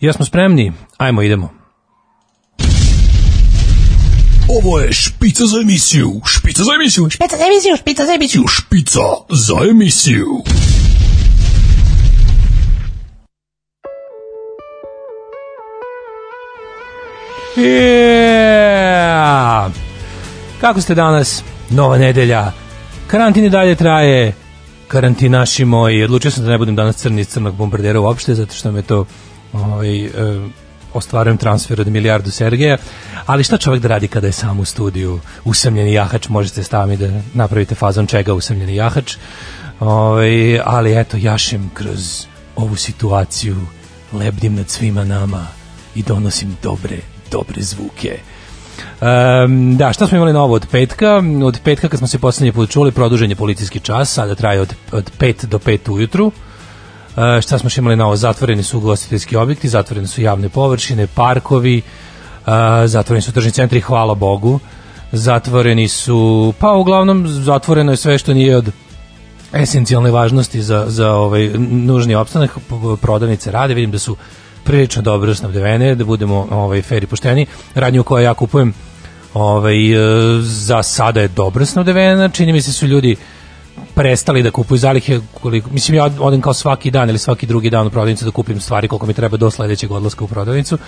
Jesmo 0.00 0.24
spremni? 0.24 0.72
Ajmo, 0.98 1.22
idemo. 1.22 1.50
Ovo 4.48 4.78
je 4.80 4.92
špica 4.92 5.46
za 5.46 5.60
emisiju, 5.60 6.20
špica 6.26 6.62
za 6.64 6.70
emisiju, 6.74 7.10
Špica 7.10 7.36
za 7.36 7.44
emisiju, 7.46 7.76
špica 7.76 8.06
za 8.06 8.12
emisiju. 8.14 8.44
špica 8.48 9.00
za 9.30 9.56
emisiju. 9.70 10.42
Yeah! 18.26 19.70
Kako 20.60 20.80
ste 20.80 20.94
danas? 20.94 21.42
Nova 21.70 21.98
nedelja. 21.98 22.52
Karantin 23.06 23.44
i 23.44 23.50
dalje 23.50 23.74
traje. 23.74 24.32
Karantinaši 24.88 25.64
moji. 25.64 26.04
Odlučio 26.04 26.30
sam 26.30 26.44
da 26.44 26.50
ne 26.50 26.58
budem 26.58 26.76
danas 26.76 26.96
crni 26.96 27.20
iz 27.20 27.28
crnog 27.28 27.54
bombardera 27.54 28.00
uopšte, 28.00 28.34
zato 28.34 28.54
što 28.54 28.72
me 28.72 28.82
to 28.82 29.06
ovaj, 29.52 30.04
e, 30.04 30.10
ostvarujem 30.94 31.36
transfer 31.36 31.80
od 31.80 31.88
milijardu 31.88 32.30
Sergeja. 32.30 32.76
Ali 33.26 33.44
šta 33.44 33.58
čovjek 33.58 33.82
da 33.82 33.88
radi 33.88 34.08
kada 34.08 34.26
je 34.26 34.32
sam 34.32 34.60
u 34.60 34.64
studiju? 34.64 35.20
Usamljeni 35.44 35.92
jahač, 35.92 36.28
možete 36.28 36.62
staviti 36.62 37.06
da 37.06 37.20
napravite 37.34 37.74
fazon 37.74 38.06
čega 38.06 38.34
usamljeni 38.34 38.76
jahač. 38.76 39.16
Ovaj, 39.80 40.60
ali 40.64 41.00
eto, 41.00 41.16
jašem 41.16 41.70
kroz 41.74 42.26
ovu 42.56 42.76
situaciju, 42.76 43.56
lebdim 44.12 44.54
nad 44.54 44.70
svima 44.70 45.04
nama 45.04 45.46
i 45.94 46.02
donosim 46.02 46.56
dobre, 46.62 46.96
dobre 47.30 47.62
zvuke. 47.62 48.18
Um, 49.00 49.76
da, 49.76 49.92
šta 49.92 50.06
smo 50.06 50.16
imali 50.16 50.32
novo 50.32 50.54
od 50.54 50.66
petka? 50.70 51.22
Od 51.44 51.60
petka 51.64 51.88
kad 51.88 51.98
smo 51.98 52.08
se 52.08 52.18
poslednji 52.18 52.52
put 52.52 52.70
čuli, 52.70 52.92
produžen 52.92 53.30
je 53.30 53.36
policijski 53.36 53.80
čas, 53.80 54.12
sada 54.12 54.34
traje 54.34 54.60
od, 54.60 54.74
od 54.92 55.10
5 55.18 55.46
do 55.46 55.58
5 55.58 55.90
ujutru. 55.92 56.32
Uh, 57.16 57.40
šta 57.42 57.58
smo 57.58 57.70
imali 57.78 57.96
novo? 57.96 58.16
Zatvoreni 58.16 58.62
su 58.62 58.78
ugostiteljski 58.78 59.36
objekti, 59.36 59.68
zatvorene 59.68 60.06
su 60.06 60.22
javne 60.22 60.48
površine, 60.48 61.06
parkovi, 61.06 61.82
uh, 62.46 62.52
zatvoreni 62.86 63.22
su 63.22 63.32
tržni 63.32 63.50
centri, 63.50 63.80
hvala 63.80 64.14
Bogu. 64.14 64.60
Zatvoreni 65.12 65.88
su, 65.88 66.52
pa 66.58 66.72
uglavnom 66.72 67.28
zatvoreno 67.28 67.92
je 67.92 67.96
sve 67.96 68.18
što 68.18 68.34
nije 68.34 68.56
od 68.56 68.72
esencijalne 69.52 70.10
važnosti 70.10 70.62
za, 70.62 70.84
za 70.88 71.12
ovaj 71.12 71.48
nužni 71.58 72.14
opstanak 72.14 72.58
prodavnice 73.00 73.50
rade, 73.50 73.74
vidim 73.74 73.90
da 73.90 73.98
su 73.98 74.16
prilično 74.64 75.02
dobro 75.02 75.34
snabdevene, 75.34 75.94
da 75.94 76.04
budemo 76.04 76.46
ovaj 76.50 76.82
fer 76.82 77.02
i 77.02 77.06
pošteni. 77.06 77.46
Radnju 77.74 78.02
koju 78.02 78.24
ja 78.24 78.34
kupujem 78.34 78.74
ovaj 79.34 79.92
e, 79.92 79.98
za 80.42 80.82
sada 80.82 81.20
je 81.20 81.28
dobro 81.28 81.66
snabdevena, 81.66 82.28
čini 82.28 82.52
mi 82.52 82.62
se 82.62 82.72
su 82.72 82.86
ljudi 82.86 83.16
prestali 83.96 84.42
da 84.42 84.50
kupuju 84.50 84.78
zalihe 84.78 85.20
koliko 85.40 85.70
mislim 85.70 85.94
ja 85.96 86.10
odem 86.20 86.40
kao 86.40 86.54
svaki 86.54 86.90
dan 86.90 87.08
ili 87.08 87.18
svaki 87.18 87.46
drugi 87.46 87.70
dan 87.70 87.86
u 87.86 87.90
prodavnicu 87.90 88.24
da 88.24 88.30
kupim 88.30 88.60
stvari 88.60 88.88
koliko 88.88 89.06
mi 89.06 89.14
treba 89.14 89.36
do 89.36 89.50
sledećeg 89.50 89.92
odlaska 89.92 90.24
u 90.24 90.28
prodavnicu. 90.28 90.78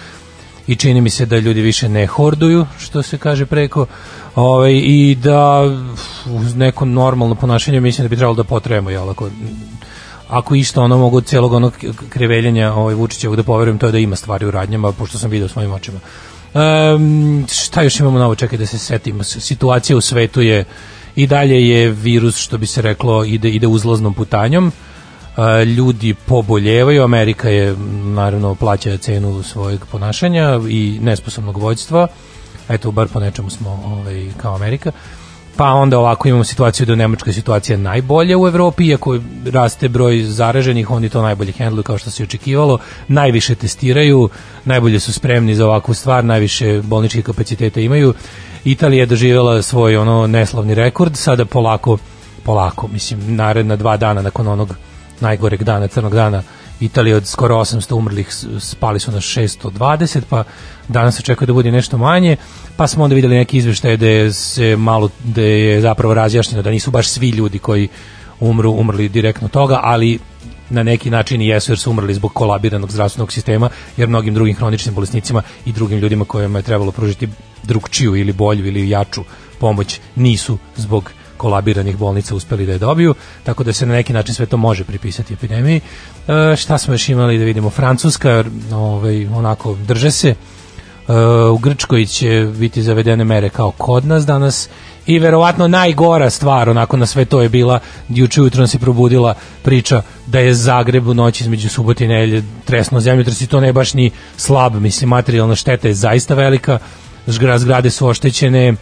I 0.67 0.77
čini 0.77 1.01
mi 1.01 1.11
se 1.11 1.27
da 1.27 1.39
ljudi 1.39 1.61
više 1.61 1.89
ne 1.89 2.07
horduju, 2.07 2.67
što 2.79 3.03
se 3.03 3.19
kaže 3.19 3.47
preko, 3.47 3.87
ovaj, 4.35 4.73
i 4.73 5.15
da 5.23 5.63
uz 6.27 6.55
neko 6.57 6.85
normalno 6.85 7.35
ponašanje 7.35 7.81
mislim 7.81 8.05
da 8.05 8.09
bi 8.09 8.17
trebalo 8.17 8.37
da 8.37 8.45
potrebamo, 8.45 8.91
jel, 8.91 9.11
ako, 9.11 9.31
ako 10.29 10.55
isto 10.55 10.83
ono 10.83 10.99
mogu 10.99 11.21
celog 11.21 11.53
onog 11.53 11.73
kreveljenja 12.09 12.73
ovaj, 12.73 12.95
Vučićevog 12.95 13.37
da 13.37 13.43
poverujem, 13.43 13.79
to 13.79 13.87
je 13.87 13.93
da 13.93 13.99
ima 13.99 14.17
stvari 14.17 14.47
u 14.47 14.51
radnjama, 14.51 14.93
pošto 14.93 15.19
sam 15.19 15.31
video 15.31 15.49
svojim 15.49 15.73
očima. 15.73 15.99
Um, 16.55 17.47
šta 17.53 17.83
još 17.83 18.01
imamo 18.01 18.19
novo, 18.19 18.35
čekaj 18.35 18.59
da 18.59 18.67
se 18.67 18.79
setimo, 18.79 19.25
S- 19.25 19.41
situacija 19.41 19.97
u 19.97 20.01
svetu 20.01 20.43
je 20.43 20.65
i 21.19 21.27
dalje 21.27 21.69
je 21.69 21.91
virus, 21.91 22.37
što 22.37 22.59
bi 22.59 22.67
se 22.67 22.83
reklo, 22.83 23.25
ide, 23.25 23.49
ide 23.51 23.67
uzlaznom 23.67 24.15
putanjom, 24.15 24.73
a, 25.37 25.63
ljudi 25.63 26.15
poboljevaju, 26.15 27.03
Amerika 27.03 27.49
je 27.49 27.77
naravno 28.05 28.55
plaća 28.55 28.97
cenu 28.97 29.43
svojeg 29.43 29.81
ponašanja 29.91 30.61
i 30.69 30.99
nesposobnog 31.03 31.57
vođstva, 31.57 32.07
eto 32.69 32.91
bar 32.91 33.09
po 33.09 33.21
nečemu 33.21 33.51
smo 33.51 33.71
ovaj, 33.71 34.29
kao 34.37 34.55
Amerika, 34.55 34.93
pa 35.57 35.73
onda 35.73 35.99
ovako 35.99 36.29
imamo 36.29 36.45
situaciju 36.45 36.87
da 36.87 36.93
u 36.93 36.97
Nemačkoj 36.97 37.33
situacija 37.33 37.79
najbolja 37.79 38.39
u 38.39 38.47
Evropi, 38.49 38.87
iako 38.87 39.19
raste 39.51 39.89
broj 39.89 40.23
zaraženih, 40.23 40.91
oni 40.91 41.09
to 41.09 41.23
najbolje 41.23 41.53
hendluju 41.53 41.83
kao 41.83 41.99
što 41.99 42.11
se 42.11 42.23
očekivalo, 42.23 42.79
najviše 43.09 43.55
testiraju, 43.55 44.29
najbolje 44.65 45.01
su 45.01 45.13
spremni 45.13 45.55
za 45.55 45.67
ovakvu 45.67 45.95
stvar, 45.95 46.25
najviše 46.25 46.83
bolničkih 46.83 47.25
kapaciteta 47.25 47.81
imaju. 47.81 48.15
Italija 48.71 49.03
je 49.03 49.07
doživjela 49.07 49.63
svoj 49.63 49.97
ono 49.97 50.27
neslavni 50.27 50.75
rekord, 50.75 51.17
sada 51.17 51.45
polako, 51.45 51.99
polako, 52.45 52.89
mislim, 52.89 53.37
naredna 53.37 53.77
dva 53.77 53.97
dana 53.97 54.23
nakon 54.23 54.49
onog 54.49 54.75
najgoreg 55.21 55.63
dana, 55.63 55.89
crnog 55.89 56.15
dana, 56.15 56.43
Italija 56.81 57.17
od 57.17 57.27
skoro 57.27 57.57
800 57.57 57.95
umrlih 57.95 58.29
spali 58.61 59.01
su 59.01 59.13
na 59.13 59.21
620, 59.21 60.21
pa 60.29 60.45
danas 60.89 61.21
očekuje 61.21 61.47
da 61.47 61.53
bude 61.53 61.71
nešto 61.71 61.99
manje, 61.99 62.37
pa 62.77 62.87
smo 62.87 63.05
onda 63.05 63.15
videli 63.15 63.37
neki 63.37 63.57
izveštaje 63.57 63.97
da 63.97 64.07
je 64.07 64.33
se 64.33 64.77
malo, 64.77 65.09
da 65.25 65.43
je 65.43 65.81
zapravo 65.81 66.15
razjašnjeno 66.15 66.63
da 66.63 66.71
nisu 66.71 66.91
baš 66.91 67.09
svi 67.09 67.29
ljudi 67.29 67.59
koji 67.59 67.89
umru, 68.41 68.71
umrli 68.73 69.09
direktno 69.09 69.49
toga, 69.49 69.81
ali 69.83 70.19
na 70.71 70.83
neki 70.83 71.11
način 71.11 71.41
i 71.43 71.49
jesu 71.49 71.73
jer 71.73 71.79
su 71.79 71.91
umrli 71.91 72.15
zbog 72.15 72.33
kolabiranog 72.33 72.93
zdravstvenog 72.93 73.33
sistema, 73.33 73.71
jer 73.97 74.09
mnogim 74.09 74.35
drugim 74.35 74.57
hroničnim 74.57 74.95
bolesnicima 74.95 75.43
i 75.67 75.73
drugim 75.73 75.99
ljudima 75.99 76.25
kojima 76.25 76.59
je 76.59 76.63
trebalo 76.63 76.93
pružiti 76.93 77.29
drugčiju 77.63 78.17
ili 78.17 78.33
bolju 78.33 78.67
ili 78.67 78.89
jaču 78.89 79.25
pomoć 79.61 80.01
nisu 80.17 80.59
zbog 80.77 81.11
kolabiranih 81.37 81.97
bolnica 81.97 82.35
uspeli 82.35 82.67
da 82.67 82.73
je 82.73 82.79
dobiju, 82.79 83.15
tako 83.45 83.65
da 83.65 83.73
se 83.73 83.87
na 83.87 83.95
neki 83.95 84.13
način 84.13 84.35
sve 84.35 84.47
to 84.47 84.57
može 84.57 84.85
pripisati 84.85 85.35
epidemiji. 85.35 85.81
E, 86.29 86.57
šta 86.57 86.79
smo 86.79 86.95
još 86.95 87.09
imali 87.09 87.39
da 87.39 87.45
vidimo? 87.45 87.71
Francuska, 87.71 88.45
ovaj, 88.73 89.27
onako, 89.27 89.75
drže 89.87 90.11
se, 90.11 90.35
u 91.53 91.59
Grčkoj 91.59 92.07
će 92.07 92.47
biti 92.59 92.83
zavedene 92.83 93.25
mere 93.25 93.49
kao 93.49 93.71
kod 93.71 94.05
nas 94.05 94.27
danas 94.27 94.69
i 95.07 95.19
verovatno 95.19 95.69
najgora 95.69 96.31
stvar 96.31 96.71
onako 96.71 96.97
na 96.97 97.07
sve 97.07 97.25
to 97.25 97.43
je 97.43 97.49
bila 97.49 97.81
juče 98.09 98.41
ujutro 98.41 98.67
se 98.67 98.79
probudila 98.79 99.35
priča 99.63 100.03
da 100.27 100.39
je 100.39 100.55
Zagreb 100.55 101.09
u 101.09 101.15
noći 101.15 101.45
između 101.45 101.69
subote 101.69 102.05
i 102.05 102.09
nedelje 102.09 102.43
tresno 102.65 103.01
zemljotres 103.01 103.41
i 103.41 103.47
to 103.47 103.61
ne 103.61 103.73
baš 103.73 103.95
ni 103.95 104.11
slab 104.37 104.75
mislim 104.75 105.11
materijalna 105.11 105.55
šteta 105.55 105.89
je 105.89 105.95
zaista 105.95 106.35
velika. 106.35 106.79
Zgra- 107.27 107.59
zgrade 107.59 107.91
su 107.91 108.07
oštećene 108.07 108.69
e, 108.69 108.75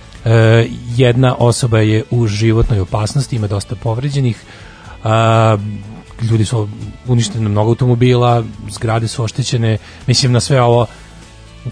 jedna 0.97 1.35
osoba 1.39 1.79
je 1.79 2.05
u 2.11 2.27
životnoj 2.27 2.81
opasnosti 2.81 3.37
ima 3.37 3.47
dosta 3.47 3.75
povređenih 3.75 4.37
ljudi 6.23 6.45
su 6.45 6.69
uništene 7.07 7.49
mnogo 7.49 7.71
automobila 7.71 8.43
zgrade 8.71 9.09
su 9.09 9.25
oštećene 9.25 9.79
mislim 10.07 10.33
na 10.33 10.41
sve 10.41 10.63
ovo 10.63 10.87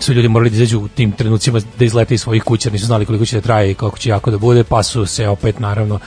su 0.00 0.12
ljudi 0.12 0.28
morali 0.28 0.50
da 0.50 0.56
izađu 0.56 0.81
u 0.81 0.88
tim 0.88 1.12
trenucima 1.12 1.60
da 1.78 1.84
izlete 1.84 2.15
iz 2.15 2.21
svojih 2.21 2.43
kuća, 2.43 2.71
nisu 2.71 2.87
znali 2.87 3.06
koliko 3.06 3.25
će 3.25 3.37
da 3.37 3.43
traje 3.43 3.71
i 3.71 3.75
kako 3.75 3.99
će 3.99 4.10
jako 4.10 4.31
da 4.31 4.38
bude, 4.38 4.65
pa 4.65 4.82
su 4.82 5.06
se 5.06 5.28
opet 5.28 5.60
naravno 5.60 5.99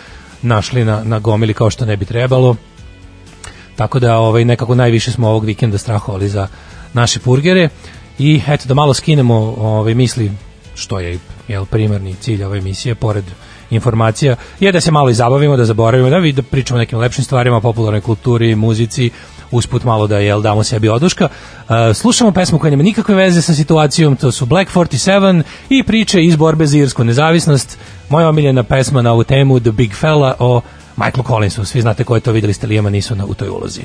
našli 0.42 0.86
na, 0.86 1.04
na 1.04 1.20
gomili 1.20 1.54
kao 1.54 1.70
što 1.70 1.86
ne 1.86 1.98
bi 1.98 2.06
trebalo. 2.06 2.56
Tako 3.76 4.00
da 4.00 4.18
ovaj 4.18 4.46
nekako 4.46 4.76
najviše 4.76 5.12
smo 5.12 5.30
ovog 5.30 5.46
vikenda 5.46 5.78
strahovali 5.78 6.30
za 6.30 6.48
naše 6.94 7.20
burgere 7.26 7.70
i 8.20 8.42
eto 8.48 8.68
da 8.68 8.74
malo 8.74 8.94
skinemo 8.94 9.36
ovaj 9.58 9.96
misli 9.96 10.32
što 10.76 11.00
je 11.00 11.20
jel 11.48 11.66
primarni 11.66 12.16
cilj 12.16 12.44
ove 12.44 12.58
emisije 12.58 12.96
pored 12.96 13.26
informacija 13.70 14.36
je 14.60 14.72
da 14.72 14.82
se 14.82 14.92
malo 14.92 15.10
i 15.10 15.14
zabavimo, 15.14 15.58
da 15.58 15.66
zaboravimo, 15.66 16.10
da, 16.10 16.18
vi- 16.18 16.32
da 16.32 16.42
pričamo 16.42 16.76
o 16.78 16.82
nekim 16.82 17.00
lepšim 17.00 17.24
stvarima, 17.24 17.62
popularnoj 17.62 18.02
kulturi, 18.02 18.56
muzici, 18.56 19.10
usput 19.52 19.84
malo 19.84 20.08
da 20.08 20.18
jel 20.18 20.42
damo 20.42 20.64
sebi 20.64 20.90
oduška. 20.90 21.26
Uh, 21.26 21.76
slušamo 21.96 22.32
pesmu 22.32 22.60
koja 22.60 22.72
nema 22.72 22.84
nikakve 22.84 23.16
veze 23.16 23.42
sa 23.42 23.54
situacijom, 23.56 24.16
to 24.16 24.32
su 24.32 24.46
Black 24.46 24.72
47 24.72 25.42
i 25.70 25.84
priče 25.84 26.24
iz 26.24 26.36
borbe 26.36 26.66
za 26.66 26.78
irsku 26.78 27.04
nezavisnost. 27.04 27.78
Moja 28.10 28.30
omiljena 28.30 28.64
pesma 28.64 29.02
na 29.02 29.12
ovu 29.14 29.24
temu 29.24 29.60
The 29.60 29.72
Big 29.72 29.94
Fella 29.94 30.36
o 30.40 30.62
Michaelu 30.98 31.24
Collinsu. 31.28 31.66
Svi 31.66 31.82
znate 31.82 32.04
ko 32.04 32.16
je 32.16 32.22
to, 32.22 32.32
videli 32.32 32.54
ste 32.54 32.68
Lijema 32.68 32.90
nisu 32.90 33.16
na, 33.16 33.26
u 33.26 33.34
toj 33.34 33.50
ulozi. 33.50 33.82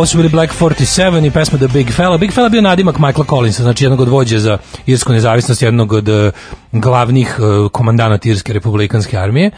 Ovo 0.00 0.06
su 0.06 0.16
bili 0.16 0.28
Black 0.28 0.52
47 0.60 1.26
i 1.26 1.30
pesma 1.30 1.58
The 1.58 1.68
Big 1.68 1.92
Fella. 1.92 2.18
Big 2.18 2.32
Fella 2.32 2.48
bio 2.48 2.60
nadimak 2.60 2.98
Michaela 2.98 3.24
Collinsa, 3.28 3.62
znači 3.62 3.84
jednog 3.84 4.00
od 4.00 4.08
vođe 4.08 4.38
za 4.38 4.58
irsku 4.86 5.12
nezavisnost, 5.12 5.62
jednog 5.62 5.92
od 5.92 6.08
eh, 6.08 6.30
glavnih 6.72 7.36
eh, 7.38 7.68
komandanata 7.72 8.28
Irske 8.28 8.52
republikanske 8.52 9.18
armije. 9.18 9.50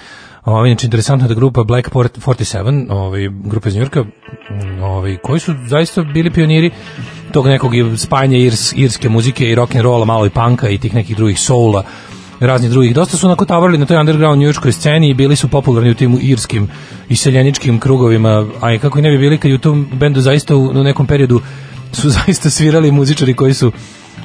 Ovo, 0.45 0.67
inače, 0.67 0.87
interesantno 0.87 1.25
je 1.25 1.29
da 1.29 1.35
grupa 1.35 1.65
Black 1.65 1.89
47, 1.91 2.93
ovaj, 2.93 3.29
grupa 3.45 3.69
iz 3.69 3.77
Njurka, 3.77 4.05
ovaj, 4.83 5.17
koji 5.17 5.41
su 5.41 5.55
zaista 5.67 6.03
bili 6.03 6.31
pioniri 6.31 6.71
tog 7.33 7.47
nekog 7.47 7.73
spajanja 7.97 8.39
irs, 8.39 8.73
irske 8.77 9.09
muzike 9.09 9.51
i 9.51 9.55
rock 9.55 9.75
and 9.75 9.85
rolla, 9.85 10.05
malo 10.05 10.27
i 10.27 10.31
panka 10.31 10.69
i 10.69 10.79
tih 10.79 10.95
nekih 10.95 11.17
drugih 11.17 11.41
soula, 11.41 11.85
raznih 12.47 12.71
drugih. 12.71 12.95
Dosta 12.95 13.17
su 13.17 13.27
onako 13.27 13.45
tavorili 13.45 13.79
na 13.79 13.87
toj 13.87 13.97
underground 13.97 14.41
njujorskoj 14.41 14.73
sceni 14.73 15.11
i 15.11 15.15
bili 15.15 15.37
su 15.37 15.49
popularni 15.49 15.91
u 15.91 15.95
tim 15.95 16.19
irskim 16.23 16.69
iseljeničkim 17.09 17.81
krugovima, 17.81 18.47
a 18.61 18.73
i 18.73 18.79
kako 18.79 18.99
i 18.99 19.03
ne 19.03 19.11
bi 19.11 19.19
bili 19.19 19.39
kad 19.39 19.53
u 19.53 19.59
tom 19.59 19.89
bendu 19.93 20.21
zaista 20.21 20.57
u, 20.57 20.65
u 20.65 20.83
nekom 20.85 21.07
periodu 21.07 21.41
su 21.93 22.11
zaista 22.19 22.51
svirali 22.51 22.93
muzičari 22.93 23.35
koji 23.35 23.55
su 23.55 23.73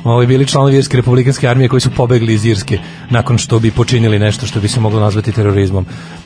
ovaj, 0.04 0.28
bili 0.28 0.48
članovi 0.48 0.78
Irske 0.78 0.98
republikanske 0.98 1.48
armije 1.48 1.70
koji 1.70 1.82
su 1.82 1.90
pobegli 1.92 2.34
iz 2.34 2.46
Irske 2.46 2.80
nakon 3.10 3.38
što 3.38 3.60
bi 3.60 3.72
počinili 3.72 4.20
nešto 4.20 4.46
što 4.46 4.60
bi 4.60 4.68
se 4.68 4.80
moglo 4.80 5.00
nazvati 5.00 5.32
terorizmom. 5.32 5.86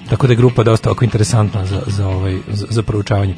Tako 0.10 0.28
da 0.28 0.34
je 0.34 0.38
grupa 0.38 0.64
dosta 0.64 0.92
oko 0.92 1.06
interesantna 1.06 1.66
za, 1.66 1.82
za, 1.88 2.08
ovaj, 2.08 2.38
za, 2.48 2.66
za 2.70 2.84
proučavanje. 2.84 3.36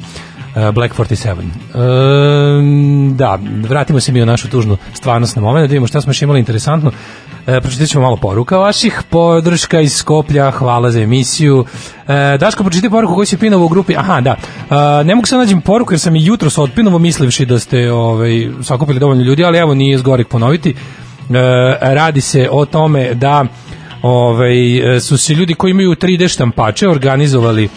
Uh, 0.56 0.70
Black 0.70 0.94
47. 0.94 1.34
Um, 1.74 3.16
da, 3.16 3.38
vratimo 3.68 4.00
se 4.00 4.12
mi 4.12 4.22
u 4.22 4.26
našu 4.26 4.48
tužnu 4.48 4.76
stvarnost 4.92 5.36
na 5.36 5.42
moment, 5.42 5.62
da 5.62 5.72
vidimo 5.72 5.86
šta 5.86 6.00
smo 6.00 6.10
još 6.10 6.22
imali 6.22 6.38
interesantno. 6.38 6.92
E, 7.46 7.60
pročitat 7.60 7.88
ćemo 7.88 8.02
malo 8.02 8.16
poruka 8.16 8.58
vaših, 8.58 9.02
podrška 9.10 9.80
iz 9.80 9.92
Skoplja, 9.92 10.50
hvala 10.50 10.90
za 10.90 11.00
emisiju. 11.00 11.64
E, 12.08 12.38
Daško, 12.38 12.62
pročitaj 12.62 12.90
poruku 12.90 13.14
koju 13.14 13.26
si 13.26 13.36
pinovao 13.36 13.66
u 13.66 13.68
grupi, 13.68 13.96
aha, 13.96 14.20
da, 14.20 14.30
e, 14.30 15.04
ne 15.04 15.14
mogu 15.14 15.26
se 15.26 15.36
nađem 15.36 15.60
poruku 15.60 15.92
jer 15.92 16.00
sam 16.00 16.16
i 16.16 16.24
jutro 16.24 16.50
sa 16.50 16.62
otpinovo 16.62 16.98
mislivši 16.98 17.46
da 17.46 17.58
ste 17.58 17.92
ovaj, 17.92 18.48
sakupili 18.62 19.00
dovoljno 19.00 19.22
ljudi, 19.22 19.44
ali 19.44 19.58
evo 19.58 19.74
nije 19.74 19.98
zgorek 19.98 20.28
ponoviti. 20.28 20.70
E, 20.70 20.74
radi 21.80 22.20
se 22.20 22.48
o 22.50 22.64
tome 22.64 23.14
da 23.14 23.44
ovaj, 24.02 24.54
su 25.00 25.18
se 25.18 25.34
ljudi 25.34 25.54
koji 25.54 25.70
imaju 25.70 25.94
3D 25.94 26.28
štampače 26.28 26.88
organizovali 26.88 27.68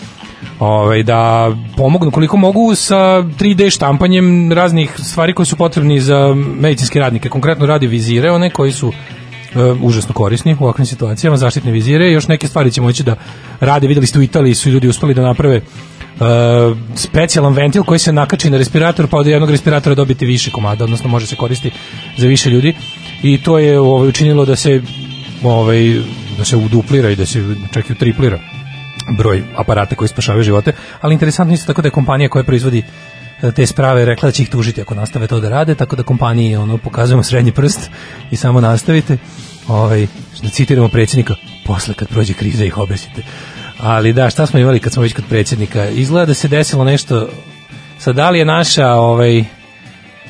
ovaj, 0.59 1.03
da 1.03 1.51
pomognu 1.77 2.11
koliko 2.11 2.37
mogu 2.37 2.75
sa 2.75 2.95
3D 3.39 3.69
štampanjem 3.69 4.51
raznih 4.51 4.95
stvari 4.97 5.33
koje 5.33 5.45
su 5.45 5.55
potrebni 5.55 5.99
za 5.99 6.35
medicinske 6.59 6.99
radnike. 6.99 7.29
Konkretno 7.29 7.65
radi 7.65 7.87
vizire, 7.87 8.31
one 8.31 8.49
koji 8.49 8.71
su 8.71 8.91
e, 9.55 9.59
užasno 9.81 10.13
korisni 10.13 10.57
u 10.59 10.63
ovakvim 10.63 10.85
situacijama, 10.85 11.37
zaštitne 11.37 11.71
vizire, 11.71 12.11
još 12.11 12.27
neke 12.27 12.47
stvari 12.47 12.71
će 12.71 12.81
moći 12.81 13.03
da 13.03 13.15
rade, 13.59 13.87
videli 13.87 14.07
ste 14.07 14.19
u 14.19 14.23
Italiji 14.23 14.55
su 14.55 14.69
ljudi 14.69 14.87
uspeli 14.87 15.13
da 15.13 15.21
naprave 15.21 15.61
Uh, 16.19 16.77
specijalan 16.95 17.53
ventil 17.53 17.83
koji 17.83 17.99
se 17.99 18.13
nakači 18.13 18.49
na 18.49 18.57
respirator 18.57 19.07
pa 19.07 19.17
od 19.17 19.27
jednog 19.27 19.51
respiratora 19.51 19.95
dobiti 19.95 20.25
više 20.25 20.51
komada 20.51 20.83
odnosno 20.83 21.09
može 21.09 21.27
se 21.27 21.35
koristiti 21.35 21.77
za 22.17 22.27
više 22.27 22.49
ljudi. 22.49 22.75
I 23.23 23.37
to 23.37 23.59
je 23.59 23.79
ovaj, 23.79 24.09
učinilo 24.09 24.45
da 24.45 24.55
se 24.55 24.81
ovaj, 25.43 26.01
da 26.37 26.45
se 26.45 26.55
uduplira 26.55 27.09
i 27.09 27.15
da 27.15 27.25
se 27.25 27.55
čak 27.71 27.89
i 27.89 27.93
utriplira 27.93 28.39
broj 29.09 29.43
aparata 29.55 29.95
koji 29.95 30.07
spašavaju 30.07 30.43
živote, 30.43 30.73
ali 31.01 31.13
interesantno 31.13 31.53
isto 31.53 31.67
tako 31.67 31.81
da 31.81 31.87
je 31.87 31.91
kompanija 31.91 32.29
koja 32.29 32.43
proizvodi 32.43 32.83
e, 33.41 33.51
te 33.51 33.65
sprave 33.65 34.05
rekla 34.05 34.27
da 34.27 34.31
će 34.31 34.43
ih 34.43 34.49
tužiti 34.49 34.81
ako 34.81 34.95
nastave 34.95 35.27
to 35.27 35.39
da 35.39 35.49
rade, 35.49 35.75
tako 35.75 35.95
da 35.95 36.03
kompaniji 36.03 36.55
ono 36.55 36.77
pokazujemo 36.77 37.23
srednji 37.23 37.51
prst 37.51 37.89
i 38.31 38.35
samo 38.35 38.61
nastavite. 38.61 39.17
Ovaj 39.67 40.07
da 40.43 40.49
citiramo 40.49 40.87
predsjednika, 40.87 41.35
posle 41.65 41.93
kad 41.93 42.07
prođe 42.07 42.33
kriza 42.33 42.65
ih 42.65 42.77
obesite. 42.77 43.23
Ali 43.79 44.13
da, 44.13 44.29
šta 44.29 44.45
smo 44.45 44.59
imali 44.59 44.79
kad 44.79 44.93
smo 44.93 45.03
već 45.03 45.13
kod 45.13 45.25
predsjednika? 45.29 45.89
Izgleda 45.89 46.25
da 46.25 46.33
se 46.33 46.47
desilo 46.47 46.83
nešto 46.83 47.29
sad 47.99 48.15
da 48.15 48.29
li 48.29 48.39
je 48.39 48.45
naša 48.45 48.87
ovaj 48.91 49.43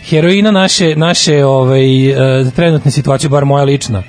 heroina 0.04 0.52
naše 0.52 0.96
naše 0.96 1.46
ovaj 1.46 2.10
e, 2.10 2.52
trenutne 2.56 2.92
situacije 2.92 3.30
bar 3.30 3.46
moja 3.46 3.64
lična. 3.64 4.04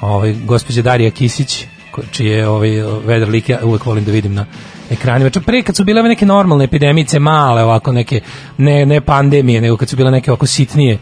Ovaj 0.00 0.34
gospođa 0.44 0.82
Darija 0.82 1.10
Kisić 1.10 1.66
čije 2.10 2.48
ovaj 2.48 2.70
vedar 3.06 3.28
lik 3.28 3.48
ja 3.48 3.58
uvek 3.62 3.86
volim 3.86 4.04
da 4.04 4.12
vidim 4.12 4.34
na 4.34 4.46
ekranima. 4.90 5.30
Čak 5.30 5.44
pre 5.44 5.62
kad 5.62 5.76
su 5.76 5.84
bile 5.84 6.02
neke 6.02 6.26
normalne 6.26 6.64
epidemice, 6.64 7.18
male 7.18 7.62
ovako 7.62 7.92
neke 7.92 8.20
ne 8.58 8.86
ne 8.86 9.00
pandemije, 9.00 9.60
nego 9.60 9.76
kad 9.76 9.88
su 9.88 9.96
bile 9.96 10.10
neke 10.10 10.30
ovako 10.30 10.46
sitnije 10.46 10.98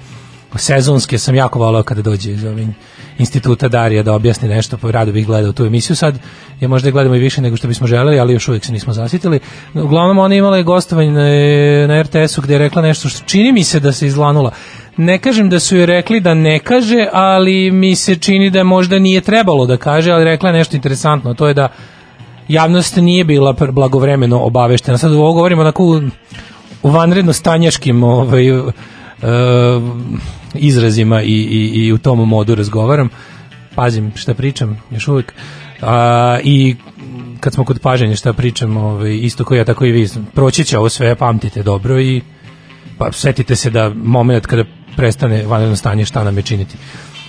sezonske 0.58 1.18
sam 1.18 1.34
jako 1.34 1.58
volao 1.58 1.82
kada 1.82 2.02
dođe 2.02 2.30
iz 2.30 2.44
ovim 2.44 2.74
instituta 3.18 3.68
Darija 3.68 4.02
da 4.02 4.14
objasni 4.14 4.48
nešto, 4.48 4.76
pa 4.76 4.90
rado 4.90 5.12
bih 5.12 5.26
gledao 5.26 5.52
tu 5.52 5.64
emisiju. 5.64 5.96
Sad 5.96 6.18
je 6.60 6.68
možda 6.68 6.90
gledamo 6.90 7.14
i 7.14 7.18
više 7.18 7.40
nego 7.40 7.56
što 7.56 7.68
bismo 7.68 7.86
želeli, 7.86 8.20
ali 8.20 8.32
još 8.32 8.48
uvijek 8.48 8.64
se 8.64 8.72
nismo 8.72 8.92
zasitili. 8.92 9.40
Uglavnom 9.74 10.18
ona 10.18 10.34
imala 10.34 10.56
je 10.56 10.62
gostovanje 10.62 11.10
na, 11.10 11.26
na 11.86 12.02
RTS-u 12.02 12.42
gde 12.42 12.54
je 12.54 12.58
rekla 12.58 12.82
nešto 12.82 13.08
što 13.08 13.24
čini 13.26 13.52
mi 13.52 13.64
se 13.64 13.80
da 13.80 13.92
se 13.92 14.06
izlanula. 14.06 14.50
Ne 14.96 15.18
kažem 15.18 15.50
da 15.50 15.60
su 15.60 15.76
joj 15.76 15.86
rekli 15.86 16.20
da 16.20 16.34
ne 16.34 16.58
kaže, 16.58 17.06
ali 17.12 17.70
mi 17.70 17.96
se 17.96 18.16
čini 18.16 18.50
da 18.50 18.64
možda 18.64 18.98
nije 18.98 19.20
trebalo 19.20 19.66
da 19.66 19.76
kaže, 19.76 20.12
ali 20.12 20.24
rekla 20.24 20.48
je 20.48 20.56
nešto 20.56 20.76
interesantno, 20.76 21.34
to 21.34 21.48
je 21.48 21.54
da 21.54 21.68
javnost 22.48 22.96
nije 22.96 23.24
bila 23.24 23.52
blagovremeno 23.52 24.40
obaveštena. 24.40 24.98
Sad 24.98 25.12
ovo 25.12 25.32
govorimo 25.32 25.62
onako 25.62 25.84
u, 26.82 26.90
vanredno 26.90 27.32
stanjaškim 27.32 28.04
ovaj, 28.04 28.48
e, 28.48 28.62
izrazima 30.54 31.22
i, 31.22 31.32
i, 31.32 31.86
i 31.86 31.92
u 31.92 31.98
tom 31.98 32.28
modu 32.28 32.54
razgovaram. 32.54 33.08
Pazim 33.74 34.12
šta 34.16 34.34
pričam, 34.34 34.82
još 34.90 35.08
uvijek. 35.08 35.34
A, 35.82 36.38
I 36.44 36.76
kad 37.40 37.52
smo 37.52 37.64
kod 37.64 37.80
paženja 37.80 38.16
šta 38.16 38.32
pričam, 38.32 38.76
ovaj, 38.76 39.18
isto 39.22 39.44
koji 39.44 39.58
ja, 39.58 39.64
tako 39.64 39.84
i 39.84 39.92
vi, 39.92 40.08
proći 40.34 40.64
će 40.64 40.78
ovo 40.78 40.88
sve, 40.88 41.14
pamtite 41.14 41.62
dobro 41.62 42.00
i 42.00 42.22
pa 42.98 43.12
setite 43.12 43.56
se 43.56 43.70
da 43.70 43.92
moment 43.94 44.46
kada 44.46 44.64
prestane 44.96 45.46
vanredno 45.46 45.76
stanje 45.76 46.04
šta 46.04 46.24
nam 46.24 46.36
je 46.36 46.42
činiti. 46.42 46.76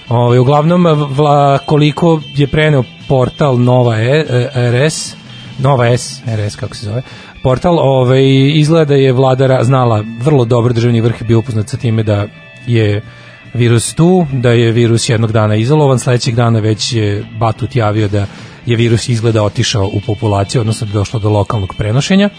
Ovaj 0.10 0.40
uglavnom 0.40 0.86
vla, 1.10 1.58
koliko 1.58 2.22
je 2.36 2.48
preneo 2.48 2.84
portal 3.08 3.60
Nova 3.60 3.98
e, 4.00 4.26
e 4.30 4.72
RS, 4.72 5.16
Nova 5.60 5.98
S, 5.98 6.22
RS 6.26 6.56
kako 6.56 6.76
se 6.76 6.86
zove, 6.86 7.02
portal, 7.44 7.80
ovaj, 7.80 8.24
izgleda 8.56 8.96
je 8.96 9.14
vlada 9.14 9.64
znala 9.64 10.04
vrlo 10.22 10.46
dobro, 10.46 10.74
državni 10.74 11.02
vrh 11.02 11.22
je 11.22 11.28
bio 11.28 11.40
upoznat 11.40 11.70
sa 11.70 11.78
time 11.78 12.04
da 12.04 12.28
je 12.68 13.02
virus 13.54 13.94
tu, 13.94 14.28
da 14.32 14.52
je 14.52 14.72
virus 14.72 15.10
jednog 15.10 15.32
dana 15.32 15.56
izolovan, 15.56 16.00
sledećeg 16.00 16.36
dana 16.36 16.60
već 16.60 16.94
je 16.94 17.24
Batut 17.40 17.76
javio 17.76 18.08
da 18.08 18.26
je 18.66 18.76
virus 18.76 19.10
izgleda 19.10 19.44
otišao 19.44 19.90
u 19.94 20.02
populaciju, 20.06 20.62
odnosno 20.62 20.88
da 20.88 20.94
došlo 20.94 21.20
do 21.20 21.30
lokalnog 21.30 21.76
prenošenja. 21.78 22.30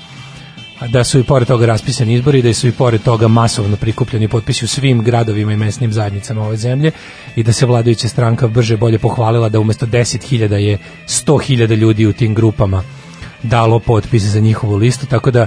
Da 0.89 1.05
su 1.05 1.19
i 1.19 1.23
pored 1.23 1.49
toga 1.49 1.67
raspisani 1.67 2.15
izbori, 2.15 2.43
da 2.43 2.55
su 2.55 2.69
i 2.69 2.73
pored 2.73 3.03
toga 3.03 3.29
masovno 3.29 3.77
prikupljeni 3.77 4.29
potpisi 4.29 4.65
u 4.65 4.69
svim 4.69 5.03
gradovima 5.03 5.53
i 5.53 5.57
mesnim 5.57 5.93
zajednicama 5.93 6.43
ove 6.43 6.57
zemlje 6.57 6.91
i 7.37 7.43
da 7.43 7.53
se 7.53 7.67
vladajuća 7.67 8.09
stranka 8.09 8.49
brže 8.49 8.77
bolje 8.77 8.99
pohvalila 8.99 9.49
da 9.49 9.61
umesto 9.61 9.87
10.000 9.87 10.53
je 10.55 10.79
100.000 11.07 11.77
ljudi 11.77 12.07
u 12.07 12.13
tim 12.13 12.35
grupama 12.35 12.83
dalo 13.43 13.79
potpise 13.79 14.29
za 14.29 14.41
njihovu 14.41 14.77
listu, 14.77 15.07
tako 15.07 15.31
da 15.31 15.47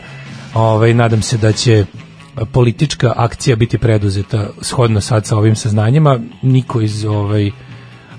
ovaj, 0.54 0.94
nadam 0.94 1.22
se 1.22 1.38
da 1.38 1.52
će 1.52 1.86
politička 2.46 3.14
akcija 3.16 3.56
biti 3.56 3.78
preduzeta 3.78 4.50
shodno 4.62 5.02
sad 5.02 5.26
sa 5.26 5.38
ovim 5.38 5.56
saznanjima. 5.56 6.20
Niko 6.42 6.82
iz 6.82 7.06
ovaj, 7.06 7.52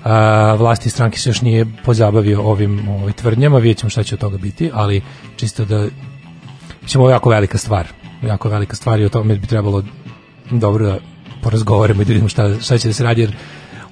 a, 0.05 0.55
vlasti 0.55 0.91
stranke 0.91 1.19
se 1.19 1.31
još 1.31 1.43
nije 1.43 1.67
pozabavio 1.85 2.43
ovim 2.43 2.89
ovaj, 2.89 3.13
tvrdnjama, 3.13 3.59
vidjet 3.59 3.79
ćemo 3.79 3.91
šta 3.91 4.03
će 4.03 4.15
od 4.15 4.21
toga 4.21 4.39
biti, 4.39 4.71
ali 4.75 5.03
čisto 5.37 5.65
da 5.65 5.87
ćemo 6.87 7.05
ovo 7.05 7.11
jako 7.11 7.31
velika 7.31 7.59
stvar. 7.59 7.87
Jako 8.23 8.49
velika 8.49 8.77
stvar 8.77 9.01
i 9.01 9.05
o 9.05 9.09
tome 9.09 9.37
bi 9.37 9.47
trebalo 9.47 9.83
dobro 10.51 10.87
da 10.87 10.99
porazgovaramo 11.43 12.03
i 12.03 12.05
da 12.05 12.09
vidimo 12.09 12.29
šta, 12.29 12.61
šta 12.61 12.79
će 12.79 12.89
da 12.89 12.95
se 12.95 13.05
radi, 13.05 13.21
jer 13.21 13.37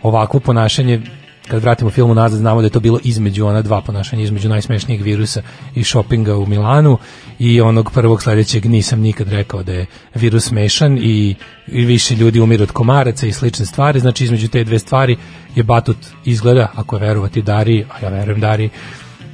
ovako 0.02 0.40
ponašanje 0.40 1.02
kad 1.48 1.62
vratimo 1.62 1.90
film 1.90 2.14
nazad 2.14 2.38
znamo 2.38 2.60
da 2.60 2.66
je 2.66 2.70
to 2.70 2.80
bilo 2.80 2.98
između 3.04 3.46
ona 3.46 3.62
dva 3.62 3.80
ponašanja, 3.80 4.22
između 4.22 4.48
najsmešnijeg 4.48 5.02
virusa 5.02 5.42
i 5.74 5.84
šopinga 5.84 6.36
u 6.36 6.46
Milanu 6.46 6.98
i 7.38 7.60
onog 7.60 7.90
prvog 7.94 8.22
sledećeg 8.22 8.66
nisam 8.66 9.00
nikad 9.00 9.28
rekao 9.28 9.62
da 9.62 9.72
je 9.72 9.86
virus 10.14 10.44
smešan 10.44 10.98
i, 10.98 11.34
i 11.66 11.84
više 11.84 12.14
ljudi 12.14 12.40
umiru 12.40 12.62
od 12.62 12.70
komaraca 12.70 13.26
i 13.26 13.32
slične 13.32 13.66
stvari, 13.66 14.00
znači 14.00 14.24
između 14.24 14.48
te 14.48 14.64
dve 14.64 14.78
stvari 14.78 15.16
je 15.54 15.62
Batut 15.62 15.96
izgleda, 16.24 16.70
ako 16.74 16.96
je 16.96 17.00
verovati 17.00 17.42
Dari, 17.42 17.84
a 17.90 18.04
ja 18.04 18.08
verujem 18.08 18.40
Dari, 18.40 18.70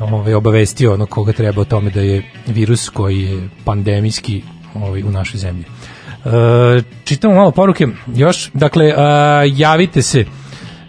ovaj, 0.01 0.35
obavestio 0.35 0.95
ono 0.95 1.07
koga 1.07 1.33
treba 1.33 1.61
o 1.61 1.65
tome 1.65 1.91
da 1.91 2.01
je 2.01 2.23
virus 2.47 2.89
koji 2.89 3.23
je 3.23 3.49
pandemijski 3.65 4.43
ovaj, 4.75 5.03
u 5.03 5.11
našoj 5.11 5.39
zemlji. 5.39 5.65
E, 5.65 6.83
čitamo 7.05 7.35
malo 7.35 7.51
poruke 7.51 7.87
još, 8.15 8.51
dakle, 8.55 8.95
a, 8.97 9.45
javite 9.47 10.03
se 10.03 10.25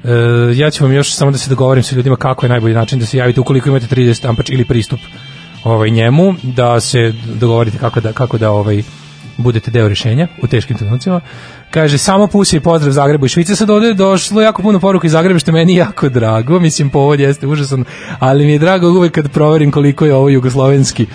Uh, 0.03 0.09
ja 0.57 0.71
ću 0.71 0.83
vam 0.83 0.93
još 0.93 1.13
samo 1.13 1.31
da 1.31 1.37
se 1.37 1.49
dogovorim 1.49 1.83
sa 1.83 1.95
ljudima 1.95 2.15
kako 2.15 2.45
je 2.45 2.49
najbolji 2.49 2.75
način 2.75 2.99
da 2.99 3.05
se 3.05 3.17
javite 3.17 3.41
ukoliko 3.41 3.69
imate 3.69 3.95
30 3.95 4.29
ampač 4.29 4.49
ili 4.49 4.65
pristup 4.65 4.99
ovaj 5.63 5.89
njemu 5.89 6.35
da 6.43 6.79
se 6.79 7.13
dogovorite 7.25 7.77
kako 7.77 8.01
da 8.01 8.13
kako 8.13 8.37
da 8.37 8.51
ovaj 8.51 8.83
budete 9.37 9.71
deo 9.71 9.87
rješenja 9.87 10.27
u 10.41 10.47
teškim 10.47 10.77
trenucima. 10.77 11.21
Kaže, 11.71 11.97
samo 11.97 12.27
pusi 12.27 12.59
pozdrav 12.59 12.91
Zagrebu 12.91 13.25
i 13.25 13.29
Švice. 13.29 13.55
Sad 13.55 13.69
ovde 13.69 13.87
je 13.87 13.93
došlo 13.93 14.41
jako 14.41 14.61
puno 14.61 14.79
poruka 14.79 15.07
iz 15.07 15.11
Zagreba, 15.11 15.39
što 15.39 15.51
meni 15.51 15.75
jako 15.75 16.09
drago. 16.09 16.59
Mislim, 16.59 16.89
povod 16.89 17.19
jeste 17.19 17.47
užasan, 17.47 17.85
ali 18.19 18.45
mi 18.45 18.51
je 18.51 18.59
drago 18.59 18.87
uvek 18.87 19.11
kad 19.11 19.31
proverim 19.31 19.71
koliko 19.71 20.05
je 20.05 20.15
ovo 20.15 20.29
jugoslovenski 20.29 21.07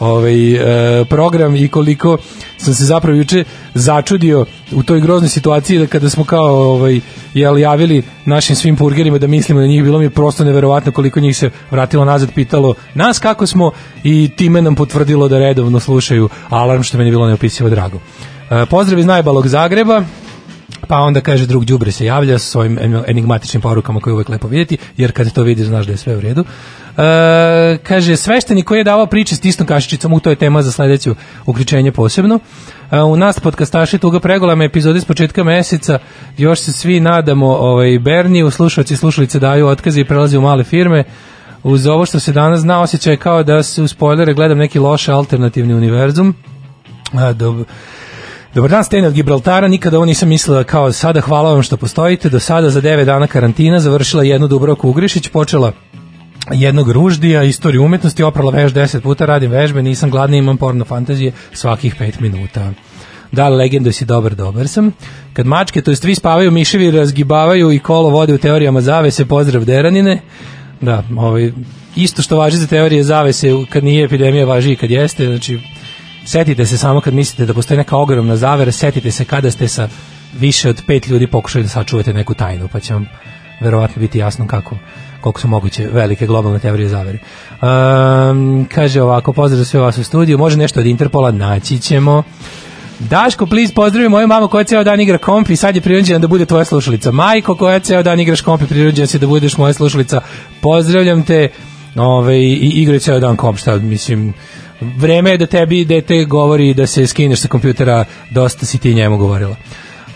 ovaj, 0.00 0.52
e, 1.00 1.04
program 1.04 1.56
i 1.56 1.68
koliko 1.68 2.18
sam 2.56 2.74
se 2.74 2.84
zapravo 2.84 3.18
juče 3.18 3.44
začudio 3.74 4.46
u 4.72 4.82
toj 4.82 5.00
groznoj 5.00 5.28
situaciji 5.28 5.78
da 5.78 5.86
kada 5.86 6.10
smo 6.10 6.24
kao 6.24 6.54
ovaj, 6.54 7.00
jel, 7.34 7.58
javili 7.58 8.02
našim 8.24 8.56
svim 8.56 8.76
purgerima 8.76 9.18
da 9.18 9.26
mislimo 9.26 9.60
na 9.60 9.66
njih, 9.66 9.82
bilo 9.82 9.98
mi 9.98 10.04
je 10.04 10.10
prosto 10.10 10.44
neverovatno 10.44 10.92
koliko 10.92 11.20
njih 11.20 11.36
se 11.36 11.50
vratilo 11.70 12.04
nazad, 12.04 12.32
pitalo 12.34 12.74
nas 12.94 13.18
kako 13.18 13.46
smo 13.46 13.70
i 14.04 14.30
time 14.36 14.62
nam 14.62 14.74
potvrdilo 14.74 15.28
da 15.28 15.38
redovno 15.38 15.80
slušaju 15.80 16.28
alarm 16.48 16.82
što 16.82 16.98
meni 16.98 17.08
je 17.08 17.12
bilo 17.12 17.26
neopisivo 17.26 17.70
drago. 17.70 17.98
E, 18.50 18.66
pozdrav 18.66 18.98
iz 18.98 19.06
najbalog 19.06 19.48
Zagreba, 19.48 20.02
pa 20.88 20.98
onda 20.98 21.20
kaže 21.20 21.46
drug 21.46 21.64
đubre 21.64 21.92
se 21.92 22.04
javlja 22.04 22.38
sa 22.38 22.50
svojim 22.50 22.78
enigmatičnim 23.06 23.60
porukama 23.60 24.00
koje 24.00 24.12
je 24.12 24.14
uvek 24.14 24.28
lepo 24.28 24.48
vidjeti, 24.48 24.78
jer 24.96 25.12
kad 25.12 25.32
to 25.32 25.42
vidiš 25.42 25.66
znaš 25.66 25.86
da 25.86 25.92
je 25.92 25.98
sve 25.98 26.16
u 26.16 26.20
redu. 26.20 26.44
E, 26.98 27.78
kaže, 27.82 28.16
svešteni 28.16 28.62
koji 28.62 28.78
je 28.78 28.84
davao 28.84 29.06
priče 29.06 29.36
s 29.36 29.40
tistom 29.40 29.66
kašičicom, 29.66 30.12
u 30.12 30.20
to 30.20 30.30
je 30.30 30.36
tema 30.36 30.62
za 30.62 30.72
sledeću 30.72 31.14
uključenje 31.46 31.92
posebno. 31.92 32.38
E, 32.90 33.00
u 33.00 33.16
nas 33.16 33.40
podcastaši 33.40 33.98
tuga 33.98 34.20
pregolama 34.20 34.64
epizode 34.64 35.00
s 35.00 35.04
početka 35.04 35.44
meseca, 35.44 35.98
još 36.38 36.60
se 36.60 36.72
svi 36.72 37.00
nadamo 37.00 37.46
ovaj, 37.46 37.98
Berniju, 37.98 38.50
slušalci 38.50 38.94
i 38.94 38.96
slušalice 38.96 39.38
daju 39.38 39.66
otkaze 39.66 40.00
i 40.00 40.04
prelaze 40.04 40.38
u 40.38 40.42
male 40.42 40.64
firme. 40.64 41.04
Uz 41.62 41.86
ovo 41.86 42.06
što 42.06 42.20
se 42.20 42.32
danas 42.32 42.60
zna, 42.60 42.80
osjećaj 42.80 43.16
kao 43.16 43.42
da 43.42 43.62
se 43.62 43.82
u 43.82 43.88
spoilere 43.88 44.34
gledam 44.34 44.58
neki 44.58 44.78
loš 44.78 45.08
alternativni 45.08 45.74
univerzum. 45.74 46.34
A, 47.12 47.32
dobro. 47.32 47.64
Dobar 48.54 48.70
dan, 48.70 48.84
Stejn 48.84 49.04
od 49.04 49.12
Gibraltara, 49.12 49.68
nikada 49.68 49.96
ovo 49.96 50.06
nisam 50.06 50.28
mislila 50.28 50.64
kao 50.64 50.92
sada, 50.92 51.20
hvala 51.20 51.52
vam 51.52 51.62
što 51.62 51.76
postojite, 51.76 52.28
do 52.28 52.40
sada 52.40 52.70
za 52.70 52.80
9 52.80 53.04
dana 53.04 53.26
karantina 53.26 53.80
završila 53.80 54.22
jednu 54.22 54.48
Dubrovku 54.48 54.88
Ugrišić, 54.88 55.28
počela 55.28 55.72
jednog 56.52 56.90
ruždija, 56.90 57.42
istoriju 57.42 57.84
umetnosti, 57.84 58.22
oprala 58.22 58.50
veš 58.50 58.72
10 58.72 59.00
puta, 59.00 59.26
radim 59.26 59.50
vežbe, 59.50 59.82
nisam 59.82 60.10
gladna, 60.10 60.36
imam 60.36 60.56
porno 60.56 60.84
fantazije 60.84 61.32
svakih 61.52 62.00
5 62.00 62.20
minuta. 62.20 62.72
Da, 63.32 63.48
legendo 63.48 63.92
si 63.92 64.04
dobar, 64.04 64.34
dobar 64.34 64.68
sam. 64.68 64.92
Kad 65.32 65.46
mačke, 65.46 65.82
to 65.82 65.90
jest 65.90 66.04
vi 66.04 66.14
spavaju, 66.14 66.50
miševi 66.50 66.90
razgibavaju 66.90 67.72
i 67.72 67.78
kolo 67.78 68.08
vode 68.08 68.34
u 68.34 68.38
teorijama 68.38 68.80
zavese, 68.80 69.26
pozdrav 69.26 69.64
deranine. 69.64 70.20
Da, 70.80 71.02
ovaj, 71.16 71.52
isto 71.96 72.22
što 72.22 72.36
važi 72.36 72.56
za 72.56 72.66
teorije 72.66 73.04
zavese, 73.04 73.52
kad 73.70 73.84
nije 73.84 74.04
epidemija, 74.04 74.46
važi 74.46 74.72
i 74.72 74.76
kad 74.76 74.90
jeste, 74.90 75.26
znači 75.26 75.60
setite 76.28 76.66
se 76.66 76.78
samo 76.78 77.00
kad 77.00 77.14
mislite 77.14 77.46
da 77.46 77.54
postoji 77.54 77.78
neka 77.78 77.96
ogromna 77.96 78.36
zavera, 78.36 78.72
setite 78.72 79.10
se 79.10 79.24
kada 79.24 79.50
ste 79.50 79.68
sa 79.68 79.88
više 80.38 80.70
od 80.70 80.82
pet 80.86 81.06
ljudi 81.06 81.26
pokušali 81.26 81.64
da 81.64 81.68
sačuvate 81.68 82.12
neku 82.12 82.34
tajnu, 82.34 82.68
pa 82.72 82.80
će 82.80 82.94
vam 82.94 83.06
verovatno 83.60 84.00
biti 84.00 84.18
jasno 84.18 84.46
kako 84.46 84.76
koliko 85.20 85.40
su 85.40 85.48
moguće 85.48 85.88
velike 85.92 86.26
globalne 86.26 86.58
teorije 86.58 86.88
zavere. 86.88 87.18
Um, 87.18 88.68
kaže 88.74 89.02
ovako, 89.02 89.32
pozdrav 89.32 89.58
za 89.58 89.64
sve 89.64 89.80
vas 89.80 89.98
u 89.98 90.04
studiju, 90.04 90.38
može 90.38 90.56
nešto 90.56 90.80
od 90.80 90.86
Interpola, 90.86 91.30
naći 91.30 91.78
ćemo. 91.78 92.22
Daško, 92.98 93.46
please, 93.46 93.74
pozdravi 93.74 94.08
moju 94.08 94.26
mamu 94.26 94.48
koja 94.48 94.64
ceo 94.64 94.84
dan 94.84 95.00
igra 95.00 95.18
komp 95.18 95.50
i 95.50 95.56
sad 95.56 95.74
je 95.74 95.80
prirođena 95.80 96.18
da 96.18 96.26
bude 96.28 96.46
tvoja 96.46 96.64
slušalica. 96.64 97.12
Majko, 97.12 97.54
koja 97.54 97.78
ceo 97.78 98.02
dan 98.02 98.20
igraš 98.20 98.40
komp 98.40 98.62
i 98.62 98.66
prirođena 98.66 99.06
si 99.06 99.18
da 99.18 99.26
budeš 99.26 99.56
moja 99.56 99.72
slušalica. 99.72 100.20
Pozdravljam 100.60 101.22
te 101.22 101.48
ove, 101.96 102.06
ovaj, 102.06 102.38
i 102.38 102.72
igraj 102.82 102.98
ceo 102.98 103.20
dan 103.20 103.36
komp, 103.36 103.58
šta 103.58 103.76
mislim, 103.76 104.34
vreme 104.80 105.30
je 105.30 105.38
da 105.38 105.46
tebi 105.46 105.84
dete 105.84 106.24
govori 106.24 106.74
da 106.74 106.86
se 106.86 107.06
skineš 107.06 107.40
sa 107.40 107.48
kompjutera, 107.48 108.04
dosta 108.30 108.66
si 108.66 108.78
ti 108.78 108.94
njemu 108.94 109.16
govorila. 109.16 109.56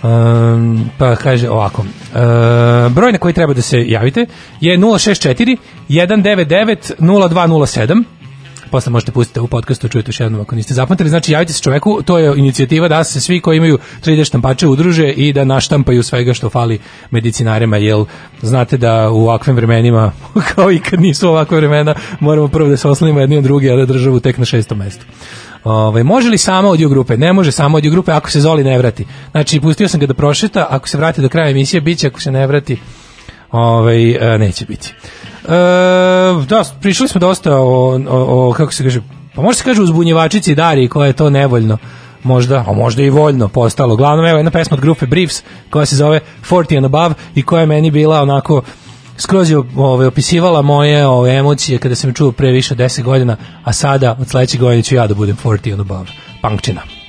Um, 0.02 0.90
pa 0.98 1.16
kaže 1.16 1.50
ovako 1.50 1.82
uh, 1.82 2.92
broj 2.92 3.12
na 3.12 3.18
koji 3.18 3.34
treba 3.34 3.54
da 3.54 3.62
se 3.62 3.84
javite 3.88 4.26
je 4.60 4.78
064 4.78 5.56
199 5.88 6.92
0207 6.98 8.04
posle 8.72 8.92
možete 8.92 9.12
pustiti 9.12 9.40
u 9.40 9.46
podcastu, 9.46 9.88
čujete 9.88 10.08
još 10.08 10.20
jednom 10.20 10.40
ako 10.40 10.54
niste 10.54 10.74
zapamtili. 10.74 11.10
Znači, 11.10 11.32
javite 11.32 11.52
se 11.52 11.62
čoveku, 11.62 12.02
to 12.04 12.18
je 12.18 12.32
inicijativa 12.36 12.88
da 12.88 13.04
se 13.04 13.20
svi 13.20 13.40
koji 13.40 13.56
imaju 13.56 13.78
3D 14.04 14.24
štampače 14.26 14.66
udruže 14.66 15.08
i 15.10 15.32
da 15.32 15.44
naštampaju 15.44 16.02
svega 16.02 16.34
što 16.34 16.50
fali 16.50 16.78
medicinarima, 17.10 17.76
jel 17.76 18.04
znate 18.42 18.76
da 18.76 19.10
u 19.10 19.22
ovakvim 19.22 19.56
vremenima, 19.56 20.12
kao 20.54 20.72
i 20.72 20.78
kad 20.78 21.00
nisu 21.00 21.28
ovakve 21.28 21.56
vremena, 21.56 21.94
moramo 22.20 22.48
prvo 22.48 22.68
da 22.68 22.76
se 22.76 22.88
oslanimo 22.88 23.20
jedni 23.20 23.36
od 23.36 23.44
drugi, 23.44 23.70
a 23.70 23.76
da 23.76 23.86
državu 23.86 24.20
tek 24.20 24.38
na 24.38 24.44
šestom 24.44 24.78
mestu. 24.78 25.06
Ove, 25.64 26.02
može 26.04 26.28
li 26.28 26.38
samo 26.38 26.68
audio 26.68 26.88
grupe? 26.88 27.16
Ne 27.16 27.32
može 27.32 27.52
samo 27.52 27.76
audio 27.76 27.90
grupe 27.90 28.12
ako 28.12 28.30
se 28.30 28.40
Zoli 28.40 28.64
ne 28.64 28.78
vrati. 28.78 29.06
Znači, 29.30 29.60
pustio 29.60 29.88
sam 29.88 30.00
ga 30.00 30.06
da 30.06 30.14
prošeta, 30.14 30.66
ako 30.70 30.88
se 30.88 30.98
vrati 30.98 31.22
do 31.22 31.28
kraja 31.28 31.50
emisije, 31.50 31.80
biće, 31.80 32.06
ako 32.06 32.20
se 32.20 32.30
ne 32.30 32.46
vrati, 32.46 32.78
ovaj, 33.50 33.98
neće 34.38 34.64
biti. 34.66 34.94
E, 35.44 35.48
da, 36.48 36.64
prišli 36.80 37.08
smo 37.08 37.18
dosta 37.18 37.56
o, 37.56 38.00
o, 38.08 38.48
o 38.48 38.52
kako 38.52 38.72
se 38.72 38.84
kaže, 38.84 39.00
pa 39.34 39.42
može 39.42 39.58
se 39.58 39.64
kaže 39.64 39.82
uzbunjevačici 39.82 40.54
Dari 40.54 40.88
koja 40.88 41.06
je 41.06 41.12
to 41.12 41.30
nevoljno 41.30 41.78
možda, 42.22 42.64
a 42.68 42.72
možda 42.72 43.02
i 43.02 43.10
voljno 43.10 43.48
postalo. 43.48 43.96
Glavno, 43.96 44.28
evo 44.28 44.38
jedna 44.38 44.50
pesma 44.50 44.74
od 44.74 44.80
grupe 44.80 45.06
Briefs 45.06 45.42
koja 45.70 45.86
se 45.86 45.96
zove 45.96 46.20
40 46.50 46.76
and 46.76 46.86
Above 46.86 47.14
i 47.34 47.42
koja 47.42 47.60
je 47.60 47.66
meni 47.66 47.90
bila 47.90 48.22
onako 48.22 48.62
skroz 49.16 49.50
je 49.50 49.58
ove, 49.76 50.06
opisivala 50.06 50.62
moje 50.62 51.06
ove, 51.06 51.34
emocije 51.34 51.78
kada 51.78 51.94
sam 51.94 52.14
čuo 52.14 52.32
pre 52.32 52.50
više 52.50 52.74
od 52.74 52.80
10 52.80 53.02
godina, 53.02 53.36
a 53.64 53.72
sada 53.72 54.16
od 54.20 54.28
sledećeg 54.28 54.60
godina 54.60 54.82
ću 54.82 54.94
ja 54.94 55.06
da 55.06 55.14
budem 55.14 55.36
40 55.44 55.72
and 55.72 55.80
Above. 55.80 56.06
Punkčina. 56.42 57.01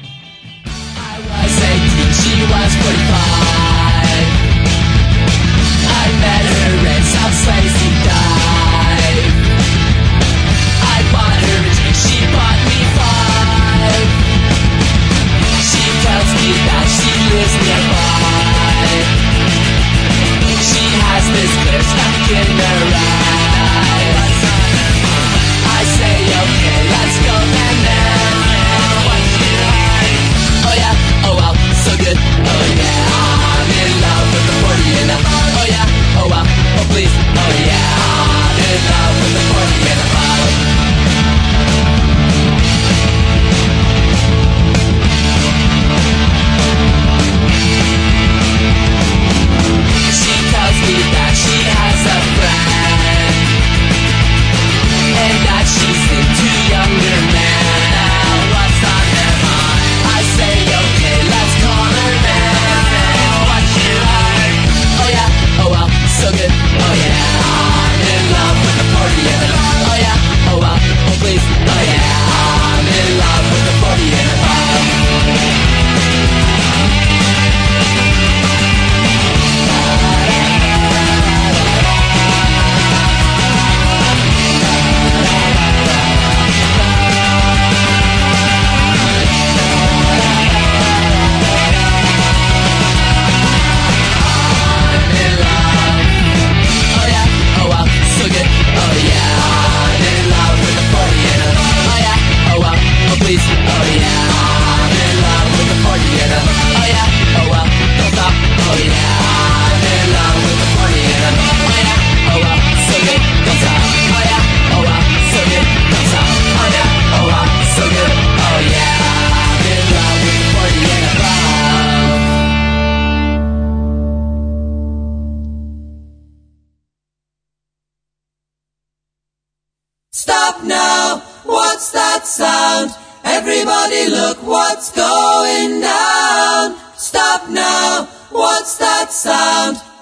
That 139.03 139.11
sound. 139.11 139.92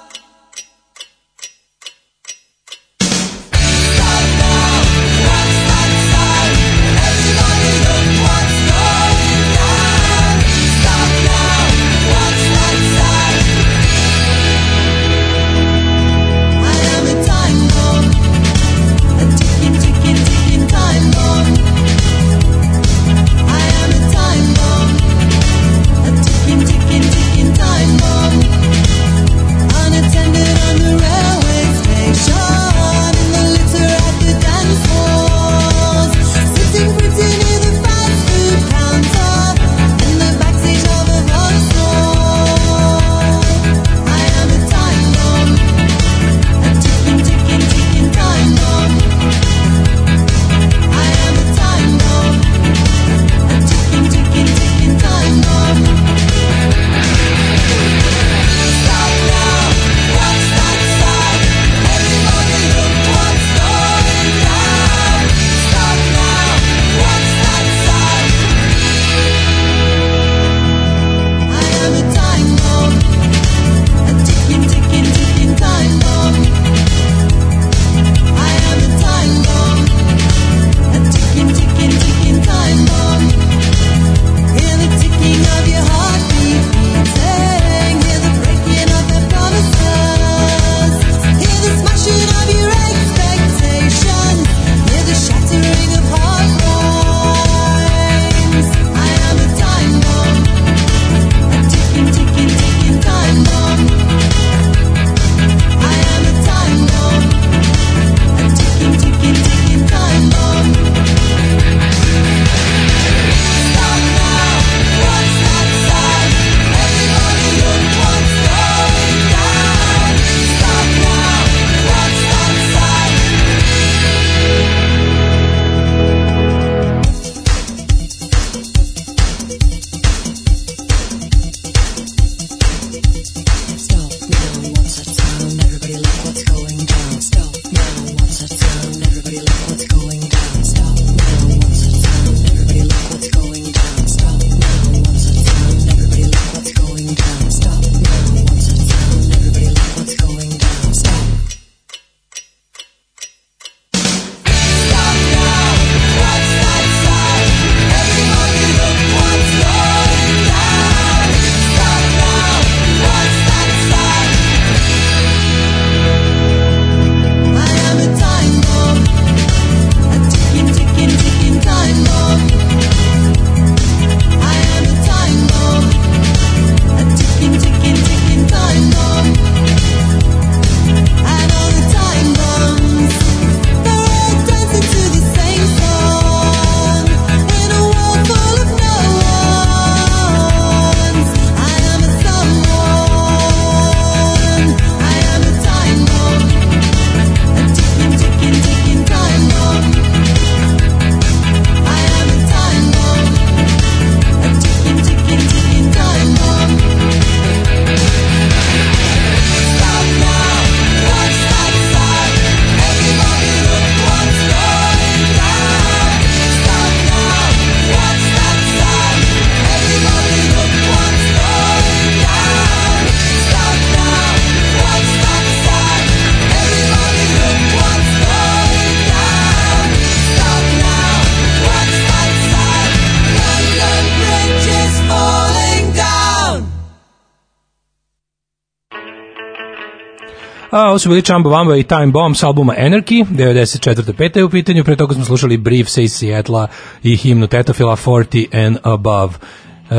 Ovo 240.92 241.00
su 241.00 241.10
bili 241.10 241.22
Chamba 241.22 241.50
Wamba 241.50 241.80
i 241.80 241.84
Time 241.84 242.08
Bomb 242.08 242.36
s 242.36 242.44
albuma 242.44 242.74
Anarchy, 242.78 243.26
94. 243.26 244.14
peta 244.14 244.40
je 244.40 244.46
u 244.46 244.50
pitanju, 244.50 244.84
pre 244.84 244.96
toga 244.96 245.16
smo 245.16 245.26
slušali 245.26 245.58
Briefs 245.58 245.98
iz 245.98 246.14
Seattle 246.14 246.68
i 247.04 247.18
himnu 247.18 247.48
Tetofila 247.48 247.96
40 247.96 248.66
and 248.66 248.78
Above. 248.84 249.34
E, 249.34 249.96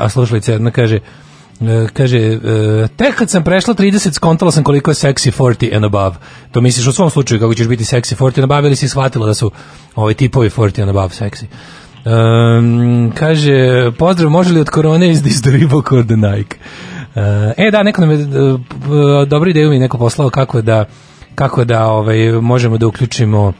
a 0.00 0.08
slušalica 0.08 0.52
jedna 0.52 0.70
kaže, 0.70 0.98
e, 1.60 1.86
kaže, 1.92 2.18
e, 2.18 2.38
tek 2.96 3.14
kad 3.14 3.30
sam 3.30 3.44
prešla 3.44 3.74
30, 3.74 4.12
skontala 4.12 4.52
sam 4.52 4.64
koliko 4.64 4.90
je 4.90 4.94
sexy 4.94 5.32
40 5.38 5.76
and 5.76 5.84
above. 5.84 6.16
To 6.52 6.60
misliš 6.60 6.86
u 6.86 6.92
svom 6.92 7.10
slučaju 7.10 7.40
kako 7.40 7.54
ćeš 7.54 7.68
biti 7.68 7.84
sexy 7.84 8.16
40 8.16 8.42
and 8.42 8.44
above 8.44 8.68
ili 8.68 8.76
si 8.76 8.88
shvatila 8.88 9.26
da 9.26 9.34
su 9.34 9.50
ovaj 9.94 10.14
tipovi 10.14 10.50
40 10.50 10.82
and 10.82 10.90
above 10.90 11.08
sexy? 11.08 11.44
Um, 12.06 13.12
kaže, 13.14 13.90
pozdrav, 13.98 14.30
može 14.30 14.52
li 14.52 14.60
od 14.60 14.70
korone 14.70 15.10
iz 15.10 15.22
or 15.90 16.04
the 16.04 16.16
Nike? 16.16 16.56
Uh, 17.16 17.22
e 17.56 17.70
da, 17.70 17.82
neko 17.82 18.00
nam 18.00 18.10
je 18.10 18.16
uh, 18.16 18.60
dobro 19.28 19.50
ideju 19.50 19.70
mi 19.70 19.78
neko 19.78 19.98
poslao 19.98 20.30
kako 20.30 20.62
da 20.62 20.84
kako 21.34 21.64
da 21.64 21.86
ovaj 21.86 22.32
možemo 22.32 22.78
da 22.78 22.86
uključimo 22.86 23.52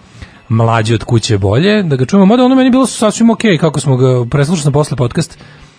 mlađe 0.49 0.95
od 0.95 1.05
kuće 1.05 1.39
bolje, 1.39 1.83
da 1.83 1.97
ga 1.97 2.05
čujemo. 2.05 2.27
Mada 2.27 2.45
ono 2.45 2.55
meni 2.55 2.71
bilo 2.71 2.87
sasvim 2.87 3.31
okej 3.31 3.59
kako 3.59 3.81
smo 3.81 3.97
ga 3.97 4.25
preslušali 4.31 4.73
posle 4.73 4.97
podcast. 4.97 5.39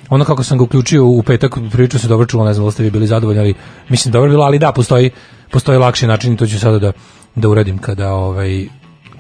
Ono 0.09 0.25
kako 0.25 0.43
sam 0.43 0.57
ga 0.57 0.63
uključio 0.63 1.05
u 1.05 1.23
petak, 1.23 1.57
priču 1.71 1.99
se 1.99 2.07
dobro 2.07 2.25
čulo, 2.25 2.45
ne 2.45 2.53
znam 2.53 2.65
da 2.65 2.71
ste 2.71 2.83
vi 2.83 2.91
bili 2.91 3.07
zadovoljni, 3.07 3.39
ali 3.39 3.53
mislim 3.89 4.11
dobro 4.11 4.27
je 4.27 4.31
bilo, 4.31 4.43
ali 4.43 4.59
da, 4.59 4.71
postoji, 4.71 5.11
postoji 5.51 5.77
lakši 5.77 6.07
način 6.07 6.33
i 6.33 6.37
to 6.37 6.47
ću 6.47 6.59
sada 6.59 6.79
da, 6.79 6.91
da 7.35 7.49
uradim 7.49 7.77
kada 7.77 8.13
ovaj, 8.13 8.67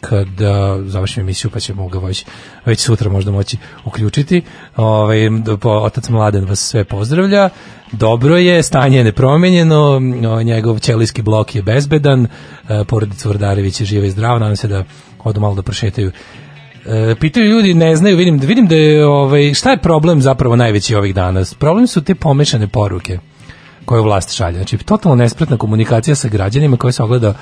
kada 0.09 0.77
završim 0.85 1.21
emisiju 1.21 1.51
pa 1.51 1.59
ćemo 1.59 1.87
ga 1.87 1.99
već, 1.99 2.25
već 2.65 2.79
sutra 2.79 3.09
možda 3.09 3.31
moći 3.31 3.57
uključiti. 3.85 4.41
Ovaj, 4.75 5.29
po, 5.61 5.69
otac 5.69 6.09
Mladen 6.09 6.45
vas 6.45 6.59
sve 6.59 6.83
pozdravlja. 6.83 7.49
Dobro 7.91 8.37
je, 8.37 8.63
stanje 8.63 8.97
je 8.97 9.03
nepromenjeno, 9.03 9.99
njegov 10.43 10.79
ćelijski 10.79 11.21
blok 11.21 11.55
je 11.55 11.61
bezbedan, 11.61 12.25
e, 12.25 12.83
porodica 12.87 13.29
Vrdarević 13.29 13.79
je 13.79 13.85
živa 13.85 14.05
i 14.05 14.11
zdrava, 14.11 14.39
nadam 14.39 14.55
se 14.55 14.67
da 14.67 14.83
odu 15.23 15.41
malo 15.41 15.55
da 15.55 15.61
prošetaju. 15.61 16.11
E, 16.85 17.15
pitaju 17.19 17.45
ljudi, 17.45 17.73
ne 17.73 17.95
znaju, 17.95 18.17
vidim, 18.17 18.39
vidim 18.39 18.67
da 18.67 18.75
je, 18.75 19.05
ovaj, 19.05 19.53
šta 19.53 19.71
je 19.71 19.81
problem 19.81 20.21
zapravo 20.21 20.55
najveći 20.55 20.95
ovih 20.95 21.15
dana? 21.15 21.43
Problem 21.59 21.87
su 21.87 22.03
te 22.03 22.15
pomešane 22.15 22.67
poruke 22.67 23.19
koje 23.85 24.01
vlast 24.01 24.35
šalje. 24.35 24.55
Znači, 24.55 24.77
totalno 24.77 25.15
nespretna 25.15 25.57
komunikacija 25.57 26.15
sa 26.15 26.27
građanima 26.27 26.77
koja 26.77 26.91
se 26.91 27.03
ogleda 27.03 27.33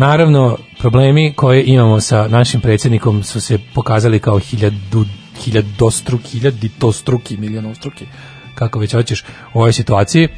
Naravno, 0.00 0.56
problemi 0.78 1.32
koje 1.36 1.64
imamo 1.66 2.00
sa 2.00 2.28
našim 2.28 2.60
predsjednikom 2.60 3.22
su 3.22 3.40
se 3.40 3.58
pokazali 3.74 4.18
kao 4.18 4.38
hiljadu, 4.38 5.04
hiljadostruki, 5.44 6.28
hiljaditostruki, 6.28 7.36
milionostruki, 7.36 8.06
kako 8.54 8.78
već 8.78 8.92
hoćeš 8.92 9.24
u 9.54 9.58
ovoj 9.58 9.72
situaciji. 9.72 10.28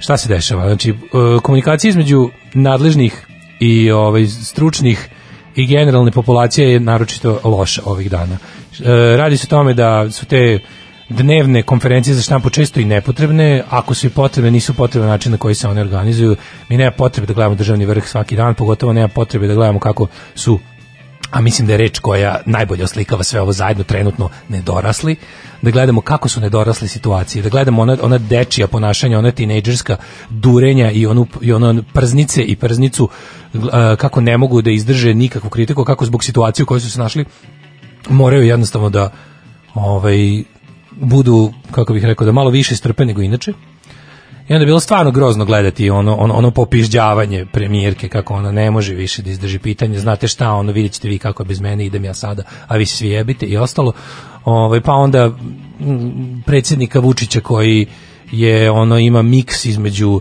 Šta 0.00 0.16
se 0.16 0.28
dešava? 0.28 0.66
Znači, 0.66 0.90
e, 0.90 0.94
komunikacija 1.42 1.88
između 1.88 2.30
nadležnih 2.54 3.26
i 3.60 3.90
ovaj, 3.90 4.26
stručnih 4.26 5.08
i 5.56 5.66
generalne 5.66 6.10
populacije 6.10 6.72
je 6.72 6.80
naročito 6.80 7.40
loša 7.44 7.82
ovih 7.84 8.10
dana. 8.10 8.36
E, 8.84 9.16
Radi 9.16 9.36
se 9.36 9.46
o 9.46 9.50
tome 9.50 9.74
da 9.74 10.10
su 10.10 10.26
te 10.26 10.58
dnevne 11.12 11.62
konferencije 11.62 12.14
za 12.14 12.22
štampu 12.22 12.50
često 12.50 12.80
i 12.80 12.84
nepotrebne, 12.84 13.62
ako 13.70 13.94
su 13.94 14.06
i 14.06 14.10
potrebne, 14.10 14.50
nisu 14.50 14.74
potrebne 14.74 15.06
na 15.06 15.12
način 15.12 15.32
na 15.32 15.38
koji 15.38 15.54
se 15.54 15.68
one 15.68 15.80
organizuju. 15.80 16.36
Mi 16.68 16.76
nema 16.76 16.90
potrebe 16.90 17.26
da 17.26 17.34
gledamo 17.34 17.54
državni 17.54 17.84
vrh 17.84 18.08
svaki 18.08 18.36
dan, 18.36 18.54
pogotovo 18.54 18.92
nema 18.92 19.08
potrebe 19.08 19.46
da 19.46 19.54
gledamo 19.54 19.78
kako 19.78 20.06
su 20.34 20.58
a 21.32 21.40
mislim 21.40 21.66
da 21.66 21.72
je 21.72 21.76
reč 21.76 21.98
koja 21.98 22.40
najbolje 22.46 22.84
oslikava 22.84 23.22
sve 23.22 23.40
ovo 23.40 23.52
zajedno 23.52 23.84
trenutno 23.84 24.28
nedorasli, 24.48 25.16
da 25.62 25.70
gledamo 25.70 26.00
kako 26.00 26.28
su 26.28 26.40
nedorasli 26.40 26.88
situacije, 26.88 27.42
da 27.42 27.48
gledamo 27.48 27.82
ona, 27.82 27.96
ona 28.02 28.18
dečija 28.18 28.66
ponašanja, 28.66 29.18
ona 29.18 29.30
tinejdžerska 29.30 29.96
durenja 30.30 30.90
i 30.90 31.06
onu, 31.06 31.26
i 31.40 31.52
ono 31.52 31.82
prznice 31.94 32.42
i 32.42 32.56
prznicu 32.56 33.08
kako 33.98 34.20
ne 34.20 34.36
mogu 34.36 34.62
da 34.62 34.70
izdrže 34.70 35.14
nikakvu 35.14 35.50
kritiku, 35.50 35.84
kako 35.84 36.04
zbog 36.04 36.24
situacije 36.24 36.62
u 36.62 36.66
kojoj 36.66 36.80
su 36.80 36.90
se 36.90 36.98
našli 36.98 37.24
moraju 38.08 38.42
jednostavno 38.42 38.90
da 38.90 39.10
ovaj 39.74 40.42
budu, 41.00 41.52
kako 41.70 41.92
bih 41.92 42.04
rekao, 42.04 42.24
da 42.24 42.32
malo 42.32 42.50
više 42.50 42.76
strpe 42.76 43.04
nego 43.04 43.22
inače. 43.22 43.52
I 44.48 44.52
onda 44.52 44.62
je 44.62 44.66
bilo 44.66 44.80
stvarno 44.80 45.10
grozno 45.10 45.44
gledati 45.44 45.90
ono, 45.90 46.16
ono, 46.16 46.34
ono 46.34 46.50
popižđavanje 46.50 47.46
premijerke, 47.52 48.08
kako 48.08 48.34
ona 48.34 48.52
ne 48.52 48.70
može 48.70 48.94
više 48.94 49.22
da 49.22 49.30
izdrži 49.30 49.58
pitanje, 49.58 49.98
znate 49.98 50.28
šta, 50.28 50.52
ono 50.52 50.72
vidjet 50.72 50.92
ćete 50.92 51.08
vi 51.08 51.18
kako 51.18 51.42
je 51.42 51.46
bez 51.46 51.60
mene, 51.60 51.86
idem 51.86 52.04
ja 52.04 52.14
sada, 52.14 52.42
a 52.68 52.76
vi 52.76 52.86
svi 52.86 53.08
jebite 53.08 53.46
i 53.46 53.56
ostalo. 53.56 53.92
Ovaj, 54.44 54.80
pa 54.80 54.92
onda 54.92 55.28
mm, 55.28 56.42
predsjednika 56.46 57.00
Vučića 57.00 57.40
koji 57.40 57.86
je 58.32 58.70
ono 58.70 58.98
ima 58.98 59.22
miks 59.22 59.64
između 59.64 60.20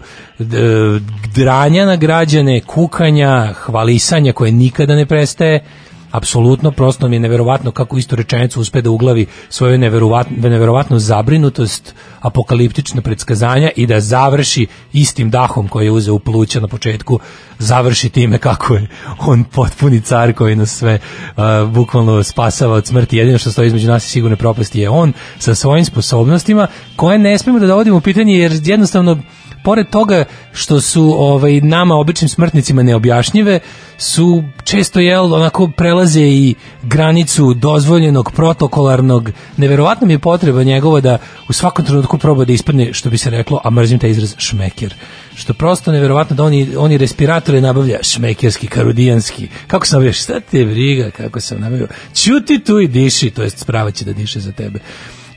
dranja 1.36 1.86
na 1.86 1.96
građane, 1.96 2.62
kukanja, 2.62 3.54
hvalisanja 3.54 4.34
koje 4.34 4.52
nikada 4.52 4.96
ne 4.96 5.06
prestaje, 5.06 5.64
apsolutno 6.12 6.71
prosto 6.71 7.08
mi 7.08 7.15
je 7.15 7.19
neverovatno 7.19 7.71
kako 7.71 7.97
isto 7.97 8.15
rečenicu 8.15 8.62
uspe 8.62 8.82
da 8.82 8.89
uglavi 8.89 9.26
svoju 9.50 9.78
neverovatnu, 9.78 10.50
neverovatnu 10.50 11.00
zabrinutost, 11.00 11.95
apokaliptične 12.19 13.02
predskazanja 13.02 13.69
i 13.76 13.88
da 13.88 14.00
završi 14.00 14.67
istim 14.93 15.30
dahom 15.30 15.67
koji 15.67 15.86
je 15.86 15.91
uzeo 15.91 16.13
u 16.13 16.19
pluća 16.19 16.60
na 16.60 16.67
početku, 16.67 17.19
završi 17.60 18.10
time 18.10 18.38
kako 18.38 18.76
je 18.76 18.88
on 19.19 19.43
potpuni 19.43 20.02
car 20.02 20.34
koji 20.34 20.56
nas 20.56 20.78
sve 20.78 21.00
uh, 21.00 21.43
bukvalno 21.69 22.24
spasava 22.24 22.76
od 22.76 22.88
smrti. 22.88 23.17
Jedino 23.17 23.38
što 23.38 23.52
stoji 23.52 23.67
između 23.67 23.88
nas 23.88 24.06
i 24.06 24.10
sigurne 24.10 24.36
propasti 24.36 24.80
je 24.80 24.89
on 24.89 25.13
sa 25.39 25.56
svojim 25.56 25.86
sposobnostima 25.86 26.67
koje 26.95 27.19
ne 27.19 27.38
smemo 27.38 27.60
da 27.60 27.67
dovodimo 27.67 27.97
u 27.97 28.02
pitanje 28.02 28.34
jer 28.34 28.52
jednostavno 28.63 29.17
pored 29.63 29.89
toga 29.89 30.26
što 30.54 30.82
su 30.82 31.15
ovaj 31.17 31.62
nama 31.62 31.95
običnim 31.95 32.30
smrtnicima 32.30 32.84
neobjašnjive 32.84 33.60
su 33.97 34.43
često 34.63 35.00
jel 35.00 35.34
onako 35.34 35.71
prelaze 35.78 36.21
i 36.21 36.56
granicu 36.84 37.54
dozvoljenog 37.54 38.32
protokolarnog. 38.32 39.32
Neverovatno 39.58 40.08
mi 40.08 40.13
je 40.13 40.19
potreba 40.19 40.63
njegova 40.63 41.02
da 41.02 41.17
u 41.50 41.54
svakom 41.54 41.86
trenutku 41.86 42.17
proba 42.17 42.45
da 42.45 42.54
ispadne 42.54 42.93
što 42.93 43.10
bi 43.10 43.17
se 43.17 43.30
reklo 43.30 43.62
a 43.63 43.69
mrzim 43.69 44.00
taj 44.00 44.10
izraz 44.10 44.36
šmeker. 44.38 44.95
Što 45.36 45.54
prosto 45.54 45.91
neverovatno 45.91 46.36
da 46.36 46.43
oni, 46.43 46.76
oni 46.78 46.97
respiratore 46.97 47.62
nabavlja 47.62 47.97
šmekerski, 48.02 48.67
karudijanski 48.67 49.47
kako 49.67 49.86
sam 49.86 49.97
nabavio, 49.97 50.13
šta 50.13 50.39
te 50.39 50.65
briga 50.65 51.10
kako 51.10 51.39
sam 51.39 51.62
nabavio, 51.62 51.88
ćuti 52.13 52.63
tu 52.63 52.80
i 52.80 52.88
diši 52.88 53.30
to 53.30 53.43
jest 53.43 53.58
sprava 53.58 53.91
će 53.91 54.06
da 54.06 54.13
diše 54.13 54.39
za 54.39 54.52
tebe. 54.52 54.80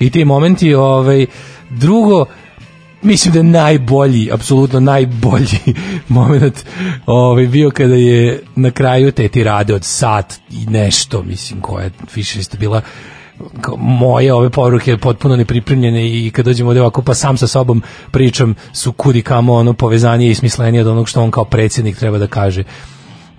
I 0.00 0.10
ti 0.10 0.24
momenti 0.24 0.74
ovaj, 0.74 1.26
drugo 1.70 2.26
mislim 3.05 3.33
da 3.33 3.38
je 3.38 3.45
najbolji, 3.45 4.31
apsolutno 4.33 4.81
najbolji 4.81 5.75
moment 6.09 6.64
ovaj, 7.07 7.47
bio 7.47 7.71
kada 7.71 7.95
je 7.95 8.43
na 8.57 8.71
kraju 8.71 9.12
te 9.12 9.29
tirade 9.29 9.75
od 9.75 9.85
sat 9.85 10.35
i 10.51 10.67
nešto, 10.67 11.23
mislim, 11.23 11.61
koja 11.61 11.90
više 12.14 12.38
isto 12.38 12.59
bila 12.59 12.81
kao 13.61 13.77
moje 13.77 14.35
ove 14.35 14.51
poruke 14.51 14.97
potpuno 14.97 15.37
nepripremljene 15.37 16.09
i 16.09 16.31
kad 16.31 16.45
dođemo 16.45 16.71
ovde 16.71 16.81
ovako 16.81 17.03
pa 17.03 17.14
sam 17.14 17.37
sa 17.37 17.47
sobom 17.47 17.83
pričam 18.11 18.55
su 18.73 18.93
kudi 18.93 19.23
kamo 19.23 19.55
ono 19.55 19.73
povezanje 19.73 20.31
i 20.31 20.35
smislenije 20.35 20.81
od 20.81 20.87
onog 20.87 21.09
što 21.09 21.23
on 21.23 21.31
kao 21.31 21.45
predsjednik 21.45 21.97
treba 21.97 22.19
da 22.19 22.27
kaže 22.27 22.64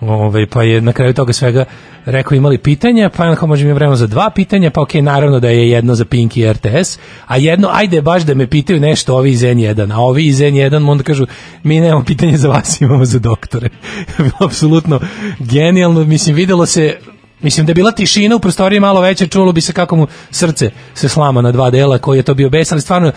Ove, 0.01 0.47
pa 0.47 0.63
je 0.63 0.81
na 0.81 0.93
kraju 0.93 1.13
toga 1.13 1.33
svega 1.33 1.65
rekao 2.05 2.35
imali 2.35 2.57
pitanja, 2.57 3.09
pa 3.17 3.23
onako 3.23 3.47
možemo 3.47 3.69
imati 3.69 3.77
vremena 3.77 3.95
za 3.95 4.07
dva 4.07 4.29
pitanja, 4.29 4.71
pa 4.71 4.81
okej, 4.81 5.01
naravno 5.01 5.39
da 5.39 5.49
je 5.49 5.69
jedno 5.69 5.95
za 5.95 6.05
Pink 6.05 6.37
i 6.37 6.53
RTS, 6.53 6.99
a 7.27 7.37
jedno, 7.37 7.69
ajde 7.71 8.01
baš 8.01 8.23
da 8.23 8.33
me 8.33 8.47
pitaju 8.47 8.79
nešto 8.79 9.15
ovi 9.15 9.31
iz 9.31 9.41
N1, 9.41 9.93
a 9.93 9.99
ovi 9.99 10.25
iz 10.25 10.39
N1 10.39 10.89
onda 10.91 11.03
kažu, 11.03 11.25
mi 11.63 11.79
nemamo 11.79 12.05
pitanje 12.05 12.37
za 12.37 12.49
vas, 12.49 12.77
imamo 12.81 13.05
za 13.05 13.19
doktore. 13.19 13.69
Apsolutno 14.45 14.99
genijalno, 15.39 16.03
mislim, 16.03 16.35
videlo 16.35 16.65
se 16.65 16.97
Mislim 17.41 17.65
da 17.65 17.69
je 17.69 17.75
bila 17.75 17.91
tišina 17.91 18.35
u 18.35 18.39
prostoriji 18.39 18.79
malo 18.79 19.01
veće, 19.01 19.27
čulo 19.27 19.51
bi 19.51 19.61
se 19.61 19.73
kako 19.73 19.95
mu 19.95 20.07
srce 20.31 20.71
se 20.93 21.09
slama 21.09 21.41
na 21.41 21.51
dva 21.51 21.69
dela, 21.69 21.97
koji 21.97 22.17
je 22.17 22.23
to 22.23 22.33
bio 22.33 22.49
bes, 22.49 22.71
ali 22.71 22.81
stvarno 22.81 23.11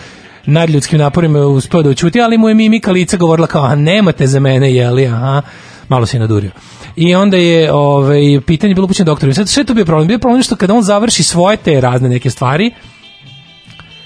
nadljudskim 0.45 0.99
naporima 0.99 1.39
je 1.39 1.45
uspeo 1.45 1.83
da 1.83 1.89
učuti, 1.89 2.21
ali 2.21 2.37
mu 2.37 2.49
je 2.49 2.55
mimika 2.55 2.91
lica 2.91 3.17
govorila 3.17 3.47
kao, 3.47 3.63
a 3.63 3.75
nemate 3.75 4.27
za 4.27 4.39
mene, 4.39 4.73
jeli, 4.73 5.07
aha, 5.07 5.41
malo 5.89 6.05
se 6.05 6.19
nadurio. 6.19 6.51
I 6.95 7.15
onda 7.15 7.37
je 7.37 7.73
ovaj, 7.73 8.41
pitanje 8.45 8.73
bilo 8.73 8.85
upućeno 8.85 9.05
doktoru. 9.05 9.33
Sad, 9.33 9.49
sve 9.49 9.63
to 9.63 9.73
bio 9.73 9.85
problem? 9.85 10.07
Bio 10.07 10.19
problem 10.19 10.43
što 10.43 10.55
kada 10.55 10.73
on 10.73 10.83
završi 10.83 11.23
svoje 11.23 11.57
te 11.57 11.81
razne 11.81 12.09
neke 12.09 12.29
stvari, 12.29 12.71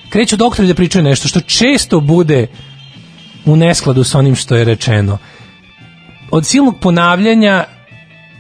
kreću 0.10 0.38
doktori 0.38 0.68
da 0.68 0.74
pričaju 0.74 1.04
nešto 1.04 1.28
što 1.28 1.40
često 1.40 2.00
bude 2.00 2.48
u 3.46 3.56
neskladu 3.56 4.04
sa 4.04 4.20
onim 4.20 4.36
što 4.36 4.56
je 4.56 4.64
rečeno. 4.64 5.18
Od 6.32 6.46
silnog 6.46 6.80
ponavljanja 6.80 7.66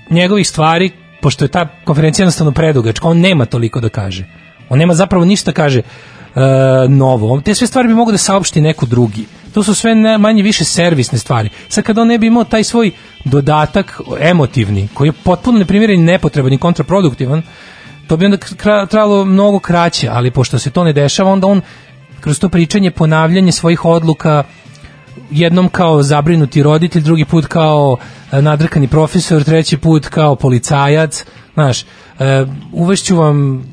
njegovih 0.10 0.48
stvari, 0.48 0.92
pošto 1.22 1.46
je 1.46 1.50
ta 1.50 1.68
konferencija 1.86 2.24
jednostavno 2.24 2.52
predugačka, 2.52 3.08
on 3.08 3.20
nema 3.20 3.46
toliko 3.46 3.80
da 3.80 3.90
kaže. 3.90 4.26
On 4.70 4.80
nema 4.80 4.94
zapravo 4.94 5.26
ništa 5.26 5.52
da 5.52 5.56
kaže 5.56 5.80
e, 5.80 5.84
novo. 6.90 7.42
Te 7.42 7.56
sve 7.56 7.68
stvari 7.68 7.88
bi 7.88 7.94
mogo 7.94 8.12
da 8.12 8.18
saopšti 8.18 8.62
neko 8.62 8.86
drugi. 8.86 9.26
To 9.54 9.64
su 9.64 9.74
sve 9.76 9.96
ne- 9.96 10.18
manje 10.18 10.44
više 10.44 10.66
servisne 10.66 11.18
stvari. 11.18 11.50
Sad 11.70 11.84
kad 11.84 11.98
on 11.98 12.08
ne 12.08 12.18
bi 12.18 12.28
imao 12.28 12.44
taj 12.44 12.64
svoj 12.64 12.92
dodatak 13.26 14.02
emotivni, 14.20 14.88
koji 14.94 15.08
je 15.08 15.12
potpuno 15.24 15.60
neprimjeren 15.60 16.00
i 16.00 16.04
nepotreban 16.04 16.54
i 16.54 16.58
kontraproduktivan, 16.58 17.42
to 18.08 18.18
bi 18.18 18.26
onda 18.26 18.38
kra- 18.38 18.88
trajalo 18.88 19.26
mnogo 19.26 19.60
kraće, 19.60 20.10
ali 20.12 20.32
pošto 20.32 20.60
se 20.60 20.70
to 20.70 20.84
ne 20.84 20.94
dešava, 20.94 21.32
onda 21.32 21.48
on 21.48 21.62
kroz 22.20 22.40
to 22.40 22.50
pričanje, 22.50 22.92
ponavljanje 22.92 23.52
svojih 23.52 23.86
odluka 23.86 24.44
jednom 25.32 25.70
kao 25.70 26.04
zabrinuti 26.04 26.64
roditelj, 26.64 27.02
drugi 27.02 27.26
put 27.26 27.46
kao 27.46 27.98
e, 28.32 28.42
nadrkani 28.42 28.88
profesor, 28.88 29.44
treći 29.44 29.78
put 29.78 30.08
kao 30.08 30.36
policajac, 30.36 31.26
znaš, 31.54 31.82
e, 31.82 31.86
uvešću 32.72 33.16
vam 33.16 33.64